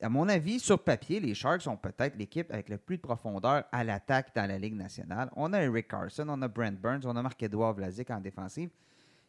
à 0.00 0.08
mon 0.08 0.28
avis, 0.28 0.60
sur 0.60 0.78
papier, 0.78 1.18
les 1.18 1.34
Sharks 1.34 1.62
sont 1.62 1.76
peut-être 1.76 2.16
l'équipe 2.16 2.50
avec 2.52 2.68
le 2.68 2.78
plus 2.78 2.96
de 2.96 3.02
profondeur 3.02 3.64
à 3.72 3.84
l'attaque 3.84 4.34
dans 4.34 4.46
la 4.46 4.58
Ligue 4.58 4.76
nationale. 4.76 5.30
On 5.34 5.52
a 5.52 5.60
Eric 5.62 5.88
Carson, 5.88 6.26
on 6.28 6.40
a 6.42 6.48
Brent 6.48 6.80
Burns, 6.80 7.00
on 7.04 7.16
a 7.16 7.22
Marc-Edouard 7.22 7.74
Vlasic 7.74 8.10
en 8.10 8.20
défensive. 8.20 8.70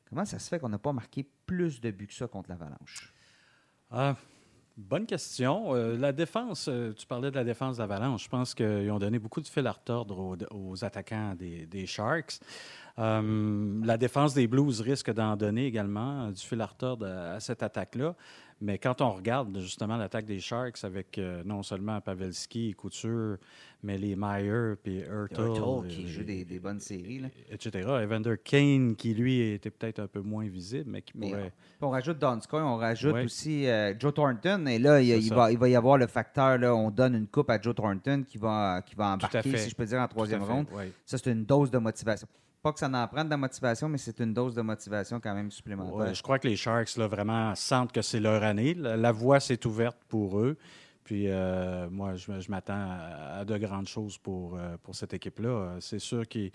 Comment 0.07 0.25
ça 0.25 0.39
se 0.39 0.47
fait 0.47 0.59
qu'on 0.59 0.69
n'a 0.69 0.79
pas 0.79 0.93
marqué 0.93 1.27
plus 1.45 1.81
de 1.81 1.91
buts 1.91 2.07
que 2.07 2.13
ça 2.13 2.27
contre 2.27 2.49
l'Avalanche? 2.49 3.13
Ah, 3.91 4.15
bonne 4.77 5.05
question. 5.05 5.75
Euh, 5.75 5.97
la 5.97 6.11
défense, 6.11 6.67
euh, 6.67 6.93
tu 6.93 7.05
parlais 7.05 7.29
de 7.31 7.35
la 7.35 7.43
défense 7.43 7.77
d'Avalanche. 7.77 8.23
Je 8.23 8.29
pense 8.29 8.53
qu'ils 8.53 8.89
ont 8.91 8.99
donné 8.99 9.19
beaucoup 9.19 9.41
de 9.41 9.47
fil 9.47 9.65
à 9.67 9.71
retordre 9.71 10.37
aux, 10.51 10.83
attaquants 10.83 11.35
des, 11.35 11.85
Sharks. 11.85 12.39
Euh, 12.97 13.81
la 13.83 13.97
défense 13.97 14.33
des 14.33 14.47
Blues 14.47 14.81
risque 14.81 15.11
d'en 15.11 15.35
donner 15.35 15.65
également 15.65 16.31
du 16.31 16.41
fil 16.41 16.61
à 16.61 16.65
retordre 16.65 17.05
à 17.07 17.39
cette 17.39 17.63
attaque-là. 17.63 18.15
Mais 18.61 18.77
quand 18.77 19.01
on 19.01 19.11
regarde 19.11 19.57
justement 19.59 19.95
l'attaque 19.95 20.25
des 20.25 20.39
Sharks 20.39 20.83
avec 20.83 21.17
euh, 21.17 21.43
non 21.45 21.63
seulement 21.63 22.01
Pavelski 22.01 22.69
et 22.69 22.73
Couture, 22.73 23.37
mais 23.83 23.97
les 23.97 24.17
Meyer 24.17 24.73
puis 24.83 24.99
Hurtle. 24.99 25.87
qui 25.87 26.07
joue 26.09 26.23
des, 26.23 26.59
bonnes 26.59 26.81
séries. 26.81 27.19
Là. 27.19 27.29
Etc. 27.49 27.87
Evander 27.87 28.35
Kane 28.43 28.95
qui, 28.97 29.13
lui, 29.13 29.53
était 29.53 29.69
peut-être 29.69 29.99
un 29.99 30.07
peu 30.07 30.19
moins 30.19 30.47
visible, 30.47 30.89
mais 30.89 31.01
qui 31.01 31.13
pourrait. 31.13 31.53
On, 31.79 31.89
rajoute 31.89 32.19
Donskoy, 32.19 32.61
on 32.61 32.75
rajoute 32.75 33.15
aussi 33.15 33.65
euh, 33.67 33.93
Joe 33.97 34.13
Thornton. 34.13 34.65
Et 34.65 34.77
là, 34.77 35.01
il, 35.01 35.33
va, 35.33 35.51
il, 35.51 35.57
va, 35.57 35.69
y 35.69 35.75
avoir 35.75 35.97
le 35.97 36.07
facteur, 36.07 36.57
là, 36.57 36.75
on 36.75 36.91
donne 36.91 37.15
une 37.15 37.27
coupe 37.27 37.49
à 37.49 37.61
Joe 37.61 37.73
Thornton 37.73 38.23
qui 38.27 38.37
va, 38.37 38.81
qui 38.85 38.95
va 38.95 39.13
embarquer, 39.13 39.57
si 39.57 39.69
je 39.69 39.75
peux 39.75 39.85
dire, 39.85 39.99
en 39.99 40.07
troisième 40.07 40.43
ronde. 40.43 40.67
Ça, 41.05 41.17
c'est 41.17 41.31
une 41.31 41.45
dose 41.45 41.71
de 41.71 41.77
motivation. 41.77 42.27
Pas 42.61 42.73
que 42.73 42.79
ça 42.79 42.89
n'en 42.89 43.07
prenne 43.07 43.25
de 43.25 43.29
la 43.29 43.37
motivation, 43.37 43.87
mais 43.87 43.97
c'est 43.97 44.19
une 44.19 44.33
dose 44.33 44.53
de 44.53 44.61
motivation 44.61 45.19
quand 45.19 45.33
même 45.33 45.49
supplémentaire. 45.49 46.13
je 46.13 46.21
crois 46.21 46.39
que 46.39 46.47
les 46.47 46.55
Sharks, 46.55 46.97
là, 46.97 47.07
vraiment, 47.07 47.55
sentent 47.55 47.91
que 47.91 48.01
c'est 48.01 48.19
leur 48.19 48.43
année. 48.43 48.73
La, 48.73 49.11
voie 49.11 49.39
s'est 49.39 49.65
ouverte 49.65 49.97
pour 50.07 50.39
eux. 50.39 50.57
Puis 51.03 51.27
moi, 51.89 52.15
je, 52.15 52.51
m'attends 52.51 52.87
à, 53.37 53.45
de 53.45 53.57
grandes 53.57 53.87
choses 53.87 54.17
pour, 54.17 54.59
pour 54.83 54.93
cette 54.93 55.13
équipe-là. 55.13 55.77
C'est 55.79 55.99
sûr 55.99 56.27
qu'ils 56.27 56.51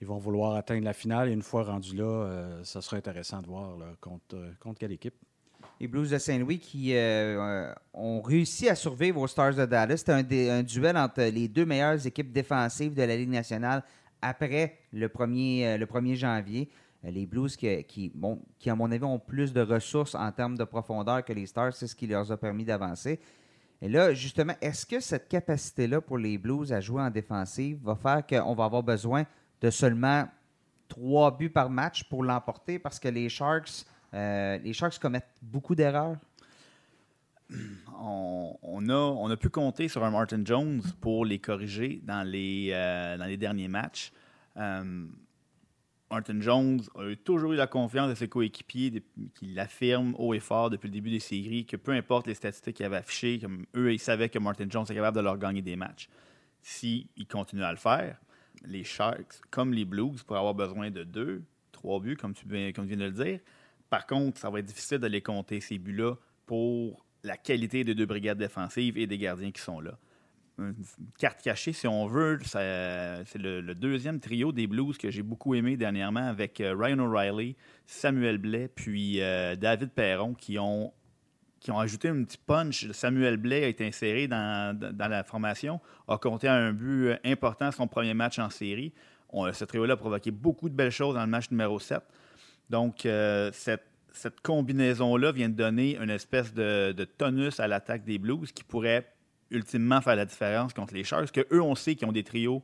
vont 0.00 0.18
vouloir 0.18 0.54
atteindre 0.54 0.84
la 0.84 0.94
finale 0.94 1.28
et 1.28 1.32
une 1.32 1.42
fois 1.42 1.64
rendu 1.64 1.94
là, 1.94 2.62
ça 2.62 2.80
sera 2.80 2.96
intéressant 2.96 3.42
de 3.42 3.46
voir 3.46 3.76
contre, 4.00 4.36
contre 4.60 4.78
quelle 4.78 4.92
équipe 4.92 5.14
les 5.80 5.88
Blues 5.88 6.10
de 6.10 6.18
Saint-Louis 6.18 6.58
qui 6.58 6.94
euh, 6.94 7.40
euh, 7.40 7.74
ont 7.92 8.20
réussi 8.22 8.68
à 8.68 8.74
survivre 8.74 9.20
aux 9.20 9.26
Stars 9.26 9.54
de 9.54 9.66
Dallas. 9.66 9.98
C'était 9.98 10.50
un, 10.50 10.62
duel 10.62 10.96
entre 10.96 11.22
les 11.22 11.48
deux 11.48 11.66
meilleures 11.66 12.06
équipes 12.06 12.32
défensives 12.32 12.94
de 12.94 13.02
la 13.02 13.16
Ligue 13.16 13.30
nationale 13.30 13.82
après 14.22 14.78
le 14.92 15.08
1er, 15.08 15.64
euh, 15.64 15.76
le 15.78 15.86
1er 15.86 16.14
janvier. 16.14 16.70
Les 17.02 17.24
Blues 17.24 17.56
qui, 17.56 18.10
bon, 18.14 18.40
qui, 18.58 18.68
à 18.68 18.74
mon 18.74 18.90
avis, 18.90 19.04
ont 19.04 19.20
plus 19.20 19.52
de 19.52 19.60
ressources 19.60 20.16
en 20.16 20.32
termes 20.32 20.56
de 20.56 20.64
profondeur 20.64 21.24
que 21.24 21.32
les 21.32 21.46
Stars, 21.46 21.72
c'est 21.72 21.86
ce 21.86 21.94
qui 21.94 22.08
leur 22.08 22.32
a 22.32 22.36
permis 22.36 22.64
d'avancer. 22.64 23.20
Et 23.80 23.88
là, 23.88 24.12
justement, 24.12 24.54
est-ce 24.60 24.84
que 24.84 24.98
cette 24.98 25.28
capacité-là 25.28 26.00
pour 26.00 26.18
les 26.18 26.36
Blues 26.36 26.72
à 26.72 26.80
jouer 26.80 27.02
en 27.02 27.10
défensive 27.10 27.78
va 27.84 27.94
faire 27.94 28.26
qu'on 28.26 28.54
va 28.54 28.64
avoir 28.64 28.82
besoin 28.82 29.24
de 29.60 29.70
seulement 29.70 30.26
trois 30.88 31.36
buts 31.36 31.50
par 31.50 31.70
match 31.70 32.04
pour 32.08 32.24
l'emporter 32.24 32.80
parce 32.80 32.98
que 32.98 33.08
les 33.08 33.28
Sharks 33.28 33.86
euh, 34.14 34.58
les 34.58 34.72
Sharks 34.72 34.98
commettent 34.98 35.34
beaucoup 35.42 35.74
d'erreurs? 35.74 36.16
On, 37.98 38.88
a, 38.88 38.94
on 38.94 39.30
a 39.30 39.36
pu 39.36 39.48
compter 39.48 39.88
sur 39.88 40.04
un 40.04 40.10
Martin 40.10 40.42
Jones 40.44 40.82
pour 41.00 41.24
les 41.24 41.38
corriger 41.38 42.00
dans 42.04 42.26
les, 42.26 42.70
euh, 42.72 43.16
dans 43.16 43.24
les 43.26 43.36
derniers 43.36 43.68
matchs. 43.68 44.12
Euh, 44.56 45.06
Martin 46.10 46.40
Jones 46.40 46.82
a 46.96 47.14
toujours 47.16 47.52
eu 47.52 47.56
la 47.56 47.66
confiance 47.66 48.08
de 48.10 48.14
ses 48.14 48.28
coéquipiers 48.28 49.02
qui 49.34 49.46
l'affirment 49.46 50.14
haut 50.18 50.34
et 50.34 50.40
fort 50.40 50.70
depuis 50.70 50.88
le 50.88 50.92
début 50.92 51.10
des 51.10 51.20
séries 51.20 51.66
que 51.66 51.76
peu 51.76 51.92
importe 51.92 52.26
les 52.26 52.34
statistiques 52.34 52.76
qu'ils 52.76 52.86
avaient 52.86 52.96
affichées, 52.96 53.38
comme 53.40 53.66
eux, 53.74 53.92
ils 53.92 53.98
savaient 53.98 54.28
que 54.28 54.38
Martin 54.38 54.66
Jones 54.68 54.86
est 54.88 54.94
capable 54.94 55.16
de 55.16 55.22
leur 55.22 55.38
gagner 55.38 55.62
des 55.62 55.76
matchs. 55.76 56.08
S'ils 56.62 57.06
continuent 57.28 57.64
à 57.64 57.72
le 57.72 57.78
faire, 57.78 58.18
les 58.64 58.84
Sharks, 58.84 59.40
comme 59.50 59.72
les 59.72 59.84
Blues, 59.84 60.22
pourraient 60.22 60.38
avoir 60.38 60.54
besoin 60.54 60.90
de 60.90 61.02
deux, 61.02 61.42
trois 61.72 62.00
buts, 62.00 62.16
comme 62.16 62.34
tu, 62.34 62.46
comme 62.72 62.86
tu 62.86 62.96
viens 62.96 63.08
de 63.08 63.12
le 63.12 63.24
dire. 63.24 63.40
Par 63.90 64.06
contre, 64.06 64.38
ça 64.38 64.50
va 64.50 64.60
être 64.60 64.66
difficile 64.66 64.98
de 64.98 65.06
les 65.06 65.22
compter, 65.22 65.60
ces 65.60 65.78
buts-là, 65.78 66.14
pour 66.44 67.05
la 67.26 67.36
qualité 67.36 67.84
des 67.84 67.94
deux 67.94 68.06
brigades 68.06 68.38
défensives 68.38 68.96
et 68.96 69.06
des 69.06 69.18
gardiens 69.18 69.50
qui 69.50 69.60
sont 69.60 69.80
là. 69.80 69.98
Une 70.58 70.74
carte 71.18 71.42
cachée, 71.42 71.74
si 71.74 71.86
on 71.86 72.06
veut, 72.06 72.38
c'est 72.44 73.34
le, 73.34 73.74
deuxième 73.74 74.20
trio 74.20 74.52
des 74.52 74.66
Blues 74.66 74.96
que 74.96 75.10
j'ai 75.10 75.22
beaucoup 75.22 75.54
aimé 75.54 75.76
dernièrement 75.76 76.26
avec 76.26 76.62
euh, 76.62 76.74
Ryan 76.74 77.00
O'Reilly, 77.00 77.56
Samuel 77.84 78.38
Blais, 78.38 78.68
puis 78.74 79.20
euh, 79.20 79.54
David 79.54 79.90
Perron 79.90 80.32
qui 80.32 80.58
ont, 80.58 80.94
qui 81.60 81.70
ont 81.70 81.78
ajouté 81.78 82.08
un 82.08 82.24
petit 82.24 82.38
punch. 82.38 82.90
Samuel 82.92 83.36
Blais 83.36 83.64
a 83.64 83.68
été 83.68 83.86
inséré 83.86 84.28
dans, 84.28 84.78
la 84.98 85.24
formation, 85.24 85.78
a 86.08 86.16
compté 86.16 86.48
un 86.48 86.72
but 86.72 87.18
important 87.22 87.70
son 87.70 87.86
premier 87.86 88.14
match 88.14 88.38
en 88.38 88.48
série. 88.48 88.94
ce 89.52 89.64
trio-là 89.64 89.92
a 89.92 89.96
provoqué 89.98 90.30
beaucoup 90.30 90.70
de 90.70 90.74
belles 90.74 90.90
choses 90.90 91.16
dans 91.16 91.24
le 91.24 91.30
match 91.30 91.50
numéro 91.50 91.78
7. 91.78 92.00
Donc, 92.70 93.04
euh, 93.04 93.50
cette, 93.52 93.84
combinaison-là 94.42 95.32
vient 95.32 95.48
de 95.48 95.54
donner 95.54 95.96
une 95.96 96.10
espèce 96.10 96.52
de, 96.54 96.92
tonus 97.18 97.60
à 97.60 97.68
l'attaque 97.68 98.04
des 98.04 98.18
Blues 98.18 98.52
qui 98.52 98.64
pourrait 98.64 99.12
ultimement 99.50 100.00
faire 100.00 100.16
la 100.16 100.24
différence 100.24 100.72
contre 100.72 100.94
les 100.94 101.04
Sharks, 101.04 101.30
que 101.30 101.46
eux, 101.52 101.62
on 101.62 101.74
sait 101.74 101.94
qu'ils 101.94 102.08
ont 102.08 102.12
des 102.12 102.24
trios 102.24 102.62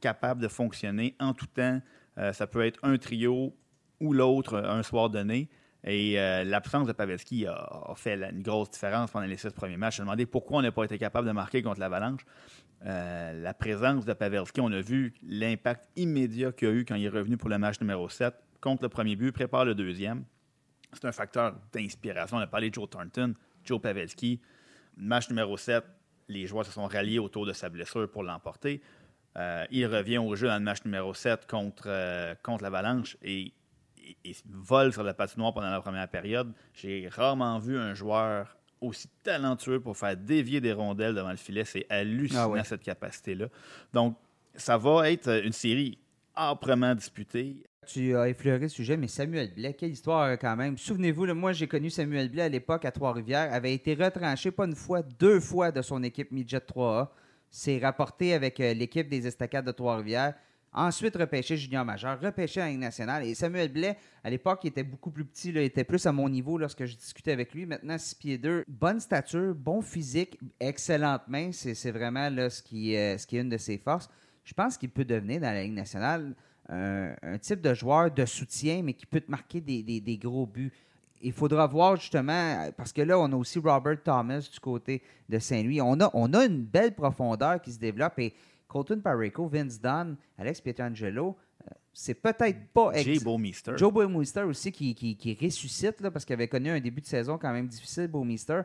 capables 0.00 0.40
de 0.40 0.48
fonctionner 0.48 1.14
en 1.20 1.34
tout 1.34 1.46
temps. 1.46 1.80
Euh, 2.18 2.32
ça 2.32 2.46
peut 2.46 2.64
être 2.64 2.78
un 2.82 2.96
trio 2.96 3.54
ou 4.00 4.12
l'autre 4.12 4.56
un 4.56 4.82
soir 4.82 5.10
donné. 5.10 5.48
Et 5.86 6.18
euh, 6.18 6.44
l'absence 6.44 6.86
de 6.86 6.92
Pavelski 6.92 7.46
a, 7.46 7.92
fait 7.94 8.14
une 8.14 8.42
grosse 8.42 8.70
différence 8.70 9.10
pendant 9.10 9.26
les 9.26 9.36
six 9.36 9.50
premiers 9.50 9.76
matchs. 9.76 9.96
Je 9.96 10.02
me 10.02 10.06
demandais 10.06 10.24
pourquoi 10.24 10.58
on 10.58 10.62
n'a 10.62 10.72
pas 10.72 10.84
été 10.84 10.96
capable 10.96 11.26
de 11.26 11.32
marquer 11.32 11.62
contre 11.62 11.80
l'Avalanche. 11.80 12.24
la 12.82 13.54
présence 13.54 14.06
de 14.06 14.14
Pavelski, 14.14 14.60
on 14.62 14.72
a 14.72 14.80
vu 14.80 15.12
l'impact 15.22 15.90
immédiat 15.96 16.52
qu'il 16.52 16.68
a 16.68 16.72
eu 16.72 16.84
quand 16.86 16.94
il 16.94 17.04
est 17.04 17.10
revenu 17.10 17.36
pour 17.36 17.50
le 17.50 17.58
match 17.58 17.80
numéro 17.80 18.08
7 18.08 18.34
contre 18.62 18.82
le 18.82 18.88
premier 18.88 19.14
but, 19.14 19.30
prépare 19.30 19.66
le 19.66 19.74
deuxième. 19.74 20.24
C'est 20.94 21.06
un 21.06 21.12
facteur 21.12 21.54
d'inspiration. 21.72 22.36
On 22.36 22.40
a 22.40 22.46
parlé 22.46 22.70
de 22.70 22.74
Joe 22.74 22.88
Thornton, 22.88 23.34
Joe 23.64 23.80
Pavelski. 23.80 24.40
Match 24.96 25.28
numéro 25.28 25.56
7, 25.56 25.84
les 26.28 26.46
joueurs 26.46 26.64
se 26.64 26.72
sont 26.72 26.86
ralliés 26.86 27.18
autour 27.18 27.46
de 27.46 27.52
sa 27.52 27.68
blessure 27.68 28.10
pour 28.10 28.22
l'emporter. 28.22 28.80
Euh, 29.36 29.66
il 29.70 29.86
revient 29.86 30.18
au 30.18 30.36
jeu 30.36 30.46
dans 30.46 30.58
le 30.58 30.64
match 30.64 30.84
numéro 30.84 31.12
7 31.12 31.46
contre, 31.46 31.84
euh, 31.86 32.34
contre 32.42 32.62
l'Avalanche 32.62 33.16
et, 33.22 33.52
il 34.22 34.34
vole 34.50 34.92
sur 34.92 35.02
la 35.02 35.14
patinoire 35.14 35.54
pendant 35.54 35.70
la 35.70 35.80
première 35.80 36.08
période. 36.08 36.52
J'ai 36.74 37.08
rarement 37.08 37.58
vu 37.58 37.78
un 37.78 37.94
joueur 37.94 38.54
aussi 38.78 39.08
talentueux 39.22 39.80
pour 39.80 39.96
faire 39.96 40.14
dévier 40.14 40.60
des 40.60 40.74
rondelles 40.74 41.14
devant 41.14 41.30
le 41.30 41.38
filet. 41.38 41.64
C'est 41.64 41.86
hallucinant 41.88 42.52
ah 42.54 42.64
cette 42.64 42.82
capacité-là. 42.82 43.46
Donc, 43.94 44.18
ça 44.54 44.76
va 44.76 45.10
être 45.10 45.42
une 45.42 45.52
série 45.52 45.98
âprement 46.36 46.94
disputée. 46.94 47.64
Tu 47.86 48.16
as 48.16 48.28
effleuré 48.28 48.60
le 48.60 48.68
sujet, 48.68 48.96
mais 48.96 49.08
Samuel 49.08 49.52
Blais, 49.54 49.74
quelle 49.74 49.90
histoire 49.90 50.22
euh, 50.24 50.36
quand 50.36 50.56
même. 50.56 50.78
Souvenez-vous, 50.78 51.26
moi 51.34 51.52
j'ai 51.52 51.66
connu 51.66 51.90
Samuel 51.90 52.28
Blais 52.28 52.42
à 52.42 52.48
l'époque 52.48 52.84
à 52.84 52.90
Trois-Rivières, 52.90 53.52
avait 53.52 53.74
été 53.74 53.94
retranché 53.94 54.50
pas 54.50 54.64
une 54.64 54.74
fois, 54.74 55.02
deux 55.02 55.40
fois 55.40 55.70
de 55.70 55.82
son 55.82 56.02
équipe 56.02 56.30
Midget 56.30 56.58
3A. 56.58 57.08
S'est 57.50 57.78
rapporté 57.78 58.34
avec 58.34 58.58
euh, 58.60 58.74
l'équipe 58.74 59.08
des 59.08 59.26
Estacades 59.26 59.66
de 59.66 59.72
Trois-Rivières. 59.72 60.34
Ensuite, 60.76 61.16
repêché 61.16 61.56
junior 61.56 61.84
majeur, 61.84 62.20
repêché 62.20 62.60
en 62.60 62.66
Ligue 62.66 62.80
nationale. 62.80 63.24
Et 63.24 63.34
Samuel 63.36 63.70
Blais, 63.72 63.96
à 64.24 64.30
l'époque, 64.30 64.60
il 64.64 64.68
était 64.68 64.82
beaucoup 64.82 65.12
plus 65.12 65.24
petit, 65.24 65.50
il 65.50 65.58
était 65.58 65.84
plus 65.84 66.04
à 66.04 66.10
mon 66.10 66.28
niveau 66.28 66.58
lorsque 66.58 66.84
je 66.84 66.96
discutais 66.96 67.30
avec 67.30 67.54
lui. 67.54 67.64
Maintenant, 67.64 67.96
6 67.96 68.14
pieds 68.16 68.38
2, 68.38 68.64
bonne 68.66 68.98
stature, 68.98 69.54
bon 69.54 69.82
physique, 69.82 70.36
excellente 70.58 71.28
main. 71.28 71.50
C'est 71.52 71.92
vraiment 71.92 72.28
là, 72.28 72.50
ce, 72.50 72.60
qui, 72.60 72.96
euh, 72.96 73.16
ce 73.16 73.24
qui 73.24 73.36
est 73.36 73.42
une 73.42 73.50
de 73.50 73.56
ses 73.56 73.78
forces. 73.78 74.10
Je 74.42 74.52
pense 74.52 74.76
qu'il 74.76 74.90
peut 74.90 75.04
devenir 75.04 75.40
dans 75.40 75.52
la 75.52 75.62
Ligue 75.62 75.74
nationale 75.74 76.34
un, 76.68 77.38
type 77.38 77.60
de 77.60 77.74
joueur 77.74 78.10
de 78.10 78.24
soutien, 78.24 78.82
mais 78.82 78.94
qui 78.94 79.06
peut 79.06 79.20
te 79.20 79.30
marquer 79.30 79.60
des, 79.60 80.18
gros 80.18 80.46
buts. 80.46 80.72
Il 81.20 81.32
faudra 81.32 81.66
voir 81.66 81.96
justement, 81.96 82.70
parce 82.76 82.92
que 82.92 83.02
là, 83.02 83.18
on 83.18 83.32
a 83.32 83.36
aussi 83.36 83.58
Robert 83.58 84.02
Thomas 84.02 84.46
du 84.52 84.60
côté 84.60 85.02
de 85.28 85.38
Saint-Louis. 85.38 85.80
On 85.80 85.98
a, 86.00 86.10
on 86.12 86.32
a 86.34 86.44
une 86.44 86.62
belle 86.62 86.94
profondeur 86.94 87.62
qui 87.62 87.72
se 87.72 87.78
développe 87.78 88.18
et 88.18 88.34
Colton 88.68 89.00
Parrico, 89.00 89.46
Vince 89.46 89.80
Dunn, 89.80 90.16
Alex 90.36 90.60
Pietrangelo, 90.60 91.36
euh, 91.62 91.70
c'est 91.92 92.14
peut-être 92.14 92.66
pas... 92.72 92.90
Ex... 92.92 93.04
Joe 93.04 93.22
Bowmeister. 93.22 93.72
Joe 93.76 93.92
Bowmeister 93.92 94.42
aussi 94.42 94.72
qui, 94.72 94.94
qui, 94.94 95.38
ressuscite 95.40 96.00
là, 96.00 96.10
parce 96.10 96.24
qu'il 96.24 96.34
avait 96.34 96.48
connu 96.48 96.70
un 96.70 96.80
début 96.80 97.00
de 97.00 97.06
saison 97.06 97.38
quand 97.38 97.52
même 97.52 97.68
difficile, 97.68 98.08
Bowmeister. 98.08 98.62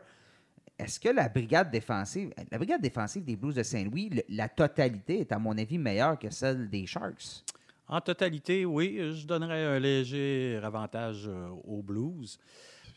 Est-ce 0.76 0.98
que 0.98 1.10
la 1.10 1.28
brigade 1.28 1.70
défensive, 1.70 2.32
la 2.50 2.58
brigade 2.58 2.80
défensive 2.80 3.22
des 3.22 3.36
Blues 3.36 3.54
de 3.54 3.62
Saint-Louis, 3.62 4.10
la 4.28 4.48
totalité 4.48 5.20
est 5.20 5.30
à 5.30 5.38
mon 5.38 5.56
avis 5.56 5.78
meilleure 5.78 6.18
que 6.18 6.30
celle 6.30 6.68
des 6.68 6.86
Sharks? 6.86 7.44
En 7.90 8.00
totalité, 8.00 8.64
oui, 8.64 9.00
je 9.00 9.26
donnerais 9.26 9.64
un 9.64 9.80
léger 9.80 10.60
avantage 10.62 11.24
euh, 11.26 11.48
aux 11.64 11.82
Blues. 11.82 12.38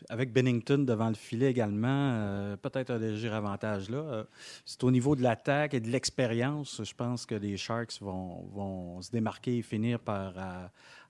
Avec 0.07 0.31
Bennington 0.31 0.85
devant 0.85 1.09
le 1.09 1.15
filet 1.15 1.49
également, 1.49 2.11
euh, 2.13 2.57
peut-être 2.57 2.91
un 2.91 2.99
léger 2.99 3.29
avantage 3.29 3.89
là. 3.89 3.97
Euh, 3.97 4.23
c'est 4.65 4.83
au 4.83 4.91
niveau 4.91 5.15
de 5.15 5.23
l'attaque 5.23 5.73
et 5.73 5.79
de 5.79 5.89
l'expérience, 5.89 6.83
je 6.83 6.93
pense 6.93 7.25
que 7.25 7.33
les 7.33 7.57
Sharks 7.57 7.99
vont, 8.01 9.01
se 9.01 9.09
démarquer 9.09 9.57
et 9.57 9.61
finir 9.63 9.99
par 9.99 10.35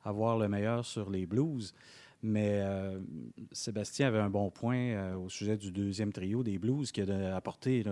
avoir 0.06 0.38
le 0.38 0.48
meilleur 0.48 0.86
sur 0.86 1.10
les 1.10 1.26
Blues. 1.26 1.74
Mais 2.22 2.64
Sébastien 3.52 4.08
avait 4.08 4.20
un 4.20 4.30
bon 4.30 4.50
point 4.50 5.14
au 5.16 5.28
sujet 5.28 5.58
du 5.58 5.72
deuxième 5.72 6.14
trio 6.14 6.42
des 6.42 6.58
Blues 6.58 6.90
qui 6.94 7.02
a 7.02 7.36
apporté 7.36 7.84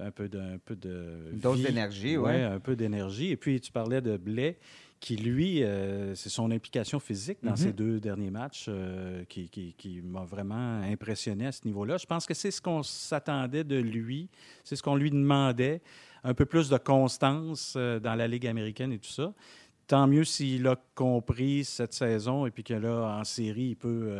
un 0.00 0.10
peu 0.10 0.28
de. 0.28 0.38
Un 0.38 0.58
peu 0.58 0.76
de 0.76 1.30
dose 1.32 1.62
d'énergie, 1.62 2.16
oui. 2.16 2.24
Ouais, 2.24 2.42
un 2.42 2.60
peu 2.60 2.76
d'énergie. 2.76 3.30
Et 3.30 3.36
puis, 3.36 3.60
tu 3.60 3.72
parlais 3.72 4.00
de 4.00 4.16
Blais, 4.16 4.58
qui, 5.02 5.16
lui, 5.16 5.64
euh, 5.64 6.14
c'est 6.14 6.28
son 6.28 6.50
implication 6.52 7.00
physique 7.00 7.38
dans 7.42 7.56
ces 7.56 7.68
mhm. 7.68 7.72
deux 7.72 8.00
derniers 8.00 8.30
matchs 8.30 8.66
euh, 8.68 9.24
qui, 9.28 9.48
qui, 9.48 10.00
m'a 10.00 10.24
vraiment 10.24 10.80
impressionné 10.82 11.46
à 11.46 11.52
ce 11.52 11.64
niveau-là. 11.64 11.96
Je 11.98 12.06
pense 12.06 12.24
que 12.24 12.34
c'est 12.34 12.52
ce 12.52 12.62
qu'on 12.62 12.84
s'attendait 12.84 13.64
de 13.64 13.76
lui, 13.76 14.28
c'est 14.62 14.76
ce 14.76 14.82
qu'on 14.82 14.94
lui 14.94 15.10
demandait, 15.10 15.82
un 16.22 16.34
peu 16.34 16.46
plus 16.46 16.68
de 16.68 16.78
constance 16.78 17.76
dans 17.76 18.14
la 18.14 18.28
Ligue 18.28 18.46
américaine 18.46 18.92
et 18.92 18.98
tout 18.98 19.10
ça. 19.10 19.34
Tant 19.88 20.06
mieux 20.06 20.22
s'il 20.22 20.68
a 20.68 20.76
compris 20.94 21.64
cette 21.64 21.92
saison 21.92 22.46
et 22.46 22.52
puis 22.52 22.62
que 22.62 22.74
là, 22.74 23.18
en 23.18 23.24
série, 23.24 23.70
il 23.70 23.76
peut 23.76 24.16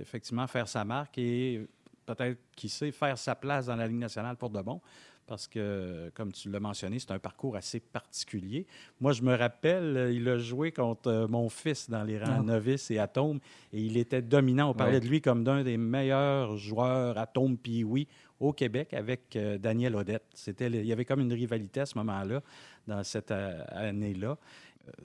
effectivement 0.00 0.46
faire 0.46 0.68
sa 0.68 0.84
marque 0.84 1.18
et 1.18 1.66
peut-être, 2.14 2.38
qui 2.56 2.68
sait, 2.68 2.92
faire 2.92 3.18
sa 3.18 3.34
place 3.34 3.66
dans 3.66 3.76
la 3.76 3.86
Ligue 3.86 3.98
nationale 3.98 4.36
pour 4.36 4.50
de 4.50 4.60
bon. 4.60 4.80
Parce 5.26 5.46
que, 5.46 6.10
comme 6.14 6.32
tu 6.32 6.50
l'as 6.50 6.60
mentionné, 6.60 6.98
c'est 6.98 7.12
un 7.12 7.18
parcours 7.18 7.56
assez 7.56 7.78
particulier. 7.78 8.66
Moi, 9.00 9.12
je 9.12 9.22
me 9.22 9.34
rappelle, 9.34 9.96
euh, 9.96 10.12
il 10.12 10.28
a 10.28 10.36
joué 10.36 10.72
contre 10.72 11.08
euh, 11.08 11.28
mon 11.28 11.48
fils 11.48 11.88
dans 11.88 12.02
les 12.02 12.18
rangs 12.18 12.38
ah. 12.40 12.42
novices 12.42 12.90
et 12.90 12.98
atomes, 12.98 13.38
et 13.72 13.80
il 13.80 13.96
était 13.96 14.20
dominant. 14.20 14.70
On 14.70 14.74
parlait 14.74 15.00
de 15.00 15.06
lui 15.06 15.20
comme 15.20 15.44
d'un 15.44 15.62
des 15.62 15.76
meilleurs 15.76 16.56
joueurs 16.56 17.16
atomes 17.18 17.56
puis 17.56 17.84
oui 17.84 18.08
au 18.40 18.52
Québec 18.52 18.92
avec 18.94 19.36
euh, 19.36 19.58
Daniel 19.58 19.94
Odette. 19.94 20.24
C'était, 20.34 20.66
il 20.66 20.84
y 20.84 20.92
avait 20.92 21.04
comme 21.04 21.20
une 21.20 21.32
rivalité 21.32 21.80
à 21.80 21.86
ce 21.86 21.96
moment-là, 21.98 22.42
dans 22.88 23.04
cette 23.04 23.30
année-là. 23.30 24.36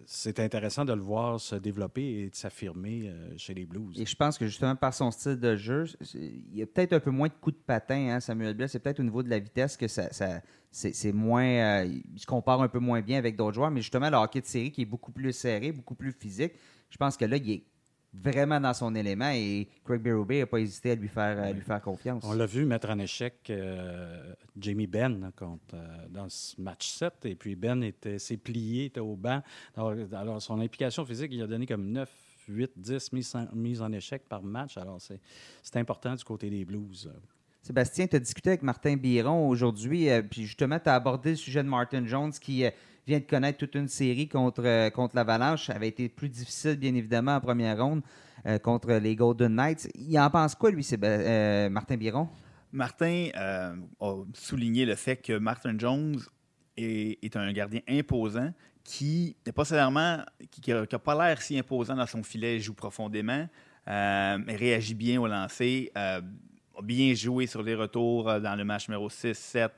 C'est 0.06 0.40
intéressant 0.40 0.86
de 0.86 0.94
le 0.94 1.02
voir 1.02 1.40
se 1.40 1.56
développer 1.56 2.04
et 2.04 2.30
de 2.30 2.36
s'affirmer 2.36 3.12
chez 3.38 3.54
les 3.54 3.66
Blues. 3.66 4.00
Et 4.00 4.06
je 4.06 4.16
pense 4.16 4.38
que 4.38 4.46
justement 4.46 4.76
par 4.76 4.94
son 4.94 5.12
style 5.12 5.40
de 5.40 5.56
jeu, 5.56 5.86
il 6.14 6.56
y 6.56 6.62
a 6.62 6.66
peut-être 6.66 6.94
un 6.94 7.00
peu 7.00 7.12
moins 7.12 7.28
de 7.28 7.34
coups 7.40 7.56
de 7.56 7.62
patin, 7.62 8.16
hein, 8.16 8.20
Samuel 8.20 8.54
Blais. 8.54 8.68
C'est 8.68 8.80
peut-être 8.80 9.00
au 9.00 9.04
niveau 9.04 9.24
de 9.24 9.30
la 9.30 9.40
vitesse 9.40 9.78
que 9.78 9.88
ça, 9.88 10.10
c'est 10.72 11.12
moins. 11.14 11.84
il 11.84 12.04
se 12.18 12.26
compare 12.26 12.62
un 12.62 12.68
peu 12.68 12.80
moins 12.80 13.02
bien 13.02 13.18
avec 13.18 13.36
d'autres 13.36 13.56
joueurs, 13.56 13.72
mais 13.72 13.82
justement, 13.82 14.10
le 14.10 14.18
hockey 14.18 14.42
de 14.42 14.46
série 14.46 14.72
qui 14.72 14.82
est 14.82 14.86
beaucoup 14.86 15.12
plus 15.12 15.34
serré, 15.34 15.72
beaucoup 15.72 15.96
plus 15.96 16.12
physique, 16.12 16.54
je 16.90 16.98
pense 16.98 17.18
que 17.18 17.26
là, 17.26 17.38
il 17.38 17.52
est 17.52 17.64
vraiment 18.14 18.60
dans 18.60 18.74
son 18.74 18.96
élément 18.96 19.30
et 19.30 19.68
Craig 19.84 20.02
Berube 20.02 20.32
n'a 20.32 20.46
pas 20.46 20.60
hésité 20.60 20.92
à 20.92 20.96
lui 20.96 21.08
faire, 21.08 21.54
lui 21.54 21.62
faire 21.62 21.82
confiance. 21.82 22.24
On 22.26 22.34
l'a 22.34 22.46
vu 22.46 22.66
mettre 22.66 22.90
en 22.90 23.00
échec 23.00 23.36
euh, 23.50 24.34
Jamie 24.60 24.90
contre, 25.36 25.76
euh, 25.76 26.08
dans 26.10 26.30
ce 26.30 26.60
match 26.60 26.90
7 26.90 27.26
et 27.26 27.36
puis 27.36 27.56
Ben 27.56 27.84
était, 27.84 28.20
s'est 28.20 28.38
plié, 28.38 28.86
était 28.86 29.00
au 29.00 29.16
banc. 29.16 29.42
Alors, 29.76 30.42
son 30.42 30.60
implication 30.60 31.06
physique, 31.06 31.32
il 31.32 31.42
a 31.42 31.48
donné 31.48 31.66
comme 31.66 31.92
9, 31.92 32.10
8, 32.50 32.72
10 32.78 33.12
mises 33.54 33.82
en, 33.82 33.92
échec 33.92 34.28
par 34.28 34.42
match. 34.42 34.78
Alors 34.78 35.00
c'est, 35.02 35.78
important 35.78 36.16
du 36.16 36.24
côté 36.24 36.50
des 36.50 36.66
Blues. 36.66 37.12
Sébastien, 37.62 38.08
tu 38.08 38.16
as 38.16 38.20
discuté 38.20 38.52
avec 38.52 38.64
Martin 38.64 38.96
Biron 38.96 39.50
aujourd'hui, 39.50 40.10
euh, 40.10 40.22
puis 40.22 40.46
justement, 40.46 40.80
tu 40.80 40.90
as 40.90 40.96
abordé 40.96 41.32
le 41.32 41.36
sujet 41.36 41.62
de 41.62 41.68
Martin 41.68 42.06
Jones 42.06 42.32
qui 42.32 42.64
vient 43.08 43.20
de 43.20 43.24
connaître 43.26 43.58
toute 43.58 43.76
une 43.76 43.88
série 43.88 44.28
contre, 44.28 44.64
euh, 44.66 44.90
contre 44.90 45.16
l'Avalanche. 45.16 45.68
Ça 45.68 45.74
avait 45.74 45.88
été 45.88 46.10
plus 46.10 46.30
difficile, 46.30 46.76
bien 46.76 46.94
évidemment, 46.94 47.38
en 47.38 47.40
première 47.40 47.82
ronde 47.82 48.02
euh, 48.46 48.60
contre 48.60 48.92
les 48.92 49.16
Golden 49.16 49.56
Knights. 49.56 49.90
Il 49.96 50.20
en 50.20 50.30
pense 50.30 50.56
quoi, 50.56 50.72
lui, 50.72 50.86
euh, 51.02 51.70
Martin 51.70 51.96
Biron? 51.96 52.28
Martin 52.74 53.30
a 53.34 53.74
souligné 54.34 54.86
le 54.86 54.96
fait 54.96 55.16
que 55.16 55.38
Martin 55.38 55.76
Jones 55.78 56.20
est, 56.76 57.36
un 57.36 57.52
gardien 57.54 57.80
imposant 57.88 58.54
qui 58.84 59.38
n'est 59.46 59.54
pas 59.54 59.62
nécessairement, 59.62 60.20
qui 60.52 60.72
n'a 60.72 60.86
pas 60.86 61.16
l'air 61.16 61.42
si 61.42 61.58
imposant 61.58 61.96
dans 61.96 62.06
son 62.06 62.24
filet, 62.24 62.60
joue 62.60 62.74
profondément, 62.74 63.48
réagit 63.88 64.96
bien 64.96 65.20
au 65.20 65.28
lancer, 65.28 65.92
a 65.96 66.20
bien 66.84 67.14
joué 67.14 67.48
sur 67.48 67.64
les 67.64 67.74
retours 67.74 68.26
dans 68.42 68.56
le 68.56 68.66
match 68.66 68.90
numéro 68.90 69.10
6-7. 69.10 69.70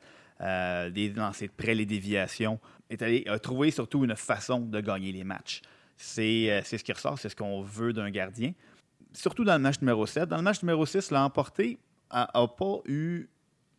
des 0.91 1.09
lancers 1.09 1.47
de 1.47 1.53
près, 1.53 1.75
les 1.75 1.85
déviations 1.85 2.59
est 2.89 3.01
allé 3.01 3.23
a 3.27 3.39
trouvé 3.39 3.71
surtout 3.71 4.03
une 4.03 4.15
façon 4.15 4.61
de 4.61 4.79
gagner 4.81 5.11
les 5.11 5.23
matchs. 5.23 5.61
Euh, 6.17 6.61
c'est 6.63 6.77
ce 6.77 6.83
qui 6.83 6.91
ressort, 6.91 7.19
c'est 7.19 7.29
ce 7.29 7.35
qu'on 7.35 7.61
veut 7.61 7.93
d'un 7.93 8.09
gardien. 8.09 8.53
Surtout 9.13 9.43
dans 9.43 9.55
le 9.55 9.59
match 9.59 9.79
numéro 9.81 10.05
7. 10.05 10.29
Dans 10.29 10.37
le 10.37 10.43
match 10.43 10.61
numéro 10.61 10.85
6, 10.85 11.11
l'emporté 11.11 11.77
n'a 12.11 12.27
pas 12.33 12.79
eu 12.85 13.27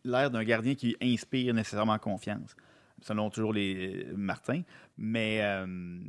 l'air 0.03 0.31
d'un 0.31 0.43
gardien 0.43 0.75
qui 0.75 0.95
inspire 1.01 1.53
nécessairement 1.53 1.97
confiance, 1.99 2.55
selon 3.01 3.29
toujours 3.29 3.53
les 3.53 4.05
euh, 4.05 4.13
Martin. 4.15 4.61
Mais 4.97 5.39
euh, 5.41 5.99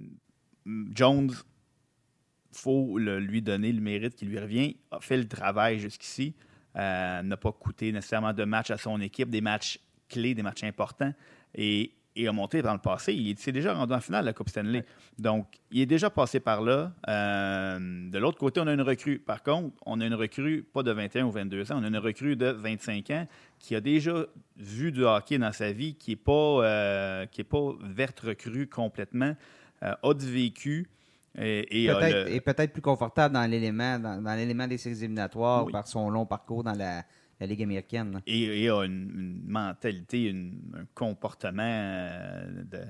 Jones, 0.95 1.33
faut 2.53 2.99
lui 2.99 3.41
donner 3.41 3.73
le 3.73 3.81
mérite 3.81 4.15
qui 4.15 4.27
lui 4.27 4.38
revient, 4.38 4.77
a 4.91 5.01
fait 5.01 5.17
le 5.17 5.27
travail 5.27 5.79
jusqu'ici, 5.79 6.35
n'a 6.75 7.37
pas 7.41 7.53
coûté 7.53 7.93
nécessairement 7.93 8.35
de 8.35 8.45
matchs 8.45 8.71
à 8.71 8.77
son 8.77 9.01
équipe, 9.01 9.31
des 9.31 9.41
matchs 9.41 9.81
clés, 10.11 10.35
des 10.35 10.43
matchs 10.43 10.65
importants. 10.65 11.15
Et 11.55 11.95
et 12.14 12.29
a 12.29 12.33
monté 12.33 12.62
dans 12.62 12.72
le 12.72 12.79
passé. 12.79 13.14
Il 13.14 13.38
s'est 13.38 13.53
déjà 13.53 13.75
rendu 13.75 13.92
en 13.92 14.01
finale 14.01 14.22
de 14.22 14.27
la 14.27 14.33
Coupe 14.33 14.48
Stanley. 14.48 14.85
Donc, 15.18 15.46
il 15.70 15.81
est 15.81 15.87
déjà 15.87 16.11
passé 16.11 16.40
par 16.40 16.62
là. 16.62 16.92
Euh, 17.09 18.11
de 18.11 18.18
l'autre 18.18 18.38
côté, 18.38 18.61
on 18.61 18.66
a 18.66 18.72
une 18.72 18.83
recrue. 18.83 19.18
Par 19.18 19.42
contre, 19.42 19.75
on 19.87 20.01
a 20.01 20.07
une 20.07 20.14
recrue, 20.14 20.62
pas 20.62 20.83
de 20.83 20.92
21 20.92 21.27
ou 21.27 21.31
22 21.31 21.72
ans, 21.72 21.77
on 21.81 21.85
a 21.85 21.88
une 21.88 21.98
recrue 21.98 22.37
de 22.37 22.46
25 22.46 23.11
ans 23.11 23.27
qui 23.59 23.75
a 23.75 23.81
déjà 23.81 24.27
vu 24.57 24.92
du 24.92 25.05
hockey 25.05 25.38
dans 25.38 25.53
sa 25.53 25.72
vie, 25.72 25.94
qui 25.94 26.11
n'est 26.11 26.16
pas, 26.16 26.33
euh, 26.33 27.27
pas 27.48 27.72
verte 27.83 28.20
recrue 28.20 28.66
complètement, 28.66 29.35
euh, 29.83 29.94
a 30.03 30.14
du 30.14 30.31
vécu. 30.31 30.88
Et, 31.38 31.88
peut-être 32.44 32.75
plus 32.75 32.83
confortable 32.83 33.35
dans 33.35 33.51
l'élément 33.51 33.98
dans, 33.98 34.37
l'élément 34.37 34.66
des 34.66 34.77
séries 34.77 34.98
éliminatoires 34.98 35.66
par 35.68 35.87
son 35.87 36.11
long 36.11 36.27
parcours 36.27 36.62
dans 36.62 36.75
la, 36.75 37.05
la 37.43 37.49
Ligue 37.49 37.63
américaine. 37.65 38.23
Et, 38.25 38.69
a 38.71 38.85
une, 38.85 39.43
mentalité, 39.45 40.33
un 40.75 40.85
comportement. 40.95 41.63
Euh, 41.65 42.63
de, 42.71 42.81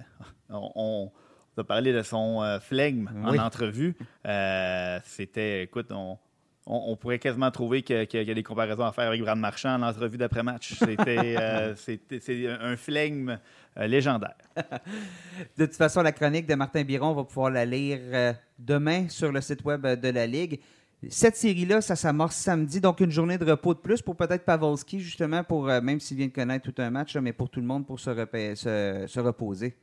on, 0.51 1.11
a 1.57 1.65
parlé 1.65 1.93
de 1.93 2.03
son 2.03 2.43
euh, 2.43 2.61
flegme 2.61 3.09
en 3.25 3.37
entrevue. 3.39 3.97
Euh, 4.27 5.01
c'était, 5.05 5.63
écoute, 5.63 5.87
on, 5.91 6.19
on, 6.67 6.97
pourrait 6.97 7.19
quasiment 7.19 7.51
trouver 7.51 7.83
qu'il 7.83 8.07
y 8.13 8.31
a 8.31 8.35
des 8.35 8.43
comparaisons 8.43 8.85
à 8.85 8.93
faire 8.93 9.09
avec 9.09 9.23
Brad 9.23 9.39
Marchand 9.39 9.75
en 9.75 9.83
entrevue 9.83 10.19
d'après-match. 10.19 10.75
C'était 10.75 11.73
c'est 12.21 12.49
un 12.49 12.77
flegme 12.77 13.39
légendaire. 13.77 14.37
de 15.57 15.65
toute 15.65 15.77
façon, 15.77 16.03
la 16.03 16.13
chronique 16.13 16.47
de 16.47 16.55
Martin 16.55 16.85
Biron, 16.85 17.09
on 17.09 17.15
va 17.15 17.25
pouvoir 17.25 17.51
la 17.51 17.65
lire 17.65 18.35
demain 18.59 19.09
sur 19.09 19.33
le 19.33 19.41
site 19.41 19.65
web 19.65 19.87
de 19.87 20.09
la 20.11 20.27
Ligue. 20.27 20.61
Cette 21.09 21.37
série-là, 21.37 21.81
ça 21.81 21.97
s'amorce 21.97 22.37
samedi, 22.37 22.81
donc 22.81 23.01
une 23.01 23.11
journée 23.11 23.37
de 23.37 23.45
repos 23.45 23.75
de 23.75 23.81
plus 23.81 24.03
pour 24.03 24.17
peut-être 24.17 24.45
Pavolski, 24.45 25.01
justement, 25.01 25.43
pour 25.43 25.69
euh, 25.69 25.81
même 25.81 25.99
s'il 25.99 26.17
vient 26.17 26.29
de 26.29 26.33
connaître 26.33 26.71
tout 26.71 26.81
un 26.81 26.91
match, 26.91 27.17
mais 27.17 27.33
pour 27.33 27.51
tout 27.51 27.61
le 27.61 27.67
monde 27.67 27.87
pour 27.87 27.99
se, 27.99 28.11
se, 28.15 29.21
reposer. 29.21 29.75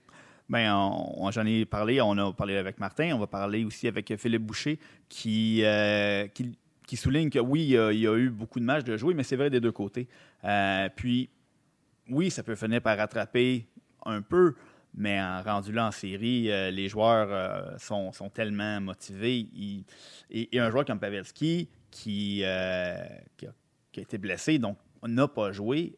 Bien, 0.48 0.92
j'en 1.32 1.46
ai 1.46 1.66
parlé, 1.66 2.02
on 2.02 2.18
a 2.18 2.32
parlé 2.34 2.56
avec 2.56 2.80
Martin, 2.80 3.12
on 3.14 3.20
va 3.20 3.28
parler 3.28 3.66
aussi 3.66 3.88
avec 3.88 4.16
Philippe 4.18 4.44
Boucher 4.44 4.80
qui, 5.10 5.62
euh, 5.64 6.28
souligne 6.94 7.30
que 7.30 7.40
oui, 7.40 7.64
il 7.64 8.00
y, 8.00 8.08
a, 8.08 8.16
eu 8.16 8.30
beaucoup 8.30 8.60
de 8.60 8.66
matchs 8.66 8.86
de 8.86 8.96
jouer, 8.96 9.14
mais 9.14 9.24
c'est 9.24 9.36
vrai 9.36 9.50
des 9.50 9.60
deux 9.60 9.74
côtés. 9.74 10.08
Euh, 10.46 10.88
puis, 10.96 11.30
oui, 12.10 12.32
ça 12.32 12.44
peut 12.44 12.56
finir 12.56 12.82
par 12.82 12.98
rattraper 12.98 13.68
un 14.06 14.22
peu, 14.22 14.56
mais 14.94 15.22
en 15.22 15.42
rendu 15.42 15.72
là 15.72 15.88
en 15.88 15.92
série, 15.92 16.52
euh, 16.52 16.72
les 16.72 16.90
joueurs 16.90 17.30
euh, 17.32 17.78
sont, 17.78 18.12
tellement 18.34 18.82
motivés. 18.82 19.48
et, 20.30 20.60
un 20.60 20.70
joueur 20.70 20.86
comme 20.86 21.00
Pavelski 21.00 21.70
qui, 21.92 22.42
euh, 22.44 22.96
qui, 23.38 23.48
a, 23.48 24.02
été 24.02 24.18
blessé, 24.18 24.60
donc 24.60 24.78
n'a 25.04 25.28
pas 25.28 25.52
joué, 25.52 25.98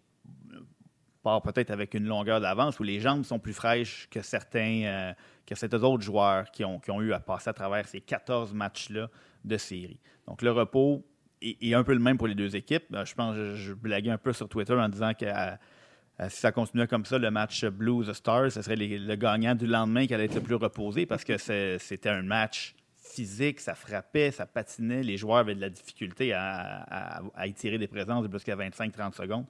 part 1.23 1.41
peut-être 1.41 1.71
avec 1.71 1.93
une 1.93 2.05
longueur 2.05 2.41
d'avance 2.41 2.79
où 2.79 2.83
les 2.83 2.99
jambes 2.99 3.23
sont 3.23 3.39
plus 3.39 3.53
fraîches 3.53 4.07
que 4.09 4.21
certains, 4.21 5.13
que 5.45 5.55
certains 5.55 5.83
autres 5.83 6.03
joueurs 6.03 6.49
qui 6.51 6.65
ont, 6.65 6.81
ont 6.89 7.01
eu 7.01 7.13
à 7.13 7.19
passer 7.19 7.49
à 7.49 7.53
travers 7.53 7.87
ces 7.87 8.01
14 8.01 8.53
matchs-là 8.53 9.09
de 9.45 9.57
série. 9.57 9.99
Donc 10.27 10.41
le 10.41 10.51
repos 10.51 11.05
est, 11.41 11.73
un 11.73 11.83
peu 11.83 11.93
le 11.93 11.99
même 11.99 12.17
pour 12.17 12.27
les 12.27 12.35
deux 12.35 12.55
équipes. 12.55 12.85
Je 12.91 13.13
pense 13.13 13.35
que 13.35 13.55
je, 13.55 13.55
je 13.55 13.73
blaguais 13.73 14.11
un 14.11 14.17
peu 14.17 14.33
sur 14.33 14.49
Twitter 14.49 14.73
en 14.73 14.89
disant 14.89 15.13
que 15.13 15.25
euh, 16.19 16.27
si 16.29 16.39
ça 16.39 16.51
continuait 16.51 16.87
comme 16.87 17.05
ça, 17.05 17.17
le 17.17 17.31
match 17.31 17.65
Blues 17.65 18.11
Stars, 18.13 18.51
ce 18.51 18.61
serait 18.61 18.75
le 18.75 19.15
gagnant 19.15 19.55
du 19.55 19.65
lendemain 19.65 20.05
qui 20.05 20.13
allait 20.13 20.25
être 20.25 20.35
le 20.35 20.41
plus 20.41 20.55
reposé 20.55 21.05
parce 21.05 21.23
que 21.23 21.37
c'était 21.37 22.09
un 22.09 22.21
match 22.21 22.75
physique, 22.97 23.59
ça 23.59 23.75
frappait, 23.75 24.31
ça 24.31 24.45
patinait. 24.45 25.03
Les 25.03 25.17
joueurs 25.17 25.37
avaient 25.37 25.55
de 25.55 25.61
la 25.61 25.69
difficulté 25.69 26.33
à, 26.33 27.21
étirer 27.45 27.77
des 27.77 27.87
présences 27.87 28.23
de 28.23 28.27
plus 28.27 28.43
qu'à 28.43 28.55
25-30 28.55 29.15
secondes. 29.15 29.45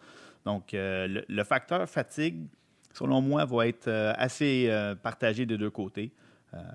Donc, 0.45 0.73
euh, 0.73 1.23
le, 1.27 1.43
facteur 1.43 1.87
fatigue, 1.87 2.47
selon 2.93 3.21
moi, 3.21 3.45
va 3.45 3.67
être 3.67 3.87
euh, 3.87 4.13
assez 4.15 4.71
partagé 5.03 5.45
des 5.45 5.57
deux 5.57 5.69
côtés. 5.69 6.13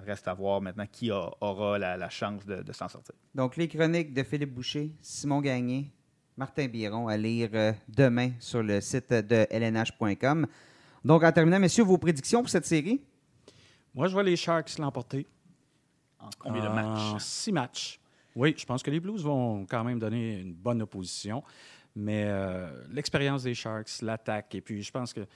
reste 0.04 0.28
à 0.28 0.34
voir 0.34 0.60
maintenant 0.60 0.86
qui 0.90 1.10
aura 1.10 1.78
la, 1.78 2.08
chance 2.10 2.44
de, 2.44 2.62
de 2.62 2.72
s'en 2.72 2.88
sortir. 2.88 3.14
Donc, 3.34 3.56
les 3.56 3.66
chroniques 3.66 4.12
de 4.12 4.22
Philippe 4.22 4.52
Boucher, 4.52 4.92
Simon 5.00 5.40
Gagné, 5.40 5.90
Martin 6.36 6.68
Biron 6.68 7.08
à 7.08 7.16
lire 7.16 7.48
euh, 7.54 7.72
demain 7.88 8.32
sur 8.38 8.62
le 8.62 8.82
site 8.82 9.10
de 9.10 9.46
lnh.com. 9.50 10.46
Donc, 11.02 11.24
en 11.24 11.32
terminant, 11.32 11.58
messieurs, 11.58 11.84
vos 11.84 11.96
prédictions 11.96 12.40
pour 12.40 12.50
cette 12.50 12.66
série? 12.66 13.00
Moi, 13.94 14.08
je 14.08 14.12
vois 14.12 14.22
les 14.22 14.36
Sharks 14.36 14.76
l'emporter. 14.78 15.26
En 16.18 16.28
combien 16.38 16.62
de 16.62 16.68
matchs? 16.68 17.22
Six 17.22 17.52
matchs. 17.52 18.00
Oui, 18.34 18.54
je 18.58 18.66
pense 18.66 18.82
que 18.82 18.90
les 18.90 19.00
Blues 19.00 19.22
vont 19.22 19.64
quand 19.64 19.82
même 19.82 19.98
donner 19.98 20.40
une 20.40 20.52
bonne 20.52 20.82
opposition. 20.82 21.42
Mais 21.94 22.24
euh, 22.26 22.68
l'expérience 22.90 23.44
des 23.44 23.54
Sharks, 23.54 24.02
l'attaque, 24.02 24.54
et 24.54 24.60
puis 24.60 24.82
je 24.82 24.92
pense 24.92 25.14
qu'ils 25.14 25.26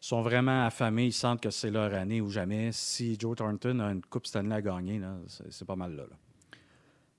sont 0.00 0.22
vraiment 0.22 0.64
affamés. 0.64 1.06
Ils 1.06 1.12
sentent 1.12 1.40
que 1.40 1.50
c'est 1.50 1.70
leur 1.70 1.92
année 1.92 2.20
ou 2.20 2.30
jamais. 2.30 2.70
Si 2.70 3.16
Joe 3.18 3.36
Thornton 3.36 3.80
a 3.80 3.90
une 3.90 4.02
Coupe 4.02 4.28
Stanley 4.28 4.54
à 4.54 4.62
gagner, 4.62 5.00
c'est 5.26 5.66
pas 5.66 5.74
mal 5.74 5.96
là. 5.96 6.04
là. 6.04 6.16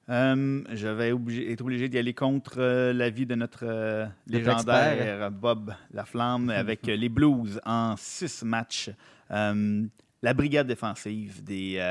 Euh, 0.09 0.63
je 0.71 0.87
vais 0.87 1.09
être 1.51 1.61
obligé 1.61 1.89
d'y 1.89 1.97
aller 1.97 2.13
contre 2.13 2.59
euh, 2.59 2.93
l'avis 2.93 3.25
de 3.25 3.35
notre 3.35 3.65
euh, 3.65 4.05
légendaire 4.25 5.29
Bob 5.31 5.73
Laflamme 5.91 6.49
avec 6.55 6.87
les 6.87 7.09
Blues 7.09 7.59
en 7.65 7.95
six 7.97 8.43
matchs. 8.43 8.89
la 9.29 10.33
brigade 10.33 10.67
défensive 10.67 11.43
des, 11.43 11.83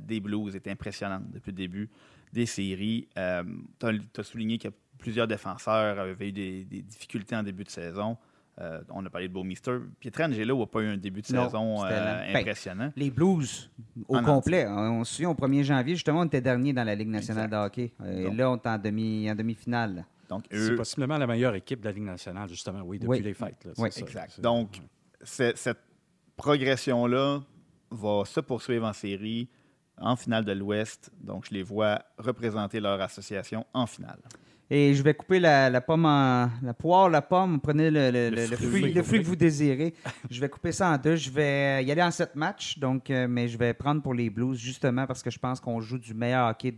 des 0.00 0.20
Blues 0.20 0.56
est 0.56 0.66
impressionnante 0.68 1.30
depuis 1.30 1.50
le 1.50 1.56
début 1.56 1.90
des 2.32 2.46
séries. 2.46 3.06
tu 3.14 3.86
as, 3.86 4.22
souligné 4.22 4.58
que 4.58 4.68
plusieurs 4.98 5.28
défenseurs 5.28 5.98
avaient 5.98 6.28
eu 6.28 6.32
des 6.32 6.64
difficultés 6.64 7.36
en 7.36 7.42
début 7.42 7.64
de 7.64 7.70
saison. 7.70 8.16
Euh, 8.60 8.80
on 8.90 9.04
a 9.06 9.10
parlé 9.10 9.28
de 9.28 9.32
Beaumister. 9.32 9.78
Pietrangelo 10.00 10.58
n'a 10.58 10.66
pas 10.66 10.80
eu 10.80 10.88
un 10.88 10.96
début 10.96 11.22
de 11.22 11.26
saison 11.26 11.84
euh, 11.84 11.88
ben, 11.88 12.36
impressionnant. 12.36 12.92
les 12.96 13.10
Blues 13.10 13.70
au 14.08 14.20
complet. 14.20 14.66
On 14.66 15.04
se 15.04 15.14
souvient, 15.14 15.30
au 15.30 15.34
1er 15.34 15.62
janvier, 15.62 15.94
justement, 15.94 16.20
on 16.20 16.24
était 16.24 16.40
dernier 16.40 16.72
dans 16.72 16.84
la 16.84 16.94
Ligue 16.94 17.08
nationale 17.08 17.48
de 17.48 17.56
hockey. 17.56 17.92
Et 18.04 18.30
là, 18.30 18.50
on 18.50 18.56
est 18.56 18.66
en, 18.66 18.78
demi, 18.78 19.30
en 19.30 19.34
demi-finale. 19.34 20.04
Donc, 20.28 20.44
C'est 20.50 20.74
possiblement 20.74 21.18
la 21.18 21.26
meilleure 21.26 21.54
équipe 21.54 21.80
de 21.80 21.86
la 21.86 21.92
Ligue 21.92 22.04
nationale, 22.04 22.48
justement, 22.48 22.82
oui, 22.82 22.98
depuis 22.98 23.20
les 23.20 23.34
fêtes. 23.34 23.68
oui, 23.78 23.90
exact. 23.96 24.40
Donc, 24.40 24.80
cette 25.22 25.78
progression-là 26.36 27.40
va 27.90 28.24
se 28.24 28.40
poursuivre 28.40 28.86
en 28.86 28.92
série. 28.92 29.48
en 30.00 30.14
finale 30.16 30.44
de 30.44 30.52
l'Ouest. 30.52 31.10
Donc, 31.20 31.46
je 31.48 31.54
les 31.54 31.62
vois 31.62 32.00
représenter 32.18 32.78
leur 32.78 33.00
association 33.00 33.66
en 33.72 33.86
finale. 33.86 34.20
Et 34.70 34.92
je 34.92 35.02
vais 35.02 35.14
couper 35.14 35.40
la, 35.40 35.80
pomme 35.80 36.04
en. 36.04 36.50
La 36.62 36.74
poire, 36.74 37.08
la 37.08 37.22
pomme. 37.22 37.58
Prenez 37.58 37.90
le, 37.90 38.10
le, 38.10 38.56
fruit, 38.56 38.92
le 38.92 39.02
fruit 39.02 39.20
que 39.20 39.26
vous 39.26 39.36
désirez. 39.36 39.94
je 40.30 40.40
vais 40.40 40.48
couper 40.50 40.72
ça 40.72 40.90
en 40.90 40.98
deux. 40.98 41.16
Je 41.16 41.30
vais 41.30 41.82
y 41.84 41.90
aller 41.90 42.02
en 42.02 42.10
sept 42.10 42.36
matchs, 42.36 42.78
donc, 42.78 43.10
euh, 43.10 43.26
mais 43.28 43.48
je 43.48 43.56
vais 43.56 43.72
prendre 43.72 44.02
pour 44.02 44.12
les 44.12 44.28
Blues, 44.28 44.58
justement 44.58 45.06
parce 45.06 45.22
que 45.22 45.30
je 45.30 45.38
pense 45.38 45.58
qu'on 45.58 45.80
joue 45.80 45.96
du 45.96 46.12
meilleur 46.12 46.50
hockey 46.50 46.74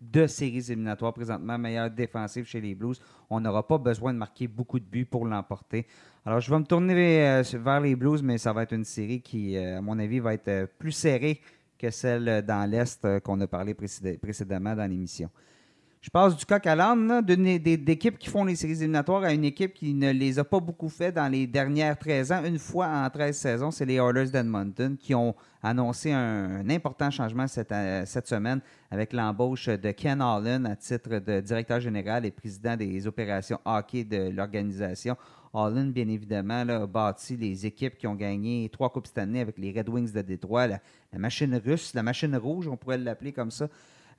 de, 0.00 0.26
séries 0.26 0.64
éliminatoires 0.70 1.12
présentement, 1.12 1.58
meilleur 1.58 1.90
défensif 1.90 2.48
chez 2.48 2.62
les 2.62 2.74
Blues. 2.74 2.98
On 3.28 3.40
n'aura 3.40 3.66
pas 3.66 3.76
besoin 3.76 4.14
de 4.14 4.18
marquer 4.18 4.48
beaucoup 4.48 4.78
de 4.78 4.86
buts 4.86 5.04
pour 5.04 5.26
l'emporter. 5.26 5.86
Alors, 6.24 6.40
je 6.40 6.50
vais 6.50 6.58
me 6.58 6.64
tourner 6.64 7.28
euh, 7.28 7.42
vers 7.62 7.80
les 7.80 7.94
Blues, 7.94 8.22
mais 8.22 8.38
ça 8.38 8.54
va 8.54 8.62
être 8.62 8.72
une 8.72 8.84
série 8.84 9.20
qui, 9.20 9.54
euh, 9.58 9.78
à 9.78 9.80
mon 9.82 9.98
avis, 9.98 10.18
va 10.18 10.32
être 10.32 10.70
plus 10.78 10.92
serrée 10.92 11.42
que 11.76 11.90
celle 11.90 12.42
dans 12.46 12.70
l'Est 12.70 13.20
qu'on 13.20 13.38
a 13.42 13.46
parlé 13.46 13.74
précédemment 13.74 14.74
dans 14.74 14.86
l'émission. 14.90 15.28
Je 16.04 16.10
passe 16.10 16.36
du 16.36 16.44
coq 16.44 16.66
à 16.66 16.76
l'âne, 16.76 17.22
d'équipes 17.22 18.18
qui 18.18 18.28
font 18.28 18.44
les 18.44 18.56
séries 18.56 18.74
éliminatoires 18.74 19.22
à 19.22 19.32
une 19.32 19.44
équipe 19.44 19.72
qui 19.72 19.94
ne 19.94 20.10
les 20.10 20.38
a 20.38 20.44
pas 20.44 20.60
beaucoup 20.60 20.90
fait 20.90 21.10
dans 21.10 21.28
les 21.32 21.46
dernières 21.46 21.98
13 21.98 22.30
ans. 22.30 22.44
Une 22.44 22.58
fois 22.58 22.88
en 22.88 23.08
13 23.08 23.34
saisons, 23.34 23.70
c'est 23.70 23.86
les 23.86 23.94
Oilers 23.94 24.28
d'Edmonton 24.28 24.98
qui 24.98 25.14
ont 25.14 25.34
annoncé 25.62 26.12
un, 26.12 26.68
important 26.68 27.10
changement 27.10 27.46
cette, 27.46 27.72
euh, 27.72 28.02
cette 28.04 28.26
semaine 28.26 28.60
avec 28.90 29.14
l'embauche 29.14 29.70
de 29.70 29.92
Ken 29.92 30.20
Allen 30.20 30.66
à 30.66 30.76
titre 30.76 31.20
de 31.20 31.40
directeur 31.40 31.80
général 31.80 32.26
et 32.26 32.30
président 32.30 32.76
des 32.76 33.06
opérations 33.06 33.58
hockey 33.64 34.04
de 34.04 34.28
l'organisation. 34.28 35.16
Allen, 35.54 35.90
bien 35.90 36.08
évidemment, 36.08 36.68
a 36.68 36.86
bâti 36.86 37.34
les 37.38 37.64
équipes 37.64 37.96
qui 37.96 38.06
ont 38.06 38.14
gagné 38.14 38.68
trois 38.68 38.90
Coupes 38.90 39.06
cette 39.06 39.16
année 39.16 39.40
avec 39.40 39.56
les 39.56 39.72
Red 39.72 39.88
Wings 39.88 40.12
de 40.12 40.20
Détroit, 40.20 40.66
la, 40.66 40.80
machine 41.14 41.58
russe, 41.64 41.94
la 41.94 42.02
machine 42.02 42.36
rouge, 42.36 42.68
on 42.68 42.76
pourrait 42.76 42.98
l'appeler 42.98 43.32
comme 43.32 43.50
ça. 43.50 43.68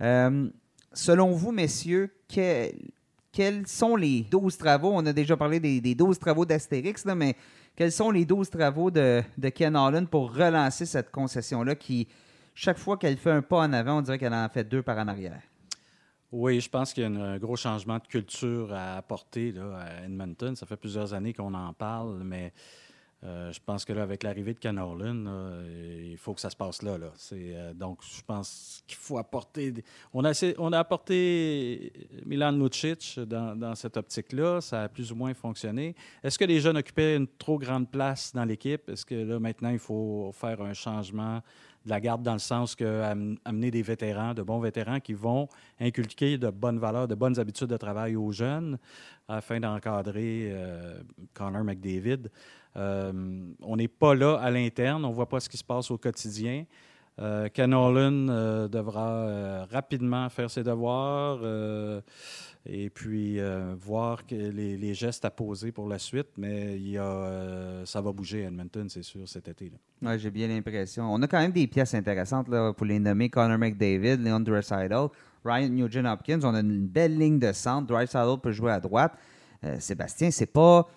Euh, 0.02 0.50
selon 0.96 1.32
vous, 1.32 1.52
messieurs, 1.52 2.12
quels 2.28 3.68
sont 3.68 3.96
les 3.96 4.22
12 4.22 4.58
travaux? 4.58 4.92
On 4.94 5.06
a 5.06 5.14
déjà 5.14 5.38
parlé 5.38 5.60
des, 5.60 5.96
12 5.96 6.18
travaux 6.18 6.46
d'Astérix, 6.46 7.06
mais 7.06 7.36
quels 7.76 7.92
sont 7.92 8.10
les 8.10 8.26
12 8.26 8.50
travaux 8.50 8.90
de, 8.90 9.22
Ken 9.54 9.76
Holland 9.76 10.08
pour 10.08 10.34
relancer 10.34 10.86
cette 10.86 11.12
concession-là 11.12 11.76
qui, 11.76 12.08
chaque 12.54 12.78
fois 12.78 12.98
qu'elle 12.98 13.18
fait 13.18 13.32
un 13.32 13.42
pas 13.42 13.60
en 13.60 13.74
avant, 13.74 14.00
on 14.00 14.02
dirait 14.02 14.18
qu'elle 14.18 14.34
en 14.34 14.50
fait 14.50 14.64
deux 14.64 14.82
par 14.82 14.98
en 14.98 15.08
arrière? 15.08 15.42
Oui, 16.32 16.60
je 16.60 16.70
pense 16.70 16.94
qu'il 16.94 17.04
y 17.04 17.06
a 17.06 17.10
un 17.10 17.38
gros 17.38 17.56
changement 17.56 17.98
de 17.98 18.08
culture 18.08 18.74
à 18.74 18.98
apporter 18.98 19.54
à 19.58 20.04
Edmonton. 20.06 20.56
Ça 20.56 20.66
fait 20.66 20.76
plusieurs 20.76 21.14
années 21.14 21.34
qu'on 21.34 21.54
en 21.54 21.72
parle, 21.74 22.24
mais 22.24 22.52
euh, 23.26 23.52
je 23.52 23.60
pense 23.66 23.86
que 23.86 23.94
là, 23.94 24.04
avec 24.04 24.22
l'arrivée 24.22 24.54
de 24.54 24.60
Ken 24.60 24.80
il 24.80 26.18
faut 26.18 26.34
que 26.34 26.42
ça 26.42 26.50
se 26.50 26.56
passe 26.56 26.84
là. 26.84 26.98
Euh, 27.32 27.74
donc, 27.74 28.00
je 28.04 28.22
pense 28.22 28.84
qu'il 28.86 28.98
faut 28.98 29.18
apporter. 29.18 29.74
On, 30.14 30.24
a 30.24 30.78
apporté 30.80 31.92
Milan 32.26 32.52
Lucic 32.52 33.20
dans, 33.20 33.74
cette 33.76 33.98
optique-là. 33.98 34.62
Ça 34.62 34.84
a 34.84 34.90
plus 34.90 35.12
ou 35.12 35.16
moins 35.16 35.34
fonctionné. 35.34 35.96
Est-ce 36.24 36.38
que 36.38 36.46
les 36.46 36.60
jeunes 36.60 36.78
occupaient 36.78 37.16
une 37.16 37.28
trop 37.28 37.58
grande 37.58 37.90
place 37.90 38.32
dans 38.34 38.46
l'équipe? 38.46 38.88
Est-ce 38.90 39.06
que 39.06 39.16
là, 39.16 39.40
maintenant, 39.40 39.70
il 39.70 39.80
faut 39.80 40.32
faire 40.34 40.62
un 40.62 40.74
changement 40.74 41.42
de 41.86 41.90
la 41.90 42.00
garde 42.00 42.22
dans 42.22 42.34
le 42.34 42.40
sens 42.40 42.76
que 42.76 43.02
amener 43.46 43.72
des 43.72 43.82
vétérans, 43.82 44.34
de 44.34 44.42
bons 44.42 44.60
vétérans 44.60 45.00
qui 45.00 45.14
vont 45.14 45.48
inculquer 45.80 46.38
de 46.38 46.50
bonnes 46.50 46.80
valeurs, 46.80 47.08
de 47.08 47.16
bonnes 47.16 47.40
habitudes 47.40 47.68
de 47.68 47.78
travail 47.78 48.16
aux 48.16 48.32
jeunes 48.32 48.78
afin 49.28 49.60
d'encadrer 49.60 50.50
euh, 50.52 51.02
Connor 51.34 51.64
McDavid? 51.64 52.30
Euh, 52.78 53.12
on 53.62 53.76
n'est 53.78 53.88
pas 53.88 54.16
là 54.16 54.36
à 54.36 54.52
l'interne, 54.52 55.06
on 55.06 55.10
ne 55.10 55.14
voit 55.14 55.30
pas 55.30 55.40
ce 55.40 55.50
qui 55.50 55.58
se 55.58 55.64
passe 55.64 55.92
au 55.92 55.98
quotidien. 55.98 56.66
Euh, 57.18 57.48
Ken 57.54 57.74
euh, 57.74 58.68
devra 58.68 59.66
rapidement 59.72 60.28
faire 60.28 60.52
ses 60.52 60.64
devoirs 60.64 61.40
et 62.66 62.90
puis 62.90 63.40
voir 63.80 64.22
les, 64.30 64.94
gestes 64.94 65.24
à 65.24 65.30
poser 65.30 65.72
pour 65.72 65.88
la 65.88 66.00
suite. 66.00 66.28
Mais 66.38 66.78
ça 67.86 68.02
va 68.02 68.12
bouger 68.12 68.44
à 68.44 68.48
Edmonton, 68.48 68.90
c'est 68.90 69.04
sûr, 69.04 69.28
cet 69.28 69.48
été. 69.48 69.72
Ouais, 70.02 70.20
J'ai 70.20 70.32
bien 70.32 70.48
l'impression. 70.48 71.14
On 71.14 71.22
a 71.22 71.28
quand 71.28 71.40
même 71.40 71.54
des 71.54 71.68
pièces 71.68 71.94
intéressantes 71.94 72.50
là, 72.50 72.74
pour 72.74 72.86
les 72.86 73.00
nommer 73.00 73.30
Connor 73.30 73.58
McDavid, 73.58 74.18
Leon 74.18 74.42
Draisaitl, 74.42 75.08
Ryan 75.46 75.70
Nugent-Hopkins. 75.70 76.42
On 76.44 76.54
a 76.54 76.60
une 76.60 76.88
belle 76.88 77.18
ligne 77.18 77.40
de 77.40 77.54
centre. 77.54 77.88
Draisaitl 77.88 78.40
peut 78.42 78.52
jouer 78.52 78.72
à 78.72 78.82
droite. 78.82 79.14
Sébastien, 79.80 80.30
c'est 80.30 80.46
pas 80.46 80.88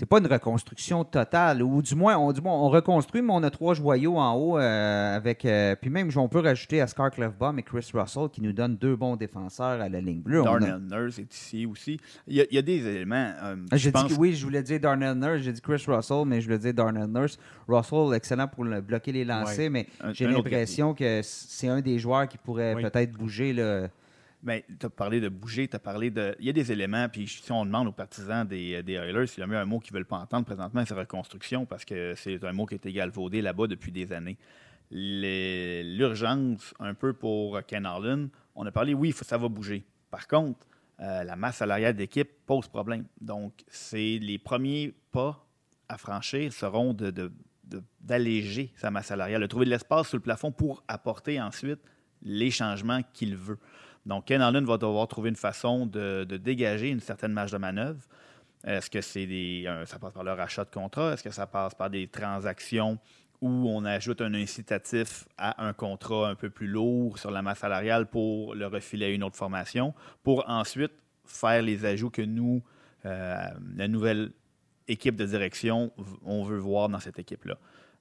c'est 0.00 0.06
pas 0.06 0.16
une 0.16 0.26
reconstruction 0.26 1.04
totale, 1.04 1.62
ou 1.62 1.82
du 1.82 1.94
moins, 1.94 2.16
on, 2.16 2.32
du 2.32 2.40
moins, 2.40 2.54
on 2.54 2.70
reconstruit, 2.70 3.20
mais 3.20 3.34
on 3.34 3.42
a 3.42 3.50
trois 3.50 3.74
joyaux 3.74 4.16
en 4.16 4.32
haut 4.32 4.56
euh, 4.56 5.14
avec. 5.14 5.44
Euh, 5.44 5.76
puis 5.78 5.90
même, 5.90 6.08
on 6.16 6.26
peut 6.26 6.40
rajouter 6.40 6.80
à 6.80 6.86
Scar 6.86 7.10
Clefbaum 7.10 7.58
et 7.58 7.62
Chris 7.62 7.86
Russell 7.92 8.30
qui 8.32 8.40
nous 8.40 8.54
donnent 8.54 8.78
deux 8.78 8.96
bons 8.96 9.16
défenseurs 9.16 9.78
à 9.78 9.90
la 9.90 10.00
ligne 10.00 10.22
bleue. 10.22 10.42
Darnell 10.42 10.80
Nurse 10.90 11.18
est 11.18 11.34
ici 11.34 11.66
aussi. 11.66 12.00
Il 12.26 12.46
y 12.50 12.56
a, 12.56 12.62
des 12.62 12.86
éléments. 12.86 13.30
Euh, 13.42 13.56
je 13.74 13.90
pense... 13.90 14.16
oui, 14.16 14.32
je 14.32 14.42
voulais 14.42 14.62
dire 14.62 14.80
Darnell 14.80 15.18
Nurse, 15.18 15.42
j'ai 15.42 15.52
dit 15.52 15.60
Chris 15.60 15.84
Russell, 15.86 16.24
mais 16.24 16.40
je 16.40 16.46
voulais 16.46 16.58
dire 16.58 16.72
Darnell 16.72 17.06
Nurse. 17.06 17.38
Russell, 17.68 18.14
excellent 18.14 18.48
pour 18.48 18.64
bloquer 18.64 19.12
les 19.12 19.26
lancers, 19.26 19.70
mais 19.70 19.86
j'ai 20.14 20.26
l'impression 20.26 20.94
que 20.94 21.20
c'est 21.22 21.68
un 21.68 21.82
des 21.82 21.98
joueurs 21.98 22.26
qui 22.26 22.38
pourrait 22.38 22.74
peut-être 22.74 23.12
bouger. 23.12 23.52
Là, 23.52 23.88
mais 24.42 24.64
tu 24.78 24.86
as 24.86 24.90
parlé 24.90 25.20
de 25.20 25.28
bouger, 25.28 25.68
tu 25.68 25.76
as 25.76 25.78
parlé 25.78 26.10
de. 26.10 26.34
Il 26.38 26.46
y 26.46 26.48
a 26.48 26.52
des 26.52 26.72
éléments, 26.72 27.08
puis 27.08 27.28
si 27.28 27.52
on 27.52 27.64
demande 27.64 27.88
aux 27.88 27.92
partisans 27.92 28.46
des, 28.46 28.82
des 28.82 28.94
Oilers, 28.94 29.26
s'il 29.26 29.40
y 29.40 29.54
a 29.54 29.60
un 29.60 29.64
mot 29.64 29.80
qu'ils 29.80 29.92
ne 29.92 29.98
veulent 29.98 30.06
pas 30.06 30.18
entendre 30.18 30.46
présentement, 30.46 30.84
c'est 30.86 30.94
reconstruction, 30.94 31.66
parce 31.66 31.84
que 31.84 32.14
c'est 32.16 32.42
un 32.44 32.52
mot 32.52 32.66
qui 32.66 32.74
est 32.74 32.86
égalvaudé 32.86 33.42
là-bas 33.42 33.66
depuis 33.66 33.92
des 33.92 34.12
années. 34.12 34.38
L'urgence, 34.90 36.74
un 36.80 36.94
peu 36.94 37.12
pour 37.12 37.64
Ken 37.66 37.86
Harlan, 37.86 38.28
on 38.54 38.66
a 38.66 38.72
parlé, 38.72 38.94
oui, 38.94 39.12
ça 39.12 39.38
va 39.38 39.48
bouger. 39.48 39.84
Par 40.10 40.26
contre, 40.26 40.66
euh, 41.00 41.24
la 41.24 41.36
masse 41.36 41.56
salariale 41.56 41.94
d'équipe 41.94 42.28
pose 42.44 42.68
problème. 42.68 43.06
Donc, 43.20 43.54
c'est 43.68 44.18
les 44.20 44.38
premiers 44.38 44.94
pas 45.12 45.46
à 45.88 45.96
franchir 45.96 46.52
seront 46.52 46.94
d'alléger 48.00 48.64
de, 48.64 48.78
sa 48.78 48.90
masse 48.90 49.06
salariale, 49.06 49.40
de 49.40 49.46
trouver 49.46 49.64
de 49.64 49.70
l'espace 49.70 50.08
sous 50.08 50.16
le 50.16 50.22
plafond 50.22 50.52
pour 50.52 50.84
apporter 50.88 51.40
ensuite 51.40 51.80
les 52.22 52.50
changements 52.50 53.00
qu'il 53.14 53.34
veut. 53.34 53.58
Donc, 54.06 54.26
Ken 54.26 54.40
Allen 54.40 54.64
va 54.64 54.78
devoir 54.78 55.06
trouver 55.08 55.30
une 55.30 55.36
façon 55.36 55.86
de, 55.86 56.24
dégager 56.24 56.88
une 56.88 57.00
certaine 57.00 57.32
marge 57.32 57.52
de 57.52 57.58
manœuvre. 57.58 58.00
Est-ce 58.64 58.90
que 58.90 59.00
c'est 59.00 59.64
ça 59.86 59.98
passe 59.98 60.12
par 60.12 60.24
le 60.24 60.32
rachat 60.32 60.64
de 60.64 60.70
contrat? 60.70 61.12
Est-ce 61.12 61.22
que 61.22 61.30
ça 61.30 61.46
passe 61.46 61.74
par 61.74 61.90
des 61.90 62.08
transactions 62.08 62.98
où 63.40 63.48
on 63.48 63.84
ajoute 63.84 64.20
un 64.20 64.34
incitatif 64.34 65.26
à 65.38 65.64
un 65.64 65.72
contrat 65.72 66.28
un 66.28 66.34
peu 66.34 66.50
plus 66.50 66.66
lourd 66.66 67.18
sur 67.18 67.30
la 67.30 67.40
masse 67.40 67.60
salariale 67.60 68.06
pour 68.06 68.54
le 68.54 68.66
refiler 68.66 69.06
à 69.06 69.08
une 69.08 69.22
autre 69.22 69.36
formation, 69.36 69.94
pour 70.22 70.46
ensuite 70.48 70.92
faire 71.24 71.62
les 71.62 71.86
ajouts 71.86 72.10
que 72.10 72.22
nous, 72.22 72.62
euh, 73.06 73.42
la 73.76 73.88
nouvelle 73.88 74.32
équipe 74.88 75.16
de 75.16 75.24
direction, 75.24 75.90
on 76.22 76.44
veut 76.44 76.58
voir 76.58 76.90
dans 76.90 77.00
cette 77.00 77.18
équipe-là? 77.18 77.56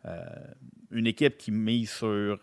Euh, 0.06 0.26
une 0.92 1.08
équipe 1.08 1.38
qui 1.38 1.52
mise 1.52 1.92
sur 1.92 2.40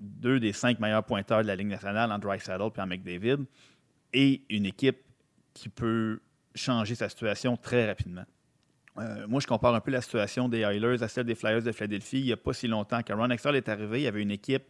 deux 0.00 0.40
des 0.40 0.52
cinq 0.52 0.80
meilleurs 0.80 1.04
pointeurs 1.04 1.42
de 1.42 1.46
la 1.46 1.54
Ligue 1.54 1.68
nationale 1.68 2.10
en 2.10 2.18
Dry 2.18 2.40
Saddle 2.40 2.70
et 2.76 2.80
en 2.80 2.86
McDavid, 2.86 3.44
et 4.12 4.42
une 4.48 4.66
équipe 4.66 4.98
qui 5.54 5.68
peut 5.68 6.20
changer 6.54 6.94
sa 6.94 7.08
situation 7.08 7.56
très 7.56 7.86
rapidement. 7.86 8.24
Euh, 8.98 9.26
moi, 9.28 9.40
je 9.40 9.46
compare 9.46 9.74
un 9.74 9.80
peu 9.80 9.90
la 9.90 10.00
situation 10.00 10.48
des 10.48 10.60
Oilers 10.60 11.02
à 11.02 11.08
celle 11.08 11.24
des 11.24 11.34
Flyers 11.34 11.62
de 11.62 11.72
Philadelphie. 11.72 12.18
Il 12.18 12.24
n'y 12.24 12.32
a 12.32 12.36
pas 12.36 12.52
si 12.52 12.66
longtemps, 12.66 13.00
quand 13.06 13.16
Ron 13.16 13.30
Extall 13.30 13.56
est 13.56 13.68
arrivé, 13.68 14.00
il 14.00 14.04
y 14.04 14.08
avait 14.08 14.22
une 14.22 14.32
équipe 14.32 14.64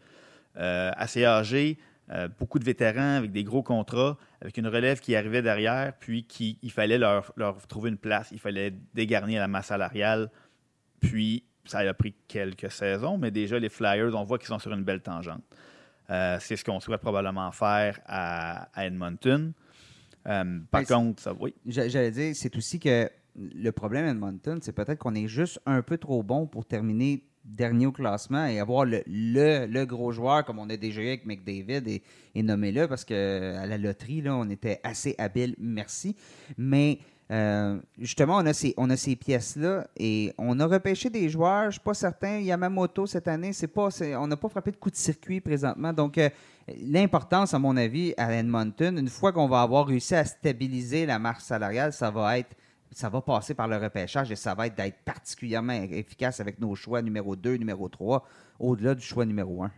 euh, 0.56 0.90
assez 0.96 1.24
âgée, 1.24 1.78
euh, 2.10 2.28
beaucoup 2.38 2.58
de 2.58 2.64
vétérans 2.64 3.16
avec 3.16 3.32
des 3.32 3.44
gros 3.44 3.62
contrats, 3.62 4.18
avec 4.40 4.58
une 4.58 4.66
relève 4.66 5.00
qui 5.00 5.16
arrivait 5.16 5.42
derrière, 5.42 5.94
puis 5.98 6.24
qui, 6.24 6.58
il 6.62 6.70
fallait 6.70 6.98
leur, 6.98 7.32
leur 7.36 7.66
trouver 7.66 7.90
une 7.90 7.98
place, 7.98 8.28
il 8.32 8.38
fallait 8.38 8.74
dégarnir 8.94 9.40
la 9.40 9.48
masse 9.48 9.66
salariale, 9.66 10.30
puis 11.00 11.44
ça 11.64 11.78
a 11.78 11.94
pris 11.94 12.14
quelques 12.28 12.70
saisons, 12.70 13.18
mais 13.18 13.30
déjà, 13.30 13.58
les 13.58 13.68
Flyers, 13.68 14.14
on 14.14 14.24
voit 14.24 14.38
qu'ils 14.38 14.48
sont 14.48 14.58
sur 14.58 14.72
une 14.72 14.84
belle 14.84 15.02
tangente. 15.02 15.42
Euh, 16.10 16.38
c'est 16.40 16.56
ce 16.56 16.64
qu'on 16.64 16.80
souhaite 16.80 17.00
probablement 17.00 17.52
faire 17.52 18.00
à, 18.06 18.68
Edmonton. 18.76 19.52
Euh, 20.26 20.58
par 20.70 20.84
contre, 20.84 21.22
ça, 21.22 21.32
oui. 21.38 21.54
J'allais 21.66 22.10
dire, 22.10 22.34
c'est 22.34 22.56
aussi 22.56 22.80
que 22.80 23.08
le 23.36 23.70
problème 23.70 24.06
à 24.06 24.10
Edmonton, 24.10 24.58
c'est 24.60 24.72
peut-être 24.72 24.98
qu'on 24.98 25.14
est 25.14 25.28
juste 25.28 25.60
un 25.66 25.82
peu 25.82 25.98
trop 25.98 26.22
bon 26.22 26.46
pour 26.46 26.66
terminer 26.66 27.24
dernier 27.44 27.86
au 27.86 27.92
classement 27.92 28.46
et 28.46 28.60
avoir 28.60 28.84
le, 28.84 29.02
le, 29.06 29.84
gros 29.84 30.12
joueur 30.12 30.44
comme 30.44 30.58
on 30.58 30.68
a 30.68 30.76
déjà 30.76 31.00
eu 31.00 31.06
avec 31.06 31.24
McDavid 31.24 31.88
et, 31.88 32.02
et 32.34 32.42
nommé-le 32.42 32.86
parce 32.86 33.04
qu'à 33.04 33.66
la 33.66 33.78
loterie, 33.78 34.20
là, 34.20 34.36
on 34.36 34.48
était 34.50 34.80
assez 34.82 35.14
habile, 35.16 35.54
merci. 35.58 36.16
Mais 36.58 36.98
euh, 37.30 37.78
justement, 37.96 38.38
on 38.38 38.46
a 38.46 38.52
ces, 38.52 38.74
on 38.76 38.90
a 38.90 38.96
ces 38.96 39.14
pièces-là 39.14 39.86
et 39.96 40.34
on 40.36 40.58
a 40.58 40.66
repêché 40.66 41.10
des 41.10 41.28
joueurs, 41.28 41.62
je 41.62 41.66
ne 41.66 41.72
suis 41.72 41.80
pas 41.80 41.94
certain. 41.94 42.38
Yamamoto, 42.38 43.06
cette 43.06 43.28
année, 43.28 43.52
c'est 43.52 43.68
pas, 43.68 43.88
on 44.18 44.26
n'a 44.26 44.36
pas 44.36 44.48
frappé 44.48 44.72
de 44.72 44.76
coup 44.76 44.90
de 44.90 44.96
circuit 44.96 45.40
présentement. 45.40 45.92
Donc, 45.92 46.18
euh, 46.18 46.28
l'importance, 46.82 47.54
à 47.54 47.58
mon 47.58 47.76
avis, 47.76 48.14
à 48.16 48.32
Edmonton, 48.32 48.98
une 48.98 49.08
fois 49.08 49.32
qu'on 49.32 49.46
va 49.46 49.62
avoir 49.62 49.86
réussi 49.86 50.16
à 50.16 50.24
stabiliser 50.24 51.06
la 51.06 51.20
marche 51.20 51.44
salariale, 51.44 51.92
ça 51.92 52.10
va 52.10 52.38
être 52.38 52.56
ça 52.92 53.08
va 53.08 53.20
passer 53.20 53.54
par 53.54 53.68
le 53.68 53.76
repêchage 53.76 54.32
et 54.32 54.36
ça 54.36 54.52
va 54.54 54.66
être 54.66 54.74
d'être 54.74 54.98
particulièrement 55.04 55.72
efficace 55.72 56.40
avec 56.40 56.58
nos 56.58 56.74
choix 56.74 57.02
numéro 57.02 57.36
2, 57.36 57.54
numéro 57.54 57.88
3, 57.88 58.26
au-delà 58.58 58.96
du 58.96 59.02
choix 59.02 59.24
numéro 59.24 59.62
1. 59.62 59.70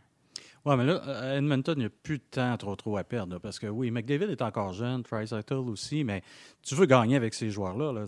Oui, 0.64 0.76
mais 0.76 0.84
là, 0.84 0.96
à 0.98 1.36
Edmonton, 1.36 1.74
il 1.76 1.80
n'y 1.80 1.86
a 1.86 1.90
plus 1.90 2.18
de 2.18 2.24
temps 2.30 2.56
trop 2.56 2.76
trop 2.76 2.96
à 2.96 3.04
perdre. 3.04 3.34
là, 3.34 3.40
parce 3.40 3.58
que 3.58 3.66
oui, 3.66 3.90
McDavid 3.90 4.30
est 4.30 4.42
encore 4.42 4.72
jeune, 4.72 5.02
Tricycle 5.02 5.54
aussi, 5.54 6.04
mais 6.04 6.22
tu 6.62 6.76
veux 6.76 6.86
gagner 6.86 7.16
avec 7.16 7.34
ces 7.34 7.50
joueurs-là. 7.50 7.92
Là, 7.92 8.06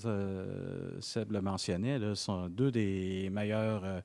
Seb 1.00 1.32
le 1.32 1.40
mentionnait, 1.40 1.98
là, 1.98 2.14
sont 2.14 2.48
deux 2.48 2.70
des 2.70 3.28
meilleurs 3.30 3.84
euh, 3.84 4.00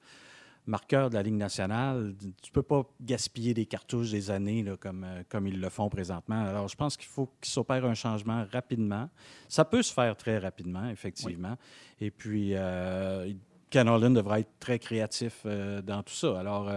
marqueurs 0.69 1.09
de 1.09 1.15
la 1.15 1.23
Ligue 1.23 1.35
nationale. 1.35 2.15
Tu 2.41 2.51
peux 2.51 2.63
pas 2.63 2.83
gaspiller 3.01 3.53
des 3.53 3.65
cartouches 3.65 4.11
des 4.11 4.31
années 4.31 4.63
là, 4.63 4.77
comme, 4.77 5.03
euh, 5.03 5.23
comme 5.27 5.47
ils 5.47 5.59
le 5.59 5.69
font 5.69 5.89
présentement. 5.89 6.45
Alors, 6.45 6.67
je 6.67 6.75
pense 6.75 6.95
qu'il 6.95 7.09
faut 7.09 7.29
qu'il 7.41 7.51
s'opère 7.51 7.83
un 7.85 7.95
changement 7.95 8.45
rapidement. 8.51 9.09
Ça 9.47 9.65
peut 9.65 9.81
se 9.81 9.93
faire 9.93 10.15
très 10.15 10.37
rapidement, 10.37 10.89
effectivement. 10.89 11.57
Et 11.99 12.11
puis, 12.11 12.51
euh, 12.53 13.33
Ken 13.69 13.89
Holland 13.89 14.15
devra 14.15 14.39
être 14.39 14.51
très 14.59 14.79
créatif 14.79 15.41
euh, 15.45 15.81
dans 15.81 16.03
tout 16.03 16.13
ça. 16.13 16.39
Alors, 16.39 16.71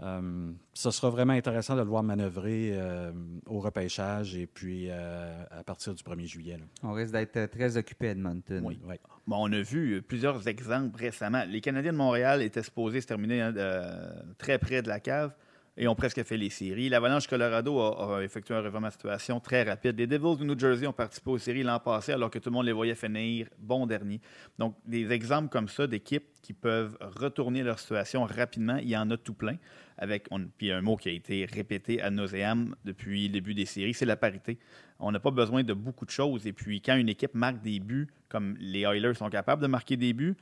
euh, 0.00 0.04
euh, 0.08 0.52
ce 0.74 0.90
sera 0.90 1.10
vraiment 1.10 1.32
intéressant 1.32 1.74
de 1.74 1.80
le 1.82 1.86
voir 1.88 2.02
manœuvrer 2.02 2.70
euh, 2.72 3.10
au 3.46 3.58
repêchage 3.60 4.36
et 4.36 4.46
puis 4.46 4.86
euh, 4.90 5.42
à 5.50 5.64
partir 5.64 5.94
du 5.94 6.02
1er 6.02 6.26
juillet. 6.26 6.56
là. 6.56 6.64
On 6.82 6.92
risque 6.92 7.12
d'être 7.12 7.50
très 7.50 7.76
occupé 7.76 8.08
à 8.08 8.10
Edmonton. 8.12 8.62
Oui. 8.64 8.78
Ouais. 8.86 9.00
Bon, 9.26 9.36
on 9.48 9.52
a 9.52 9.60
vu 9.60 10.00
plusieurs 10.02 10.46
exemples 10.48 10.96
récemment. 10.98 11.44
Les 11.48 11.60
Canadiens 11.60 11.92
de 11.92 11.98
Montréal 11.98 12.42
étaient 12.42 12.62
supposés 12.62 13.00
se 13.00 13.06
terminer 13.06 13.40
hein, 13.42 13.52
de- 13.52 14.34
très 14.38 14.58
près 14.58 14.82
de 14.82 14.88
la 14.88 15.00
cave 15.00 15.32
et 15.78 15.86
ont 15.86 15.94
presque 15.94 16.22
fait 16.24 16.36
les 16.36 16.50
séries. 16.50 16.88
L'Avalanche 16.88 17.28
Colorado 17.28 17.78
a, 17.80 18.22
effectué 18.24 18.54
un 18.54 18.60
revirement 18.60 18.88
de 18.88 18.92
situation 18.92 19.38
très 19.38 19.62
rapide. 19.62 19.96
Les 19.96 20.08
Devils 20.08 20.36
du 20.36 20.44
New 20.44 20.58
Jersey 20.58 20.88
ont 20.88 20.92
participé 20.92 21.30
aux 21.30 21.38
séries 21.38 21.62
l'an 21.62 21.78
passé 21.78 22.12
alors 22.12 22.30
que 22.30 22.40
tout 22.40 22.50
le 22.50 22.54
monde 22.54 22.66
les 22.66 22.72
voyait 22.72 22.96
finir 22.96 23.46
bon 23.58 23.86
dernier. 23.86 24.20
Donc, 24.58 24.74
des 24.84 25.12
exemples 25.12 25.48
comme 25.48 25.68
ça 25.68 25.86
d'équipes 25.86 26.26
qui 26.42 26.52
peuvent 26.52 26.98
retourner 27.00 27.62
leur 27.62 27.78
situation 27.78 28.24
rapidement, 28.24 28.76
il 28.76 28.88
y 28.88 28.96
en 28.96 29.08
a 29.12 29.16
tout 29.16 29.34
plein. 29.34 29.56
Avec, 29.96 30.28
puis 30.56 30.72
un 30.72 30.80
mot 30.80 30.96
qui 30.96 31.08
a 31.10 31.12
été 31.12 31.44
répété 31.44 32.02
à 32.02 32.10
nauséam 32.10 32.74
depuis 32.84 33.28
le 33.28 33.34
début 33.34 33.54
des 33.54 33.66
séries, 33.66 33.94
c'est 33.94 34.06
la 34.06 34.16
parité. 34.16 34.58
On 34.98 35.12
n'a 35.12 35.20
pas 35.20 35.30
besoin 35.30 35.62
de 35.62 35.74
beaucoup 35.74 36.04
de 36.04 36.10
choses. 36.10 36.44
Et 36.46 36.52
puis, 36.52 36.80
quand 36.80 36.96
une 36.96 37.08
équipe 37.08 37.34
marque 37.34 37.62
des 37.62 37.78
buts, 37.78 38.08
comme 38.28 38.56
les 38.58 38.80
Oilers 38.80 39.14
sont 39.14 39.30
capables 39.30 39.62
de 39.62 39.68
marquer 39.68 39.96
des 39.96 40.12
buts, 40.12 40.36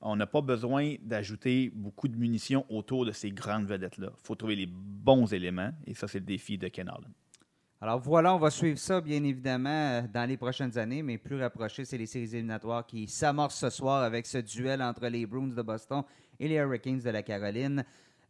on 0.00 0.16
n'a 0.16 0.26
pas 0.26 0.40
besoin 0.40 0.94
d'ajouter 1.02 1.70
beaucoup 1.74 2.08
de 2.08 2.16
munitions 2.16 2.64
autour 2.68 3.04
de 3.04 3.12
ces 3.12 3.30
grandes 3.30 3.66
vedettes-là. 3.66 4.08
Il 4.10 4.26
faut 4.26 4.34
trouver 4.34 4.56
les 4.56 4.66
bons 4.66 5.32
éléments. 5.32 5.72
Et 5.86 5.94
ça, 5.94 6.08
c'est 6.08 6.20
le 6.20 6.24
défi 6.24 6.56
de 6.56 6.68
Ken 6.68 6.88
Holland. 6.88 7.12
Alors 7.82 7.98
voilà, 7.98 8.34
on 8.34 8.38
va 8.38 8.50
suivre 8.50 8.78
ça 8.78 9.00
bien 9.00 9.24
évidemment 9.24 9.70
euh, 9.70 10.02
dans 10.12 10.28
les 10.28 10.36
prochaines 10.36 10.76
années, 10.76 11.02
mais 11.02 11.16
plus 11.16 11.40
rapproché, 11.40 11.86
c'est 11.86 11.96
les 11.96 12.04
séries 12.04 12.28
éliminatoires 12.34 12.84
qui 12.84 13.08
s'amorcent 13.08 13.58
ce 13.58 13.70
soir 13.70 14.02
avec 14.02 14.26
ce 14.26 14.36
duel 14.36 14.82
entre 14.82 15.06
les 15.06 15.24
Bruins 15.24 15.48
de 15.48 15.62
Boston 15.62 16.02
et 16.38 16.46
les 16.46 16.56
Hurricanes 16.56 17.00
de 17.00 17.08
la 17.08 17.22
Caroline. 17.22 17.82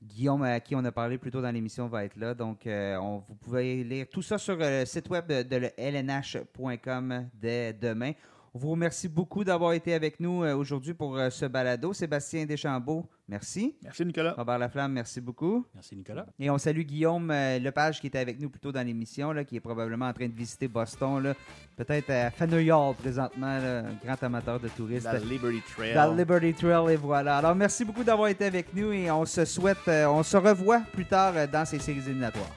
Guillaume, 0.03 0.43
à 0.45 0.61
qui 0.61 0.77
on 0.77 0.85
a 0.85 0.93
parlé 0.93 1.19
plus 1.19 1.33
tôt 1.33 1.43
dans 1.43 1.51
l'émission, 1.51 1.89
va 1.89 2.05
être 2.05 2.17
là. 2.17 2.33
Donc, 2.33 2.67
euh, 2.67 2.97
vous 3.29 3.35
pouvez 3.35 3.83
lire 3.83 4.07
tout 4.09 4.23
ça 4.23 4.39
sur 4.39 4.57
euh, 4.61 4.81
le 4.81 4.87
site 4.87 5.11
web 5.11 5.27
de, 5.27 5.71
lnh.com 5.77 7.29
dès 7.35 7.73
demain. 7.73 8.13
On 8.53 8.59
vous 8.59 8.71
remercie 8.71 9.09
beaucoup 9.09 9.45
d'avoir 9.45 9.75
été 9.75 9.95
avec 9.95 10.19
nous 10.19 10.43
euh, 10.43 10.57
aujourd'hui 10.57 10.93
pour 10.93 11.17
euh, 11.17 11.31
ce 11.31 11.47
balado. 11.47 11.93
Sébastien 11.93 12.47
Deschambault, 12.47 13.07
merci. 13.29 13.77
Merci, 13.81 14.05
Nicolas. 14.05 14.33
Robert 14.37 14.59
Laflamme, 14.59 14.93
merci 14.93 15.21
beaucoup. 15.21 15.65
Merci, 15.73 15.95
Nicolas. 15.95 16.27
Et 16.37 16.51
on 16.51 16.59
salue 16.59 16.81
Guillaume 16.81 17.31
euh, 17.31 17.61
Lepage 17.61 18.01
qui 18.01 18.09
était 18.09 18.19
avec 18.19 18.41
nous 18.41 18.51
plus 18.51 18.59
tôt 18.59 18.73
dans 18.73 18.85
l'émission, 18.85 19.31
là, 19.31 19.45
qui 19.45 19.55
est 19.55 19.61
probablement 19.61 20.07
en 20.07 20.13
train 20.13 20.27
de 20.27 20.35
visiter 20.35 20.67
Boston. 20.67 21.23
là. 21.23 21.35
Peut-être 21.77 22.11
à 22.11 22.33
Faneuil 22.33 22.73
Hall 22.73 22.97
présentement, 22.97 23.57
là, 23.59 23.85
un 23.87 23.95
grand 24.05 24.21
amateur 24.21 24.59
de 24.59 24.67
touristes. 24.67 25.05
La 25.05 25.21
Liberty 25.21 25.63
Trail. 25.73 25.95
Le 25.95 26.17
Liberty 26.17 26.53
Trail, 26.53 26.93
et 26.95 26.97
voilà. 26.97 27.37
Alors 27.37 27.55
merci 27.55 27.85
beaucoup 27.85 28.03
d'avoir 28.03 28.27
été 28.29 28.47
avec 28.47 28.75
nous 28.75 28.91
et 28.91 29.13
on 29.13 29.27
se 29.27 29.45
souhaite, 29.45 29.87
on 29.87 30.25
se 30.25 30.37
revoit 30.37 30.81
plus 30.93 31.07
tard 31.07 31.35
dans 31.47 31.65
ces 31.65 31.79
séries 31.79 32.01
éliminatoires. 32.01 32.51